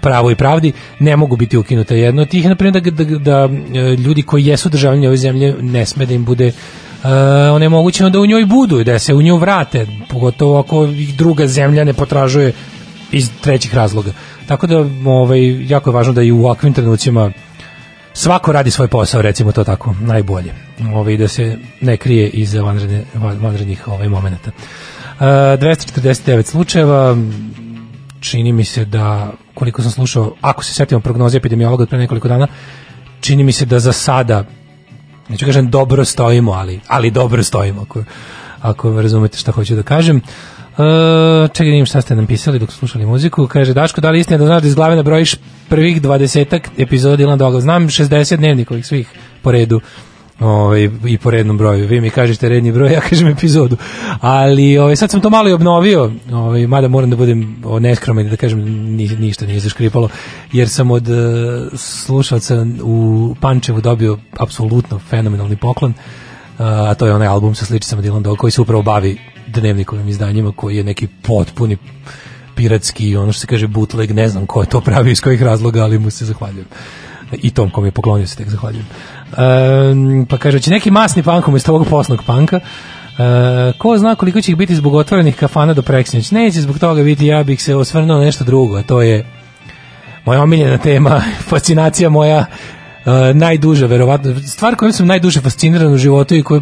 pravo 0.00 0.30
i 0.30 0.34
pravdi 0.34 0.72
ne 1.00 1.16
mogu 1.16 1.36
biti 1.36 1.56
ukinute. 1.56 1.98
Jedno 1.98 2.22
od 2.22 2.28
tih 2.28 2.44
je, 2.44 2.48
na 2.48 2.56
primjer 2.56 2.82
da, 2.82 3.04
da, 3.04 3.18
da 3.18 3.48
e, 3.74 3.96
ljudi 3.96 4.22
koji 4.22 4.46
jesu 4.46 4.68
državljani 4.68 5.06
ove 5.06 5.16
zemlje 5.16 5.54
ne 5.60 5.86
sme 5.86 6.06
da 6.06 6.14
im 6.14 6.24
bude 6.24 6.46
uh, 6.46 7.10
onemogućeno 7.54 8.10
da 8.10 8.20
u 8.20 8.26
njoj 8.26 8.44
budu 8.44 8.84
da 8.84 8.98
se 8.98 9.14
u 9.14 9.22
nju 9.22 9.36
vrate 9.36 9.86
pogotovo 10.08 10.58
ako 10.58 10.84
ih 10.84 11.16
druga 11.16 11.46
zemlja 11.46 11.84
ne 11.84 11.92
potražuje 11.92 12.52
iz 13.12 13.30
trećih 13.40 13.74
razloga. 13.74 14.12
Tako 14.46 14.66
da 14.66 14.78
ovaj, 15.04 15.66
jako 15.68 15.90
je 15.90 15.94
važno 15.94 16.12
da 16.12 16.22
i 16.22 16.32
u 16.32 16.44
ovakvim 16.44 16.72
trenucima 16.72 17.32
svako 18.16 18.52
radi 18.52 18.70
svoj 18.70 18.88
posao, 18.88 19.22
recimo 19.22 19.52
to 19.52 19.64
tako, 19.64 19.94
najbolje. 20.00 20.54
Ovaj, 20.94 21.16
da 21.16 21.28
se 21.28 21.58
ne 21.80 21.96
krije 21.96 22.28
iza 22.28 22.62
vanredne, 22.62 23.04
van- 23.14 23.38
vanrednih 23.42 23.88
ovaj, 23.88 24.08
momenta. 24.08 24.50
Uh, 24.50 25.26
249 25.26 26.42
slučajeva, 26.42 27.16
čini 28.20 28.52
mi 28.52 28.64
se 28.64 28.84
da, 28.84 29.32
koliko 29.54 29.82
sam 29.82 29.90
slušao, 29.90 30.34
ako 30.40 30.64
se 30.64 30.74
setimo 30.74 31.00
prognoze 31.00 31.36
epidemiologa 31.36 31.82
od 31.82 31.88
pre 31.88 31.98
nekoliko 31.98 32.28
dana, 32.28 32.46
čini 33.20 33.44
mi 33.44 33.52
se 33.52 33.66
da 33.66 33.78
za 33.78 33.92
sada, 33.92 34.44
neću 35.28 35.46
kažem 35.46 35.70
dobro 35.70 36.04
stojimo, 36.04 36.52
ali, 36.52 36.80
ali 36.88 37.10
dobro 37.10 37.42
stojimo, 37.42 37.82
ako, 37.82 38.04
ako 38.60 39.02
razumete 39.02 39.38
šta 39.38 39.52
hoću 39.52 39.74
da 39.74 39.82
kažem. 39.82 40.20
Uh, 40.78 41.50
čekaj, 41.52 41.70
vidim 41.70 41.86
šta 41.86 42.00
ste 42.00 42.16
nam 42.16 42.26
pisali 42.26 42.58
dok 42.58 42.72
slušali 42.72 43.06
muziku. 43.06 43.46
Kaže, 43.46 43.74
Daško, 43.74 44.00
da 44.00 44.10
li 44.10 44.20
istina 44.20 44.38
da 44.38 44.46
znaš 44.46 44.62
da 44.62 44.68
iz 44.68 44.74
glave 44.74 44.96
nabrojiš 44.96 45.34
prvih 45.68 46.02
dvadesetak 46.02 46.68
epizoda 46.78 47.16
Dylan 47.16 47.36
Dogla? 47.36 47.60
Znam 47.60 47.88
60 47.88 48.36
dnevnikovih 48.36 48.86
svih 48.86 49.08
po 49.42 49.52
redu. 49.52 49.80
ovaj, 50.40 50.88
i 51.06 51.18
po 51.18 51.30
rednom 51.30 51.58
broju. 51.58 51.86
Vi 51.86 52.00
mi 52.00 52.10
kažete 52.10 52.48
redni 52.48 52.72
broj, 52.72 52.92
ja 52.92 53.00
kažem 53.00 53.28
epizodu. 53.28 53.76
Ali 54.20 54.78
ovaj, 54.78 54.96
sad 54.96 55.10
sam 55.10 55.20
to 55.20 55.30
malo 55.30 55.48
i 55.48 55.52
obnovio, 55.52 56.12
ovaj, 56.32 56.66
mada 56.66 56.88
moram 56.88 57.10
da 57.10 57.16
budem 57.16 57.56
o, 57.64 57.78
neskroman 57.78 58.26
i 58.26 58.30
da 58.30 58.36
kažem 58.36 58.60
ni, 58.96 59.08
ništa 59.08 59.46
nije 59.46 59.60
zaškripalo, 59.60 60.08
jer 60.52 60.68
sam 60.68 60.90
od 60.90 61.08
uh, 61.08 61.16
slušalca 61.74 62.66
u 62.82 63.34
Pančevu 63.40 63.80
dobio 63.80 64.18
apsolutno 64.38 64.98
fenomenalni 64.98 65.56
poklon, 65.56 65.94
a 66.58 66.94
to 66.94 67.06
je 67.06 67.14
onaj 67.14 67.28
album 67.28 67.54
sa 67.54 67.64
sličicama 67.64 68.02
Dylan 68.02 68.22
Dog 68.22 68.38
koji 68.38 68.50
se 68.50 68.60
upravo 68.60 68.82
bavi 68.82 69.18
dnevnikovim 69.46 70.08
izdanjima 70.08 70.52
koji 70.56 70.76
je 70.76 70.84
neki 70.84 71.06
potpuni 71.22 71.76
piratski, 72.54 73.16
ono 73.16 73.32
što 73.32 73.40
se 73.40 73.46
kaže 73.46 73.66
bootleg, 73.66 74.10
ne 74.10 74.28
znam 74.28 74.46
ko 74.46 74.60
je 74.60 74.68
to 74.68 74.80
pravio 74.80 75.10
iz 75.10 75.20
kojih 75.20 75.42
razloga, 75.42 75.82
ali 75.82 75.98
mu 75.98 76.10
se 76.10 76.24
zahvaljujem. 76.24 76.66
I 77.32 77.50
tom 77.50 77.70
kom 77.70 77.84
je 77.84 77.90
poklonio 77.90 78.26
se 78.26 78.36
tek 78.36 78.48
zahvaljujem. 78.48 78.86
Um, 79.36 80.26
pa 80.30 80.38
kaže, 80.38 80.60
će 80.60 80.70
neki 80.70 80.90
masni 80.90 81.22
punk 81.22 81.48
umesto 81.48 81.74
ovog 81.74 81.86
posnog 81.88 82.22
panka. 82.26 82.60
E, 83.18 83.72
ko 83.78 83.98
zna 83.98 84.14
koliko 84.14 84.40
će 84.40 84.52
ih 84.52 84.56
biti 84.56 84.74
zbog 84.74 84.94
otvorenih 84.94 85.36
kafana 85.36 85.74
do 85.74 85.82
preksinoć? 85.82 86.30
Neće 86.30 86.60
zbog 86.60 86.78
toga 86.78 87.02
biti, 87.02 87.26
ja 87.26 87.42
bih 87.42 87.62
se 87.62 87.74
osvrnuo 87.74 88.18
nešto 88.18 88.44
drugo, 88.44 88.76
a 88.76 88.82
to 88.82 89.02
je 89.02 89.26
moja 90.24 90.42
omiljena 90.42 90.78
tema, 90.78 91.22
fascinacija 91.50 92.08
moja 92.08 92.46
najduža, 93.34 93.86
verovatno, 93.86 94.40
stvar 94.40 94.76
kojom 94.76 94.92
sam 94.92 95.06
najduže 95.06 95.40
fasciniran 95.40 95.92
u 95.92 95.98
životu 95.98 96.34
i 96.34 96.42
koja, 96.42 96.60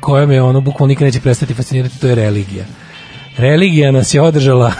koja 0.00 0.26
me 0.26 0.42
ono 0.42 0.60
bukvalno 0.60 0.88
nikad 0.88 1.04
neće 1.04 1.20
prestati 1.20 1.54
fascinirati, 1.54 2.00
to 2.00 2.06
je 2.06 2.14
religija. 2.14 2.64
Religija 3.36 3.92
nas 3.92 4.14
je 4.14 4.20
održala 4.20 4.72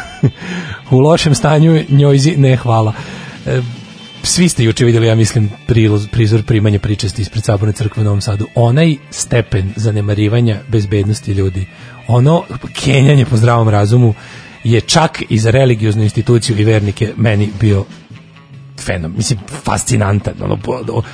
u 0.90 1.01
lošem 1.01 1.35
stanju, 1.35 1.85
njoj 1.89 2.19
ne 2.36 2.56
hvala. 2.56 2.93
E, 3.47 3.60
svi 4.23 4.48
ste 4.48 4.64
juče 4.64 4.85
vidjeli, 4.85 5.06
ja 5.06 5.14
mislim, 5.14 5.51
priloz, 5.66 6.09
prizor 6.09 6.43
primanja 6.43 6.78
pričesti 6.78 7.23
ispred 7.23 7.44
Saborne 7.44 7.73
crkve 7.73 8.01
u 8.01 8.05
Novom 8.05 8.20
Sadu. 8.20 8.47
Onaj 8.55 8.97
stepen 9.10 9.73
zanemarivanja 9.77 10.60
bezbednosti 10.69 11.32
ljudi, 11.32 11.66
ono 12.09 12.43
kenjanje 12.85 13.24
po 13.24 13.36
zdravom 13.36 13.69
razumu 13.69 14.14
je 14.64 14.81
čak 14.81 15.23
i 15.28 15.39
za 15.39 15.51
religioznu 15.51 16.02
instituciju 16.02 16.59
i 16.59 16.64
vernike 16.64 17.12
meni 17.16 17.48
bio 17.60 17.85
fenom, 18.83 19.15
mislim, 19.17 19.39
fascinantan, 19.49 20.35
ono, 20.41 20.59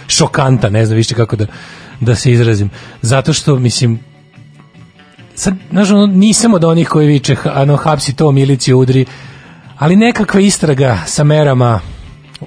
šokantan, 0.09 0.73
ne 0.73 0.87
znam 0.87 0.97
više 0.97 1.15
kako 1.15 1.37
da, 1.37 1.47
da 2.01 2.15
se 2.15 2.33
izrazim. 2.33 2.71
Zato 3.03 3.33
što, 3.33 3.57
mislim, 3.59 4.01
sad, 5.35 5.55
znaš, 5.71 5.91
ono, 5.91 6.07
nisam 6.07 6.55
od 6.55 6.65
onih 6.65 6.89
koji 6.89 7.07
viče, 7.07 7.37
ano, 7.45 7.77
hapsi 7.77 8.17
to, 8.17 8.33
miliciju 8.33 8.79
udri, 8.79 9.07
ali 9.79 9.97
nekakva 9.97 10.41
istraga 10.41 10.99
sa 11.07 11.25
merama 11.25 11.81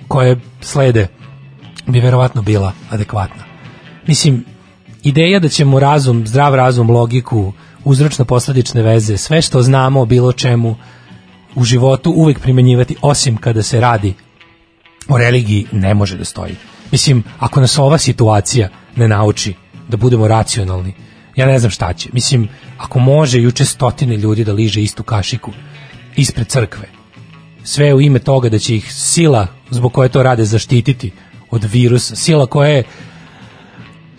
koje 0.08 0.40
slede 0.62 1.08
bi 1.88 2.00
verovatno 2.00 2.42
bila 2.42 2.74
adekvatna. 2.90 3.44
Mislim, 4.08 4.46
ideja 5.04 5.40
da 5.40 5.50
ćemo 5.50 5.80
razum, 5.80 6.28
zdrav 6.28 6.56
razum, 6.56 6.90
logiku, 6.90 7.54
uzročno-posledične 7.86 8.82
veze, 8.82 9.18
sve 9.18 9.42
što 9.42 9.62
znamo 9.62 10.02
o 10.02 10.06
bilo 10.06 10.34
čemu 10.34 10.76
u 11.56 11.64
životu 11.64 12.12
uvek 12.12 12.40
primenjivati, 12.40 12.96
osim 13.02 13.38
kada 13.38 13.64
se 13.64 13.80
radi 13.80 14.14
o 15.12 15.18
religiji, 15.18 15.66
ne 15.72 15.94
može 15.94 16.18
da 16.18 16.26
stoji. 16.26 16.56
Mislim, 16.92 17.24
ako 17.40 17.62
nas 17.62 17.78
ova 17.78 17.98
situacija 17.98 18.70
ne 18.96 19.08
nauči 19.08 19.54
da 19.88 19.98
budemo 19.98 20.28
racionalni, 20.28 20.94
ja 21.36 21.46
ne 21.46 21.60
znam 21.60 21.72
šta 21.72 21.94
će. 21.94 22.10
Mislim, 22.14 22.48
ako 22.78 23.00
može 23.00 23.42
juče 23.42 23.66
stotine 23.66 24.18
ljudi 24.18 24.44
da 24.44 24.54
liže 24.54 24.82
istu 24.82 25.04
kašiku 25.04 25.52
ispred 26.16 26.48
crkve, 26.48 26.88
sve 27.64 27.94
u 27.94 28.02
ime 28.02 28.20
toga 28.20 28.50
da 28.50 28.60
će 28.60 28.76
ih 28.76 28.94
sila 28.94 29.48
zbog 29.70 29.94
koje 29.94 30.10
to 30.10 30.24
rade 30.24 30.46
zaštititi 30.46 31.12
od 31.50 31.64
virusa, 31.64 32.16
sila 32.16 32.46
koja 32.46 32.70
je 32.70 32.84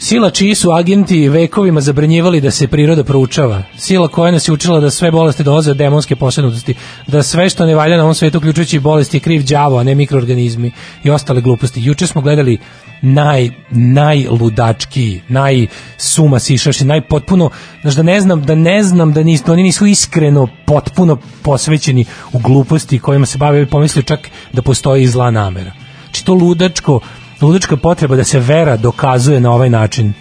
Sila 0.04 0.30
čiji 0.30 0.54
su 0.54 0.70
agenti 0.72 1.28
vekovima 1.28 1.80
zabranjivali 1.80 2.40
da 2.40 2.50
se 2.50 2.66
priroda 2.66 3.04
proučava. 3.04 3.62
Sila 3.78 4.08
koja 4.08 4.32
nas 4.32 4.48
je 4.48 4.52
učila 4.52 4.80
da 4.80 4.90
sve 4.90 5.10
bolesti 5.10 5.42
dolaze 5.42 5.70
od 5.70 5.76
demonske 5.76 6.16
posebnosti, 6.16 6.74
da 7.06 7.22
sve 7.22 7.48
što 7.48 7.66
ne 7.66 7.74
valja 7.74 7.96
na 7.96 8.02
ovom 8.02 8.14
svetu, 8.14 8.38
uključujući 8.38 8.76
i 8.76 8.80
bolesti, 8.80 9.16
je 9.16 9.20
kriv 9.20 9.44
đavo, 9.48 9.78
a 9.78 9.82
ne 9.82 9.94
mikroorganizmi 9.94 10.72
i 11.04 11.10
ostale 11.10 11.40
gluposti. 11.40 11.82
Juče 11.84 12.06
smo 12.06 12.20
gledali 12.20 12.58
naj, 13.02 13.50
najludački, 13.70 15.20
najsuma 15.28 16.38
sišaši, 16.38 16.84
najpotpuno, 16.84 17.50
znaš 17.82 17.94
da 17.94 18.02
ne 18.02 18.20
znam, 18.20 18.42
da 18.42 18.54
ne 18.54 18.82
znam 18.82 19.12
da 19.12 19.22
nisu, 19.22 19.52
oni 19.52 19.62
nisu 19.62 19.86
iskreno 19.86 20.48
potpuno 20.66 21.18
posvećeni 21.42 22.04
u 22.32 22.38
gluposti 22.38 22.98
kojima 22.98 23.26
se 23.26 23.38
bave, 23.38 23.66
pomislio 23.66 24.02
čak 24.02 24.30
da 24.52 24.62
postoji 24.62 25.06
zla 25.06 25.30
namera. 25.30 25.72
Znači 26.04 26.24
to 26.24 26.34
ludačko, 26.34 27.00
ludačka 27.46 27.76
potreba 27.76 28.16
da 28.16 28.24
se 28.24 28.40
vera 28.40 28.76
dokazuje 28.76 29.40
na 29.40 29.52
ovaj 29.52 29.70
način. 29.70 30.12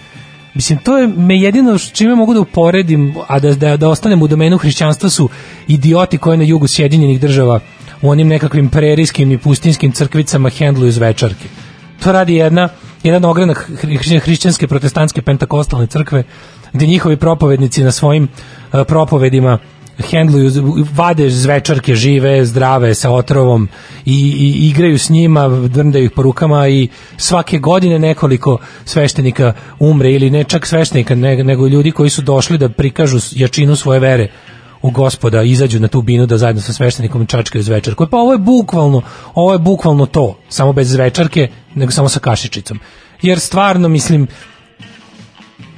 Mislim, 0.54 0.80
to 0.80 0.98
je 0.98 1.08
me 1.08 1.40
jedino 1.40 1.78
čime 1.78 2.16
mogu 2.16 2.34
da 2.34 2.40
uporedim, 2.40 3.16
a 3.28 3.40
da, 3.40 3.56
da, 3.56 3.78
da 3.78 3.90
ostanem 3.90 4.22
u 4.22 4.28
domenu 4.28 4.58
hrišćanstva 4.58 5.10
su 5.10 5.30
idioti 5.68 6.18
koji 6.18 6.38
na 6.38 6.44
jugu 6.44 6.68
Sjedinjenih 6.68 7.22
država 7.22 7.60
u 8.02 8.10
onim 8.10 8.28
nekakvim 8.28 8.70
prerijskim 8.70 9.32
i 9.32 9.38
pustinskim 9.38 9.92
crkvicama 9.92 10.50
hendluju 10.50 10.92
zvečarke. 10.92 11.48
To 12.04 12.12
radi 12.12 12.36
jedna, 12.36 12.70
jedan 13.04 13.26
ogranak 13.26 13.70
hri- 13.84 14.20
hrišćanske 14.20 14.68
protestantske 14.68 15.22
pentakostalne 15.22 15.88
crkve 15.88 16.24
gde 16.74 16.86
njihovi 16.86 17.18
propovednici 17.18 17.84
na 17.84 17.92
svojim 17.92 18.28
eh, 18.74 18.84
propovedima 18.84 19.58
hendluju, 19.98 20.52
vade 20.94 21.30
zvečarke 21.30 21.96
žive, 21.96 22.46
zdrave, 22.46 22.94
sa 22.96 23.10
otrovom 23.12 23.70
i, 24.06 24.14
i 24.14 24.70
igraju 24.70 25.00
s 25.00 25.10
njima, 25.10 25.50
drndaju 25.50 26.06
ih 26.06 26.12
po 26.12 26.22
rukama 26.22 26.68
i 26.68 26.88
svake 27.18 27.58
godine 27.58 28.00
nekoliko 28.00 28.58
sveštenika 28.86 29.54
umre 29.80 30.12
ili 30.12 30.30
ne 30.30 30.44
čak 30.44 30.66
sveštenika, 30.66 31.16
ne- 31.16 31.44
nego 31.44 31.68
ljudi 31.68 31.92
koji 31.92 32.10
su 32.10 32.22
došli 32.22 32.58
da 32.58 32.70
prikažu 32.70 33.20
jačinu 33.32 33.76
svoje 33.76 34.00
vere 34.00 34.28
u 34.82 34.92
gospoda, 34.92 35.44
izađu 35.44 35.80
na 35.80 35.88
tu 35.88 36.02
binu 36.02 36.26
da 36.26 36.38
zajedno 36.38 36.62
sa 36.62 36.74
sveštenikom 36.74 37.26
čačkaju 37.26 37.64
zvečarku. 37.64 38.08
Pa 38.08 38.18
ovo 38.18 38.32
je 38.32 38.38
bukvalno, 38.38 39.02
ovo 39.34 39.54
je 39.54 39.60
bukvalno 39.60 40.06
to, 40.06 40.38
samo 40.50 40.74
bez 40.74 40.92
zvečarke, 40.92 41.48
nego 41.76 41.92
samo 41.92 42.10
sa 42.10 42.20
kašičicom. 42.20 42.80
Jer 43.22 43.40
stvarno, 43.40 43.88
mislim, 43.88 44.28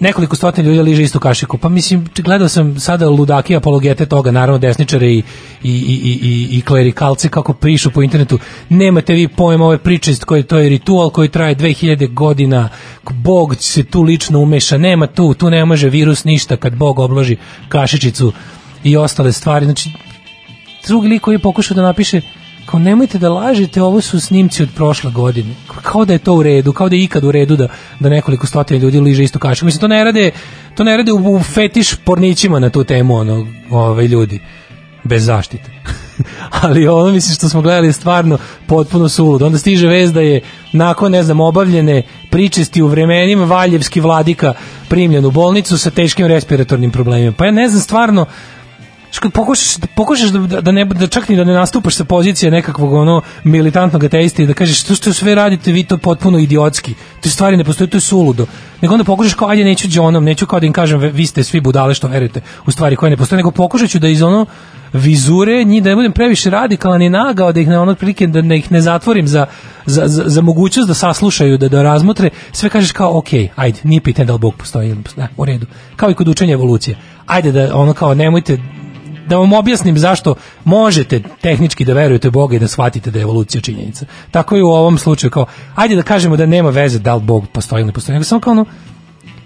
nekoliko 0.03 0.35
stotina 0.35 0.69
ljudi 0.69 0.81
liže 0.81 1.03
istu 1.03 1.19
kašiku. 1.19 1.57
Pa 1.57 1.69
mislim, 1.69 2.05
gledao 2.17 2.49
sam 2.49 2.79
sada 2.79 3.09
ludaki 3.09 3.55
apologete 3.55 4.05
toga, 4.05 4.31
naravno 4.31 4.59
desničare 4.59 5.07
i, 5.07 5.23
i, 5.63 5.71
i, 5.71 6.19
i, 6.21 6.57
i, 6.57 6.61
klerikalce 6.61 7.29
kako 7.29 7.53
pišu 7.53 7.91
po 7.91 8.01
internetu. 8.03 8.39
Nemate 8.69 9.13
vi 9.13 9.27
pojma 9.27 9.65
ove 9.65 9.77
priče, 9.77 10.15
koji 10.25 10.43
to 10.43 10.57
je 10.57 10.69
ritual 10.69 11.09
koji 11.09 11.29
traje 11.29 11.55
2000 11.55 12.13
godina, 12.13 12.69
Bog 13.09 13.55
se 13.59 13.83
tu 13.83 14.01
lično 14.01 14.39
umeša, 14.39 14.77
nema 14.77 15.07
tu, 15.07 15.33
tu 15.33 15.49
ne 15.49 15.65
može 15.65 15.89
virus 15.89 16.23
ništa 16.23 16.57
kad 16.57 16.75
Bog 16.75 16.99
obloži 16.99 17.37
kašičicu 17.69 18.33
i 18.83 18.97
ostale 18.97 19.31
stvari. 19.31 19.65
Znači, 19.65 19.89
drugi 20.87 21.07
lik 21.07 21.21
koji 21.21 21.35
je 21.35 21.39
pokušao 21.39 21.75
da 21.75 21.81
napiše 21.81 22.21
kao 22.65 22.79
nemojte 22.79 23.17
da 23.17 23.29
lažete, 23.29 23.81
ovo 23.81 24.01
su 24.01 24.19
snimci 24.19 24.63
od 24.63 24.69
prošle 24.75 25.11
godine. 25.11 25.55
Kao 25.81 26.05
da 26.05 26.13
je 26.13 26.19
to 26.19 26.33
u 26.33 26.43
redu, 26.43 26.73
kao 26.73 26.89
da 26.89 26.95
je 26.95 27.03
ikad 27.03 27.23
u 27.23 27.31
redu 27.31 27.55
da, 27.55 27.67
da 27.99 28.09
nekoliko 28.09 28.47
stotina 28.47 28.79
ljudi 28.79 28.99
liže 28.99 29.23
istu 29.23 29.39
kašiku. 29.39 29.65
Mislim, 29.65 29.81
to 29.81 29.87
ne 29.87 30.03
rade, 30.03 30.31
to 30.75 30.83
ne 30.83 30.97
rade 30.97 31.11
u, 31.11 31.35
u 31.35 31.39
fetiš 31.39 31.95
pornićima 31.95 32.59
na 32.59 32.69
tu 32.69 32.83
temu, 32.83 33.15
ono, 33.15 33.47
ove 33.69 34.07
ljudi, 34.07 34.39
bez 35.03 35.25
zaštite. 35.25 35.71
Ali 36.61 36.87
ono, 36.87 37.11
mislim, 37.11 37.35
što 37.35 37.49
smo 37.49 37.61
gledali 37.61 37.87
je 37.87 37.93
stvarno 37.93 38.37
potpuno 38.67 39.09
suludo. 39.09 39.45
Onda 39.45 39.57
stiže 39.57 39.87
vez 39.87 40.13
da 40.13 40.21
je 40.21 40.41
nakon, 40.71 41.11
ne 41.11 41.23
znam, 41.23 41.39
obavljene 41.39 42.03
pričesti 42.29 42.81
u 42.81 42.87
vremenima 42.87 43.45
Valjevski 43.45 44.01
vladika 44.01 44.53
primljen 44.89 45.25
u 45.25 45.31
bolnicu 45.31 45.77
sa 45.77 45.89
teškim 45.89 46.27
respiratornim 46.27 46.91
problemima. 46.91 47.31
Pa 47.37 47.45
ja 47.45 47.51
ne 47.51 47.69
znam, 47.69 47.81
stvarno, 47.81 48.25
Kad 49.19 49.31
pokušaš, 49.31 49.77
pokušaš 49.95 50.29
da, 50.29 50.61
da, 50.61 50.71
ne, 50.71 50.85
da 50.85 51.07
čak 51.07 51.29
ni 51.29 51.35
da 51.35 51.43
ne 51.43 51.53
nastupaš 51.53 51.95
sa 51.95 52.03
pozicije 52.03 52.51
nekakvog 52.51 52.93
ono 52.93 53.21
militantnog 53.43 54.03
ateista 54.03 54.43
i 54.43 54.47
da 54.47 54.53
kažeš 54.53 54.81
što 54.81 54.95
što 54.95 55.13
sve 55.13 55.35
radite 55.35 55.71
vi 55.71 55.83
to 55.83 55.97
potpuno 55.97 56.39
idiotski. 56.39 56.93
Te 57.21 57.29
stvari 57.29 57.57
ne 57.57 57.63
postoje, 57.63 57.87
to 57.87 57.97
je 57.97 58.01
suludo. 58.01 58.45
Nego 58.81 58.93
onda 58.93 59.03
pokušaš 59.03 59.33
kao 59.33 59.49
ajde 59.49 59.63
neću 59.63 59.87
džonom, 59.87 60.23
neću 60.23 60.45
kao 60.45 60.59
da 60.59 60.65
im 60.65 60.73
kažem 60.73 60.99
vi 60.99 61.25
ste 61.25 61.43
svi 61.43 61.61
budale 61.61 61.93
što 61.93 62.07
verujete 62.07 62.41
u 62.65 62.71
stvari 62.71 62.95
koje 62.95 63.09
ne 63.09 63.17
postoje, 63.17 63.37
nego 63.37 63.51
pokušat 63.51 63.89
ću 63.89 63.99
da 63.99 64.07
iz 64.07 64.21
ono 64.21 64.45
vizure 64.93 65.63
njih 65.63 65.83
da 65.83 65.89
ne 65.89 65.95
budem 65.95 66.11
previše 66.11 66.49
radikalan 66.49 67.01
i 67.01 67.09
nagao 67.09 67.51
da 67.51 67.59
ih 67.59 67.67
ne 67.67 67.79
ono 67.79 67.95
prilike 67.95 68.27
da 68.27 68.41
ne 68.41 68.57
ih 68.57 68.71
ne 68.71 68.81
zatvorim 68.81 69.27
za, 69.27 69.45
za, 69.85 70.07
za, 70.07 70.23
za 70.25 70.41
mogućnost 70.41 70.87
da 70.87 70.93
saslušaju 70.93 71.57
da 71.57 71.69
da 71.69 71.81
razmotre. 71.81 72.29
Sve 72.51 72.69
kažeš 72.69 72.91
kao 72.91 73.17
ok 73.17 73.33
ajde 73.55 73.79
nije 73.83 74.01
pitanje 74.01 74.25
da 74.25 74.33
li 74.33 74.39
Bog 74.39 74.55
postoji 74.55 74.95
ne 74.95 75.03
postoji, 75.03 75.27
u 75.37 75.45
redu. 75.45 75.65
Kao 75.95 76.11
i 76.11 76.13
kod 76.13 76.27
učenja 76.27 76.53
evolucije. 76.53 76.97
Ajde 77.25 77.51
da 77.51 77.75
ono 77.75 77.93
kao 77.93 78.13
nemojte 78.13 78.57
da 79.27 79.37
vam 79.37 79.53
objasnim 79.53 79.97
zašto 79.97 80.35
možete 80.63 81.21
tehnički 81.41 81.85
da 81.85 81.93
verujete 81.93 82.27
u 82.27 82.31
Boga 82.31 82.55
i 82.55 82.59
da 82.59 82.67
shvatite 82.67 83.11
da 83.11 83.19
je 83.19 83.23
evolucija 83.23 83.61
činjenica. 83.61 84.05
Tako 84.31 84.57
i 84.57 84.61
u 84.61 84.67
ovom 84.67 84.97
slučaju 84.97 85.31
kao 85.31 85.45
ajde 85.75 85.95
da 85.95 86.03
kažemo 86.03 86.37
da 86.37 86.45
nema 86.45 86.69
veze 86.69 86.99
da 86.99 87.15
li 87.15 87.21
Bog 87.21 87.47
postoji 87.53 87.81
ili 87.81 87.87
ne 87.87 87.93
postoji, 87.93 88.13
nego 88.13 88.23
samo 88.23 88.41
kao 88.41 88.51
ono 88.51 88.65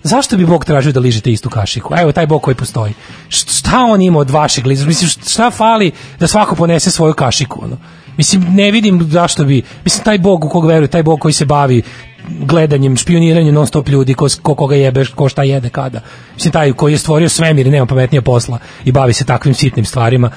Zašto 0.04 0.38
bi 0.38 0.46
Bog 0.46 0.66
tražio 0.66 0.92
da 0.92 1.00
ližete 1.00 1.32
istu 1.32 1.50
kašiku? 1.50 1.94
Evo, 1.98 2.12
taj 2.12 2.28
Bog 2.28 2.42
koji 2.42 2.56
postoji. 2.56 2.94
Šta 3.30 3.86
on 3.90 4.02
ima 4.02 4.20
od 4.20 4.30
vašeg 4.30 4.66
liza? 4.66 4.86
Mislim, 4.86 5.10
šta 5.10 5.52
fali 5.52 5.92
da 6.20 6.28
svako 6.28 6.56
ponese 6.56 6.92
svoju 6.92 7.14
kašiku? 7.14 7.60
Ono? 7.64 7.78
Mislim, 8.18 8.46
ne 8.50 8.72
vidim 8.72 9.04
zašto 9.04 9.44
bi, 9.44 9.62
mislim, 9.84 10.04
taj 10.04 10.18
bog 10.18 10.46
u 10.46 10.50
koga 10.50 10.68
veruje, 10.68 10.88
taj 10.88 11.04
bog 11.04 11.20
koji 11.20 11.34
se 11.34 11.46
bavi 11.46 11.82
gledanjem, 12.30 12.98
špioniranjem 12.98 13.54
non 13.54 13.68
stop 13.68 13.90
ljudi, 13.90 14.14
ko, 14.14 14.28
ko 14.42 14.56
koga 14.56 14.76
jebe, 14.76 15.06
ko 15.16 15.30
šta 15.30 15.44
jede 15.44 15.70
kada. 15.70 16.02
Mislim, 16.36 16.52
taj 16.52 16.74
koji 16.74 16.94
je 16.94 16.98
stvorio 16.98 17.30
svemir 17.30 17.68
i 17.68 17.70
nema 17.70 17.86
pametnija 17.86 18.22
posla 18.22 18.60
i 18.86 18.92
bavi 18.92 19.14
se 19.14 19.26
takvim 19.26 19.54
sitnim 19.54 19.86
stvarima, 19.86 20.32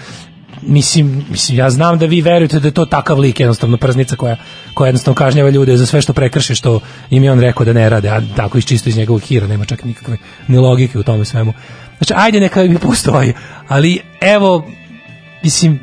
mislim, 0.62 1.24
mislim, 1.30 1.58
ja 1.58 1.70
znam 1.70 1.98
da 1.98 2.06
vi 2.06 2.20
verujete 2.20 2.60
da 2.60 2.68
je 2.68 2.74
to 2.74 2.86
takav 2.86 3.18
lik, 3.18 3.40
jednostavno 3.40 3.76
prznica 3.76 4.16
koja, 4.16 4.36
koja 4.74 4.88
jednostavno 4.88 5.14
kažnjava 5.14 5.50
ljude 5.50 5.76
za 5.76 5.86
sve 5.86 6.02
što 6.02 6.12
prekrše, 6.12 6.54
što 6.54 6.80
im 7.10 7.24
je 7.24 7.32
on 7.32 7.40
rekao 7.40 7.64
da 7.66 7.72
ne 7.72 7.90
rade, 7.90 8.08
a 8.08 8.20
tako 8.36 8.58
iz 8.58 8.64
čisto 8.64 8.88
iz 8.88 8.96
njegovog 8.96 9.22
hira, 9.22 9.46
nema 9.46 9.64
čak 9.64 9.84
nikakve 9.84 10.16
ni 10.48 10.58
logike 10.58 10.98
u 10.98 11.02
tome 11.02 11.24
svemu. 11.24 11.52
Znači, 11.98 12.14
ajde 12.16 12.40
neka 12.40 12.62
mi 12.62 12.78
postoji, 12.78 13.32
ali 13.68 14.00
evo, 14.20 14.66
mislim, 15.42 15.80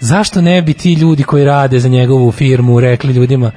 zašto 0.00 0.40
ne 0.40 0.62
bi 0.62 0.74
ti 0.74 0.92
ljudi 0.92 1.22
koji 1.22 1.44
rade 1.44 1.80
za 1.80 1.88
njegovu 1.88 2.32
firmu 2.32 2.80
rekli 2.80 3.12
ljudima, 3.12 3.50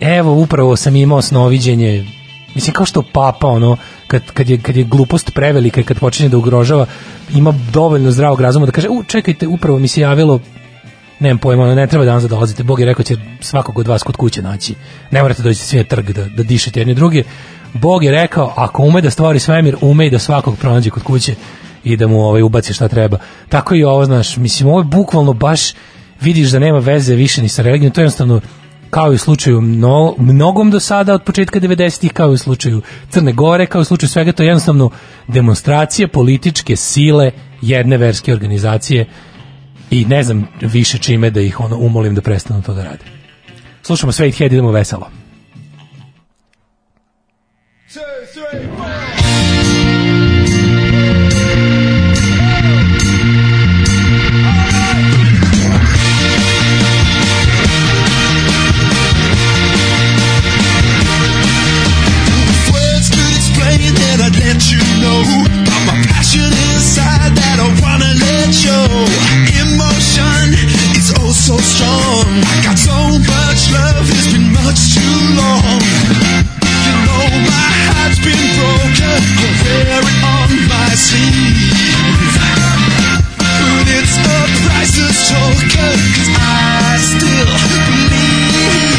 evo, 0.00 0.32
upravo 0.32 0.76
sam 0.76 0.96
imao 0.96 1.22
snoviđenje, 1.22 2.06
mislim, 2.54 2.74
kao 2.74 2.86
što 2.86 3.02
papa, 3.12 3.46
ono, 3.46 3.76
kad, 4.06 4.22
kad, 4.32 4.48
je, 4.48 4.58
kad 4.58 4.76
je 4.76 4.84
glupost 4.84 5.34
prevelika 5.34 5.80
i 5.80 5.84
kad 5.84 5.98
počinje 5.98 6.28
da 6.28 6.36
ugrožava, 6.36 6.86
ima 7.34 7.54
dovoljno 7.72 8.10
zdravog 8.10 8.40
razuma 8.40 8.66
da 8.66 8.72
kaže, 8.72 8.88
u, 8.88 9.02
čekajte, 9.02 9.46
upravo 9.46 9.78
mi 9.78 9.88
se 9.88 10.00
javilo 10.00 10.40
nemam 11.20 11.38
pojma, 11.38 11.62
ono, 11.62 11.74
ne 11.74 11.86
treba 11.86 12.04
danas 12.04 12.22
da 12.22 12.28
dolazite. 12.28 12.62
Bog 12.62 12.80
je 12.80 12.86
rekao 12.86 13.04
će 13.04 13.16
svakog 13.40 13.78
od 13.78 13.88
vas 13.88 14.02
kod 14.02 14.16
kuće 14.16 14.42
naći. 14.42 14.74
Ne 15.10 15.22
morate 15.22 15.42
doći 15.42 15.58
svi 15.58 15.78
na 15.78 15.84
trg 15.84 16.12
da, 16.12 16.24
da 16.24 16.42
dišete 16.42 16.80
jedni 16.80 16.94
drugi. 16.94 17.24
Bog 17.72 18.04
je 18.04 18.10
rekao, 18.10 18.52
ako 18.56 18.82
ume 18.82 19.00
da 19.00 19.10
stvori 19.10 19.38
svemir, 19.38 19.76
ume 19.80 20.06
i 20.06 20.10
da 20.10 20.18
svakog 20.18 20.56
pronađe 20.58 20.90
kod 20.90 21.02
kuće 21.02 21.34
i 21.84 21.96
da 21.96 22.06
mu 22.06 22.20
ovaj 22.20 22.42
ubaci 22.42 22.74
šta 22.74 22.88
treba. 22.88 23.18
Tako 23.48 23.74
i 23.74 23.84
ovo, 23.84 24.04
znaš, 24.04 24.36
mislim, 24.36 24.68
ovo 24.68 24.80
je 24.80 24.84
bukvalno 24.84 25.32
baš 25.32 25.72
vidiš 26.20 26.50
da 26.50 26.58
nema 26.58 26.78
veze 26.78 27.14
više 27.14 27.42
ni 27.42 27.48
sa 27.48 27.62
religijom, 27.62 27.92
to 27.92 28.00
je 28.00 28.02
jednostavno 28.02 28.40
kao 28.90 29.12
i 29.12 29.14
u 29.14 29.18
slučaju 29.18 29.60
mno, 29.60 30.14
mnogom 30.18 30.70
do 30.70 30.80
sada 30.80 31.14
od 31.14 31.22
početka 31.22 31.60
90-ih, 31.60 32.12
kao 32.12 32.30
i 32.30 32.34
u 32.34 32.38
slučaju 32.38 32.82
Crne 33.10 33.32
Gore, 33.32 33.66
kao 33.66 33.80
i 33.80 33.82
u 33.82 33.84
slučaju 33.84 34.08
svega, 34.08 34.32
to 34.32 34.42
je 34.42 34.46
jednostavno 34.46 34.90
demonstracije 35.28 36.08
političke 36.08 36.76
sile 36.76 37.30
jedne 37.60 37.96
verske 37.96 38.32
organizacije 38.32 39.06
i 39.90 40.04
ne 40.04 40.22
znam 40.22 40.46
više 40.60 40.98
čime 40.98 41.30
da 41.30 41.40
ih 41.40 41.60
ono 41.60 41.76
umolim 41.78 42.14
da 42.14 42.22
prestanu 42.22 42.62
to 42.62 42.74
da 42.74 42.84
rade. 42.84 43.04
Slušamo 43.82 44.12
Sweet 44.12 44.38
Head, 44.38 44.52
idemo 44.52 44.70
veselo. 44.70 45.23
Cause 65.14 66.98
I 66.98 67.30
wanna 67.82 68.10
let 68.18 68.50
you 68.66 68.80
emotion 69.62 70.58
is 70.98 71.14
oh 71.18 71.26
also 71.26 71.56
strong. 71.62 72.26
I 72.42 72.56
got 72.66 72.78
so 72.78 72.98
much 73.22 73.60
love 73.70 74.10
is 74.10 74.26
been 74.32 74.50
much 74.50 74.94
too 74.94 75.16
long. 75.38 75.78
You 76.86 76.94
know 77.06 77.26
my 77.46 77.68
heart's 77.86 78.18
been 78.26 78.42
broken 78.58 79.20
forever 79.62 80.14
on 80.34 80.50
by 80.66 80.90
sea 80.98 81.46
And 83.38 83.86
it's 83.86 84.16
a 84.18 84.40
crisis 84.66 85.16
token 85.30 85.94
is 86.18 87.06
still 87.14 87.54
believe 87.86 88.93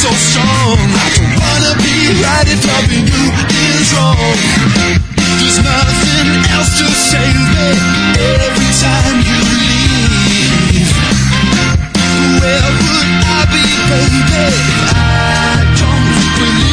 so 0.00 0.08
strong. 0.16 0.80
I 0.80 1.08
don't 1.12 1.36
wanna 1.44 1.74
be 1.84 1.96
right 2.24 2.48
if 2.48 2.64
loving 2.64 3.04
you 3.04 3.24
is 3.52 3.92
wrong. 3.92 4.32
There's 5.36 5.60
nothing 5.60 6.28
else 6.56 6.72
to 6.80 6.88
say 6.88 7.28
but 8.16 8.40
every 8.48 8.72
time 8.80 9.16
you 9.28 9.40
leave. 9.60 10.88
Where 12.40 12.70
would 12.80 13.12
I 13.28 13.44
be, 13.52 13.64
baby, 13.92 14.20
if 14.48 14.56
I 14.88 15.68
don't 15.76 16.16
believe? 16.40 16.69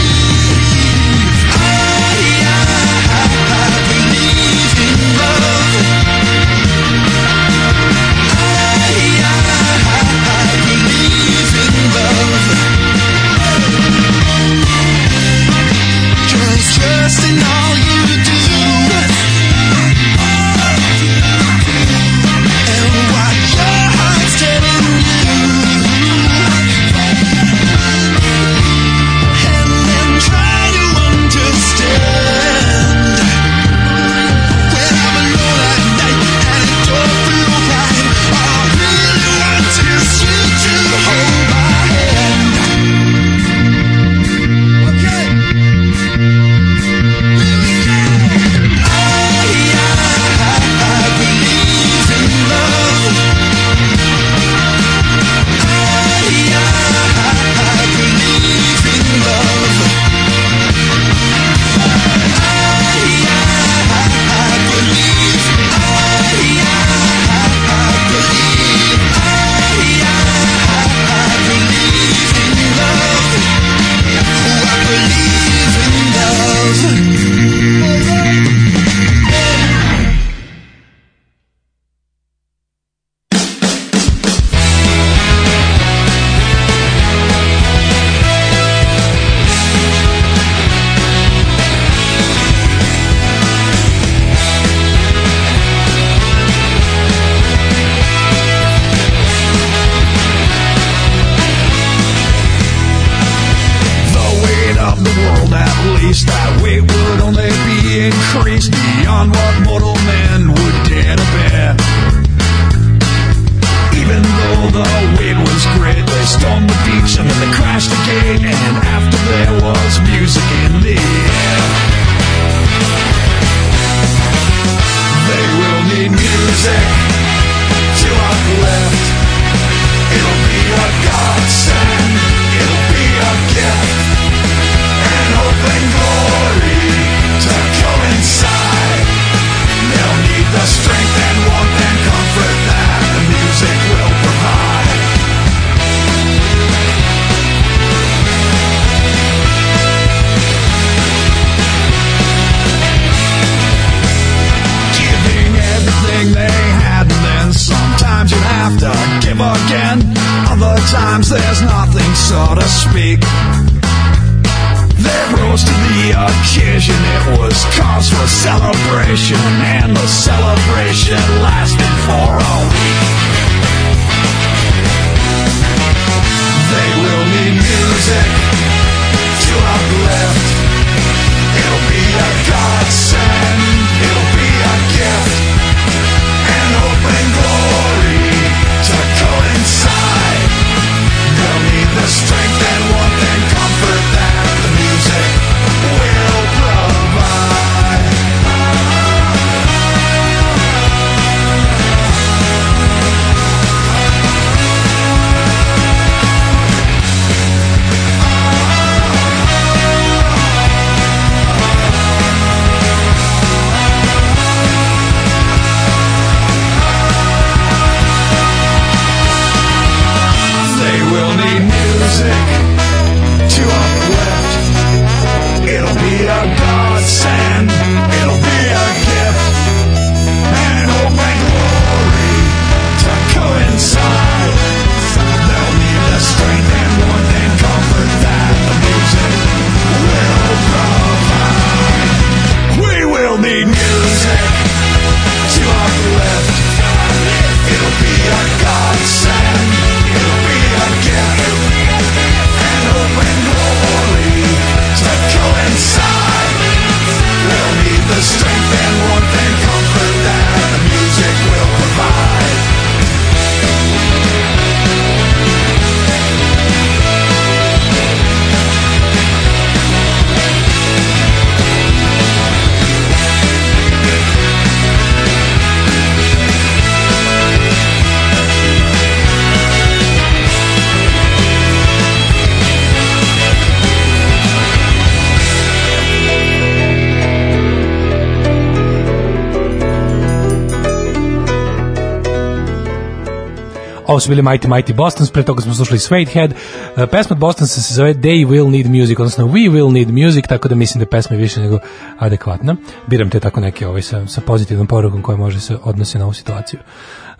Ovo 294.17 294.21
su 294.21 294.29
bili 294.29 294.41
Mighty 294.41 294.67
Mighty 294.67 294.93
Bostons, 294.93 295.31
pre 295.31 295.43
toga 295.43 295.61
smo 295.61 295.73
slušali 295.73 295.99
Suede 295.99 296.31
Head. 296.31 296.51
Uh, 296.51 297.03
pesma 297.11 297.33
od 297.33 297.39
Boston 297.39 297.67
se 297.67 297.93
zove 297.93 298.13
They 298.13 298.47
Will 298.47 298.71
Need 298.71 298.85
Music, 298.85 299.19
odnosno 299.19 299.45
We 299.45 299.71
Will 299.71 299.93
Need 299.93 300.09
Music, 300.09 300.45
tako 300.47 300.67
da 300.67 300.75
mislim 300.75 300.99
da 300.99 301.03
je 301.03 301.09
pesma 301.09 301.37
više 301.37 301.61
nego 301.61 301.79
adekvatna. 302.19 302.75
Biram 303.07 303.29
te 303.29 303.39
tako 303.39 303.59
neke 303.59 303.87
ovaj, 303.87 304.01
sa, 304.01 304.27
sa 304.27 304.41
pozitivnom 304.41 304.87
porukom 304.87 305.21
koja 305.21 305.37
može 305.37 305.59
se 305.59 305.77
odnosi 305.83 306.17
na 306.17 306.23
ovu 306.23 306.33
situaciju. 306.33 306.79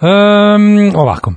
Um, 0.01 0.95
ovako. 0.95 1.33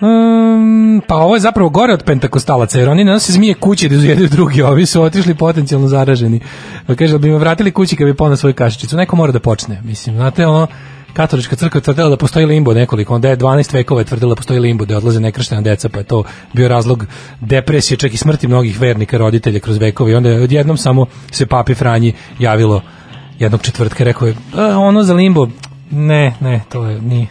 Um, 0.00 1.02
pa 1.08 1.16
ovo 1.16 1.36
je 1.36 1.40
zapravo 1.40 1.68
gore 1.68 1.92
od 1.92 2.04
pentakostalaca, 2.04 2.78
jer 2.78 2.88
oni 2.88 3.04
nanose 3.04 3.32
zmije 3.32 3.54
kuće 3.54 3.88
da 3.88 3.94
izjedaju 3.94 4.28
drugi, 4.28 4.62
ovi 4.62 4.86
su 4.86 5.02
otišli 5.02 5.34
potencijalno 5.34 5.88
zaraženi. 5.88 6.40
Pa 6.86 6.94
kaže, 6.94 7.12
da 7.12 7.18
bi 7.18 7.30
me 7.30 7.38
vratili 7.38 7.72
kući 7.72 7.96
kad 7.96 8.06
bi 8.06 8.14
ponao 8.14 8.36
svoju 8.36 8.54
kašičicu. 8.54 8.96
Neko 8.96 9.16
mora 9.16 9.32
da 9.32 9.40
počne, 9.40 9.82
mislim, 9.84 10.16
znate, 10.16 10.46
ono, 10.46 10.66
katolička 11.12 11.56
crkva 11.56 11.80
tvrdila 11.80 12.08
da 12.08 12.16
postoji 12.16 12.46
limbo 12.46 12.74
nekoliko, 12.74 13.14
onda 13.14 13.28
je 13.28 13.36
12 13.36 13.74
vekova 13.74 14.00
je 14.00 14.04
tvrdila 14.04 14.30
da 14.30 14.36
postoji 14.36 14.60
limbo, 14.60 14.84
da 14.84 14.96
odlaze 14.96 15.20
nekrštena 15.20 15.60
deca, 15.60 15.88
pa 15.88 15.98
je 15.98 16.04
to 16.04 16.24
bio 16.52 16.68
razlog 16.68 17.06
depresije, 17.40 17.98
čak 17.98 18.14
i 18.14 18.16
smrti 18.16 18.48
mnogih 18.48 18.80
vernika, 18.80 19.18
roditelja 19.18 19.60
kroz 19.60 19.76
vekove 19.76 20.12
i 20.12 20.14
onda 20.14 20.28
je 20.28 20.42
odjednom 20.42 20.76
samo 20.76 21.06
se 21.30 21.46
papi 21.46 21.74
Franji 21.74 22.12
javilo 22.38 22.82
jednog 23.38 23.62
četvrtka, 23.62 24.04
rekao 24.04 24.28
je, 24.28 24.34
"A, 24.56 24.78
ono 24.78 25.02
za 25.02 25.14
limbo, 25.14 25.48
ne, 25.90 26.34
ne, 26.40 26.60
to 26.68 26.84
je, 26.84 27.00
nije, 27.00 27.26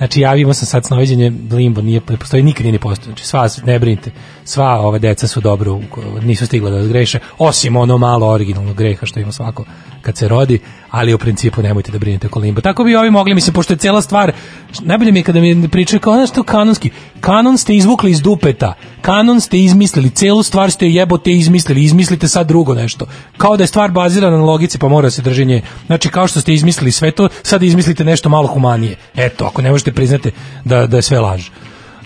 Znači, 0.00 0.20
javimo 0.20 0.54
sam 0.54 0.66
sad 0.66 0.84
snoviđenje 0.84 1.32
limbo, 1.50 1.82
nije, 1.82 2.00
ne 2.08 2.16
postoji, 2.16 2.42
nikad 2.42 2.64
nije 2.64 2.72
ni 2.72 2.78
postoji. 2.78 3.04
Znači, 3.04 3.26
sva, 3.26 3.48
ne 3.64 3.78
brinite, 3.78 4.10
sva 4.44 4.80
ova 4.80 4.98
deca 4.98 5.28
su 5.28 5.40
dobro, 5.40 5.80
nisu 6.22 6.46
stigla 6.46 6.70
da 6.70 6.84
zgreše, 6.84 7.18
osim 7.38 7.76
ono 7.76 7.98
malo 7.98 8.28
originalnog 8.28 8.76
greha 8.76 9.06
što 9.06 9.20
ima 9.20 9.32
svako 9.32 9.64
kad 10.02 10.16
se 10.16 10.28
rodi, 10.28 10.58
ali 10.90 11.14
u 11.14 11.18
principu 11.18 11.62
nemojte 11.62 11.92
da 11.92 11.98
brinete 11.98 12.26
oko 12.26 12.38
limba. 12.38 12.60
Tako 12.60 12.84
bi 12.84 12.96
ovi 12.96 13.10
mogli, 13.10 13.34
mislim, 13.34 13.54
pošto 13.54 13.72
je 13.72 13.76
cijela 13.76 14.02
stvar, 14.02 14.32
najbolje 14.80 15.12
mi 15.12 15.18
je 15.18 15.22
kada 15.22 15.40
mi 15.40 15.68
pričaju 15.68 16.00
kao, 16.00 16.14
znaš 16.14 16.30
to 16.30 16.42
kanonski, 16.42 16.90
kanon 17.20 17.58
ste 17.58 17.74
izvukli 17.74 18.10
iz 18.10 18.20
dupeta, 18.20 18.74
kanon 19.02 19.40
ste 19.40 19.58
izmislili, 19.58 20.10
celu 20.10 20.42
stvar 20.42 20.70
ste 20.70 20.90
jebote 20.90 21.32
izmislili, 21.32 21.84
izmislite 21.84 22.28
sad 22.28 22.46
drugo 22.46 22.74
nešto. 22.74 23.06
Kao 23.36 23.56
da 23.56 23.62
je 23.62 23.66
stvar 23.68 23.90
bazirana 23.90 24.36
na 24.36 24.44
logici, 24.44 24.78
pa 24.78 24.88
mora 24.88 25.10
se 25.10 25.22
drži 25.22 25.44
nje. 25.44 25.62
Znači, 25.86 26.08
kao 26.08 26.26
što 26.26 26.40
ste 26.40 26.54
izmislili 26.54 26.92
sve 26.92 27.10
to, 27.10 27.28
sad 27.42 27.62
izmislite 27.62 28.04
nešto 28.04 28.28
malo 28.28 28.46
humanije. 28.46 28.96
Eto, 29.16 29.44
ako 29.44 29.62
ne 29.62 29.70
možete 29.70 29.92
priznate 29.92 30.30
da, 30.64 30.86
da 30.86 30.96
je 30.96 31.02
sve 31.02 31.20
laž. 31.20 31.48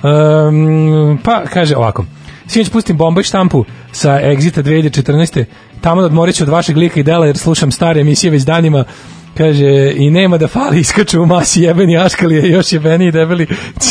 Um, 0.03 1.19
pa, 1.25 1.45
kaže 1.45 1.77
ovako, 1.77 2.05
Sinoć 2.47 2.69
pustim 2.69 2.97
bomba 2.97 3.21
i 3.21 3.25
štampu 3.25 3.65
sa 3.93 4.21
Exita 4.21 4.63
2014. 4.63 5.45
Tamo 5.85 6.01
da 6.01 6.07
odmorit 6.07 6.37
ću 6.37 6.45
od 6.45 6.49
vašeg 6.49 6.77
lika 6.77 7.01
i 7.01 7.03
dela 7.03 7.27
jer 7.27 7.39
slušam 7.39 7.73
stare 7.73 8.01
emisije 8.01 8.31
već 8.31 8.43
danima. 8.43 8.85
Kaže, 9.37 9.93
i 9.97 10.11
nema 10.11 10.39
da 10.39 10.49
fali, 10.49 10.81
iskaču 10.81 11.23
u 11.23 11.27
masi 11.27 11.63
jebeni 11.63 11.99
aškali, 11.99 12.35
je 12.35 12.51
još 12.51 12.73
jebeni 12.73 13.07
i 13.07 13.13
debeli 13.13 13.47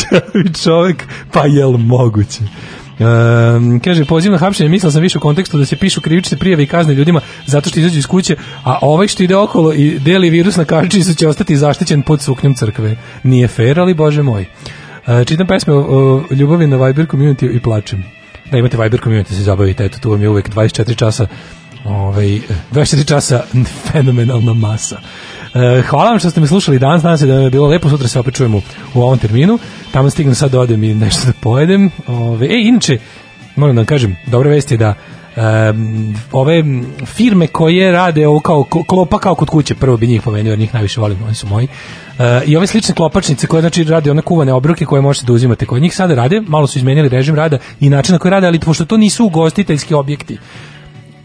čovek, 0.64 1.04
pa 1.32 1.46
jel 1.46 1.70
moguće? 1.70 2.40
Um, 2.40 3.80
kaže, 3.84 4.04
poziv 4.04 4.32
na 4.32 4.38
hapšenje, 4.38 4.68
mislila 4.68 4.92
sam 4.92 5.02
više 5.02 5.18
u 5.18 5.20
kontekstu 5.20 5.58
da 5.58 5.64
se 5.64 5.76
pišu 5.76 6.00
krivične 6.00 6.38
prijave 6.38 6.62
i 6.62 6.66
kazne 6.66 6.94
ljudima 6.94 7.20
zato 7.46 7.68
što 7.68 7.80
izađu 7.80 7.98
iz 7.98 8.06
kuće, 8.06 8.36
a 8.64 8.78
ovaj 8.82 9.08
što 9.08 9.22
ide 9.22 9.36
okolo 9.36 9.72
i 9.72 9.98
deli 9.98 10.30
virus 10.30 10.56
na 10.56 10.64
kačičicu 10.64 11.14
će 11.14 11.28
ostati 11.28 11.56
zaštićen 11.56 12.02
pod 12.02 12.22
suknjom 12.22 12.54
crkve. 12.54 12.96
Nije 13.22 13.48
fair, 13.48 13.80
ali 13.80 13.94
bože 13.94 14.22
moj. 14.22 14.46
Uh, 15.06 15.26
čitam 15.26 15.46
pesme 15.46 15.74
o, 15.74 15.78
o 15.78 16.34
ljubavi 16.34 16.66
na 16.66 16.86
Viber 16.86 17.06
community 17.06 17.56
i 17.56 17.60
plačem. 17.60 18.04
Da 18.50 18.58
imate 18.58 18.76
Viber 18.76 19.00
community, 19.00 19.28
se 19.28 19.42
zabavite, 19.42 19.84
eto, 19.84 19.98
tu 19.98 20.10
vam 20.10 20.22
je 20.22 20.28
uvek 20.28 20.50
24 20.50 20.96
časa 20.96 21.26
ovaj, 21.84 22.40
24 22.72 23.08
časa 23.08 23.42
fenomenalna 23.92 24.52
masa. 24.54 25.00
E, 25.54 25.82
hvala 25.82 26.10
vam 26.10 26.18
što 26.18 26.30
ste 26.30 26.40
me 26.40 26.46
slušali 26.46 26.78
danas, 26.78 27.02
nadam 27.02 27.18
se 27.18 27.26
da 27.26 27.34
je 27.34 27.50
bilo 27.50 27.68
lepo, 27.68 27.88
sutra 27.88 28.08
se 28.08 28.20
opet 28.20 28.34
čujemo 28.34 28.60
u 28.94 29.02
ovom 29.02 29.18
terminu, 29.18 29.58
tamo 29.92 30.10
stignem 30.10 30.34
sad 30.34 30.50
da 30.50 30.60
odem 30.60 30.84
i 30.84 30.94
nešto 30.94 31.26
da 31.26 31.32
pojedem. 31.40 31.90
Ove, 32.06 32.46
e, 32.46 32.60
inače, 32.60 32.98
moram 33.56 33.76
da 33.76 33.80
vam 33.80 33.86
kažem, 33.86 34.16
dobra 34.26 34.50
vest 34.50 34.70
je 34.70 34.76
da 34.76 34.94
um, 35.36 36.14
ove 36.32 36.64
firme 37.06 37.46
koje 37.46 37.92
rade 37.92 38.26
ovo 38.26 38.40
kao 38.40 38.64
klopa 38.64 39.18
kao 39.18 39.34
kod 39.34 39.50
kuće, 39.50 39.74
prvo 39.74 39.96
bi 39.96 40.06
njih 40.06 40.22
pomenuo, 40.22 40.50
jer 40.50 40.58
njih 40.58 40.74
najviše 40.74 41.00
volim, 41.00 41.18
oni 41.24 41.34
su 41.34 41.46
moji. 41.46 41.68
E, 42.18 42.42
I 42.46 42.56
ove 42.56 42.66
slične 42.66 42.94
klopačnice 42.94 43.46
koje 43.46 43.60
znači 43.60 43.84
rade 43.84 44.10
one 44.10 44.22
kuvane 44.22 44.52
obroke 44.52 44.84
koje 44.84 45.02
možete 45.02 45.26
da 45.26 45.32
uzimate, 45.32 45.66
koje 45.66 45.80
njih 45.80 45.96
sada 45.96 46.14
rade, 46.14 46.40
malo 46.40 46.66
su 46.66 46.78
izmenili 46.78 47.08
režim 47.08 47.34
rada 47.34 47.58
i 47.80 47.90
način 47.90 48.12
na 48.12 48.18
koji 48.18 48.30
rade, 48.30 48.46
ali 48.46 48.58
pošto 48.58 48.84
to 48.84 48.96
nisu 48.96 49.24
ugostiteljski 49.24 49.94
objekti, 49.94 50.38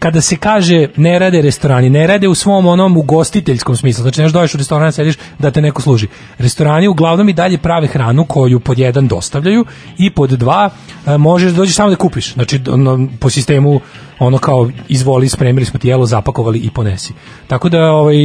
kada 0.00 0.20
se 0.20 0.36
kaže 0.36 0.88
ne 0.96 1.18
rade 1.18 1.42
restorani, 1.42 1.90
ne 1.90 2.06
rade 2.06 2.28
u 2.28 2.34
svom 2.34 2.66
onom 2.66 2.96
ugostiteljskom 2.96 3.76
smislu, 3.76 4.02
znači 4.02 4.22
nešto 4.22 4.38
dođeš 4.38 4.54
u 4.54 4.58
restoran, 4.58 4.92
sediš 4.92 5.16
da 5.38 5.50
te 5.50 5.60
neko 5.60 5.82
služi. 5.82 6.08
Restorani 6.38 6.88
uglavnom 6.88 7.28
i 7.28 7.32
dalje 7.32 7.58
prave 7.58 7.86
hranu 7.86 8.24
koju 8.24 8.60
pod 8.60 8.78
jedan 8.78 9.08
dostavljaju 9.08 9.64
i 9.98 10.10
pod 10.10 10.30
dva 10.30 10.70
e, 11.06 11.18
možeš 11.18 11.52
da 11.52 11.56
dođeš 11.56 11.76
samo 11.76 11.90
da 11.90 11.96
kupiš. 11.96 12.34
Znači 12.34 12.60
ono, 12.68 13.08
po 13.20 13.30
sistemu 13.30 13.80
ono 14.18 14.38
kao 14.38 14.70
izvoli, 14.88 15.28
spremili 15.28 15.66
smo 15.66 15.78
ti 15.78 15.88
jelo, 15.88 16.06
zapakovali 16.06 16.58
i 16.58 16.70
ponesi. 16.70 17.12
Tako 17.46 17.68
da 17.68 17.92
ovaj, 17.92 18.16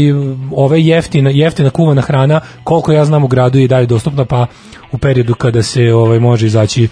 ove 0.52 0.82
jeftina, 0.82 1.30
jeftina 1.30 1.70
kuvana 1.70 2.02
hrana, 2.02 2.42
koliko 2.64 2.92
ja 2.92 3.06
znam 3.06 3.24
u 3.24 3.28
gradu 3.28 3.60
je 3.60 3.68
dalje 3.68 3.86
dostupna, 3.86 4.26
pa 4.26 4.48
u 4.92 4.98
periodu 4.98 5.36
kada 5.36 5.64
se 5.64 5.94
ovaj 5.94 6.20
može 6.20 6.46
izaći 6.46 6.88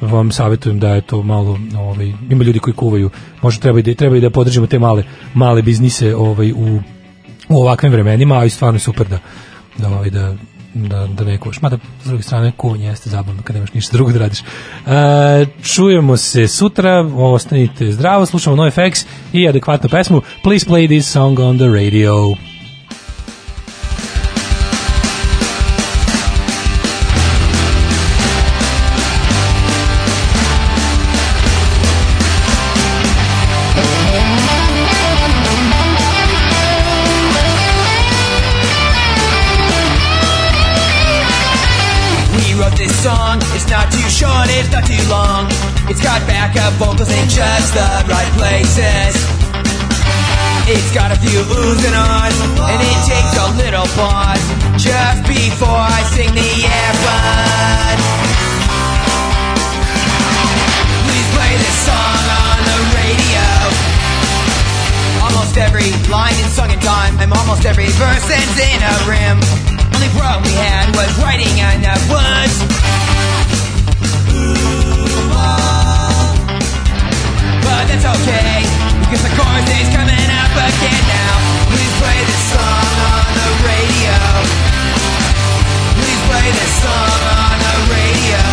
vam 0.00 0.32
savjetujem 0.32 0.78
da 0.78 0.94
je 0.94 1.00
to 1.00 1.22
malo 1.22 1.58
ovaj 1.78 2.12
ima 2.30 2.44
ljudi 2.44 2.58
koji 2.58 2.74
kuvaju 2.74 3.10
možda 3.42 3.62
treba 3.62 3.78
i 3.78 3.82
da 3.82 3.94
treba 3.94 4.16
i 4.16 4.20
da 4.20 4.30
podržimo 4.30 4.66
te 4.66 4.78
male 4.78 5.04
male 5.34 5.62
biznise 5.62 6.16
ovaj 6.16 6.52
u 6.52 6.80
u 7.48 7.60
ovakvim 7.60 7.92
vremenima 7.92 8.38
a 8.38 8.44
i 8.44 8.50
stvarno 8.50 8.76
je 8.76 8.80
super 8.80 9.08
da 9.08 9.18
da 9.78 9.88
ovaj 9.88 10.10
da 10.10 10.34
da, 10.76 11.06
da 11.06 11.24
ne 11.24 11.38
kuvaš. 11.38 11.60
Mada, 11.62 11.78
s 12.04 12.06
druge 12.06 12.22
strane, 12.22 12.52
kuvanje 12.56 12.86
jeste 12.86 13.10
zabavno 13.10 13.42
kad 13.42 13.56
nemaš 13.56 13.72
ništa 13.72 13.96
drugo 13.96 14.12
da 14.12 14.18
radiš. 14.18 14.40
E, 14.40 15.46
čujemo 15.62 16.16
se 16.16 16.48
sutra, 16.48 17.00
ostanite 17.16 17.92
zdravo, 17.92 18.26
slušamo 18.26 18.56
NoFX 18.56 19.06
i 19.32 19.48
adekvatnu 19.48 19.88
pesmu 19.88 20.22
Please 20.42 20.66
play 20.66 20.86
this 20.86 21.12
song 21.12 21.38
on 21.38 21.58
the 21.58 21.66
radio. 21.66 22.55
It's 44.56 44.72
not 44.72 44.88
too 44.88 45.00
long. 45.12 45.44
It's 45.84 46.00
got 46.00 46.24
backup 46.24 46.72
vocals 46.80 47.12
in 47.12 47.28
just 47.28 47.76
the 47.76 47.88
right 48.08 48.32
places. 48.40 49.12
It's 50.66 50.90
got 50.96 51.12
a 51.12 51.18
few 51.20 51.44
oohs 51.44 51.82
and 51.84 51.94
ahs, 51.94 52.36
and 52.40 52.80
it 52.80 53.00
takes 53.06 53.34
a 53.36 53.48
little 53.60 53.86
pause 53.94 54.40
just 54.80 55.22
before 55.28 55.68
I 55.68 56.00
sing 56.16 56.32
the 56.32 56.50
earbud. 56.64 57.96
Please 61.04 61.28
play 61.36 61.52
this 61.60 61.76
song 61.86 62.22
on 62.26 62.58
the 62.64 62.78
radio. 62.96 63.46
Almost 65.22 65.54
every 65.60 65.92
line 66.08 66.34
is 66.40 66.50
sung 66.56 66.72
in 66.72 66.80
time, 66.80 67.14
and 67.20 67.30
almost 67.30 67.64
every 67.68 67.92
verse 68.00 68.26
ends 68.32 68.58
in 68.58 68.80
a 68.80 68.94
rim. 69.04 69.38
Only 69.94 70.10
problem 70.16 70.48
we 70.48 70.56
had 70.56 70.90
was 70.96 71.12
writing 71.20 71.52
enough 71.60 72.02
words. 72.08 73.05
Okay, 78.06 78.62
because 79.02 79.22
the 79.22 79.32
chorus 79.34 79.66
is 79.82 79.88
coming 79.90 80.30
up 80.30 80.54
again 80.54 81.02
now. 81.10 81.34
Please 81.74 81.94
play 81.98 82.18
this 82.22 82.42
song 82.54 82.94
on 83.02 83.26
the 83.34 83.50
radio. 83.66 84.18
Please 85.98 86.20
play 86.30 86.48
this 86.54 86.72
song 86.82 87.20
on 87.34 87.56
the 87.66 87.74
radio. 87.90 88.44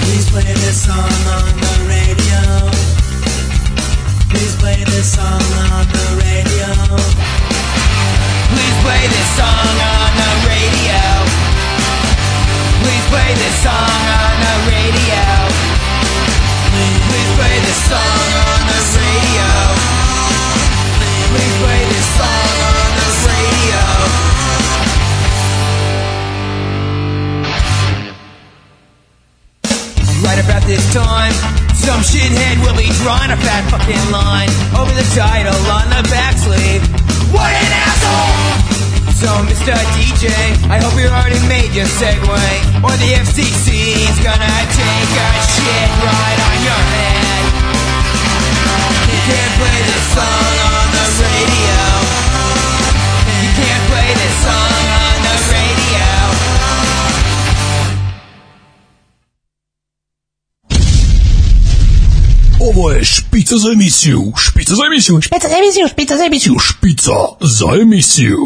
Please 0.00 0.26
play 0.30 0.52
this 0.54 0.76
song 0.86 1.12
on 1.36 1.52
the 1.60 1.74
radio. 1.92 2.40
Please 4.30 4.54
play 4.56 4.84
this 4.84 5.14
song 5.14 5.65
play 8.86 9.06
this 9.10 9.28
song 9.34 9.74
on 9.82 10.10
the 10.14 10.32
radio. 10.46 11.02
Please 12.86 13.06
play 13.10 13.34
this 13.34 13.56
song 13.66 13.98
on 14.14 14.34
the 14.46 14.54
radio. 14.70 15.26
Please 17.10 17.30
play 17.34 17.56
this 17.66 17.80
song 17.90 18.30
on 18.46 18.60
the 18.70 18.80
radio. 18.94 19.50
Please 21.34 21.54
play 21.66 21.82
this 21.90 22.06
song 22.14 22.54
on 22.62 22.90
the 22.94 23.10
radio. 23.26 23.82
Right 30.22 30.40
about 30.46 30.62
this 30.70 30.86
time, 30.94 31.34
some 31.74 32.02
shithead 32.06 32.62
will 32.62 32.78
be 32.78 32.86
drawing 33.02 33.34
a 33.34 33.38
fat 33.42 33.66
fucking 33.66 34.06
line 34.14 34.50
over 34.78 34.94
the 34.94 35.06
title 35.18 35.58
on 35.74 35.90
the 35.90 36.02
back 36.06 36.38
sleeve. 36.38 37.05
What 37.32 37.50
an 37.50 37.72
asshole! 37.72 38.76
So, 39.16 39.28
Mr. 39.48 39.74
DJ, 39.96 40.30
I 40.70 40.78
hope 40.78 40.94
you 40.98 41.08
already 41.08 41.40
made 41.48 41.72
your 41.72 41.86
segue, 41.86 42.26
or 42.84 42.94
the 43.00 43.10
FCC's 43.24 44.18
gonna 44.22 44.56
take 44.76 45.12
a 45.16 45.30
shit 45.50 45.88
right 46.04 46.38
on 46.46 46.56
your 46.62 46.82
head. 46.92 47.42
You 49.10 49.20
can't 49.26 49.54
play 49.58 49.80
this 49.88 50.04
song 50.14 50.54
on 50.70 50.86
the 50.92 51.06
radio. 51.24 51.80
You 53.42 53.50
can't 53.56 53.84
play 53.90 54.10
this 54.14 54.36
song 54.44 55.05
Ovo 62.76 62.90
je 62.90 63.04
špica 63.04 63.56
za 63.56 63.72
emisiju, 63.72 64.32
špica 64.36 64.74
za 64.74 64.82
emisiju, 64.86 65.20
špica 65.20 65.48
za 65.48 65.56
emisiju, 65.58 65.88
špica 65.88 66.16
za 66.16 66.24
emisiju, 66.24 66.54
špica 66.58 67.12
za 67.40 67.66
emisiju. 67.82 68.38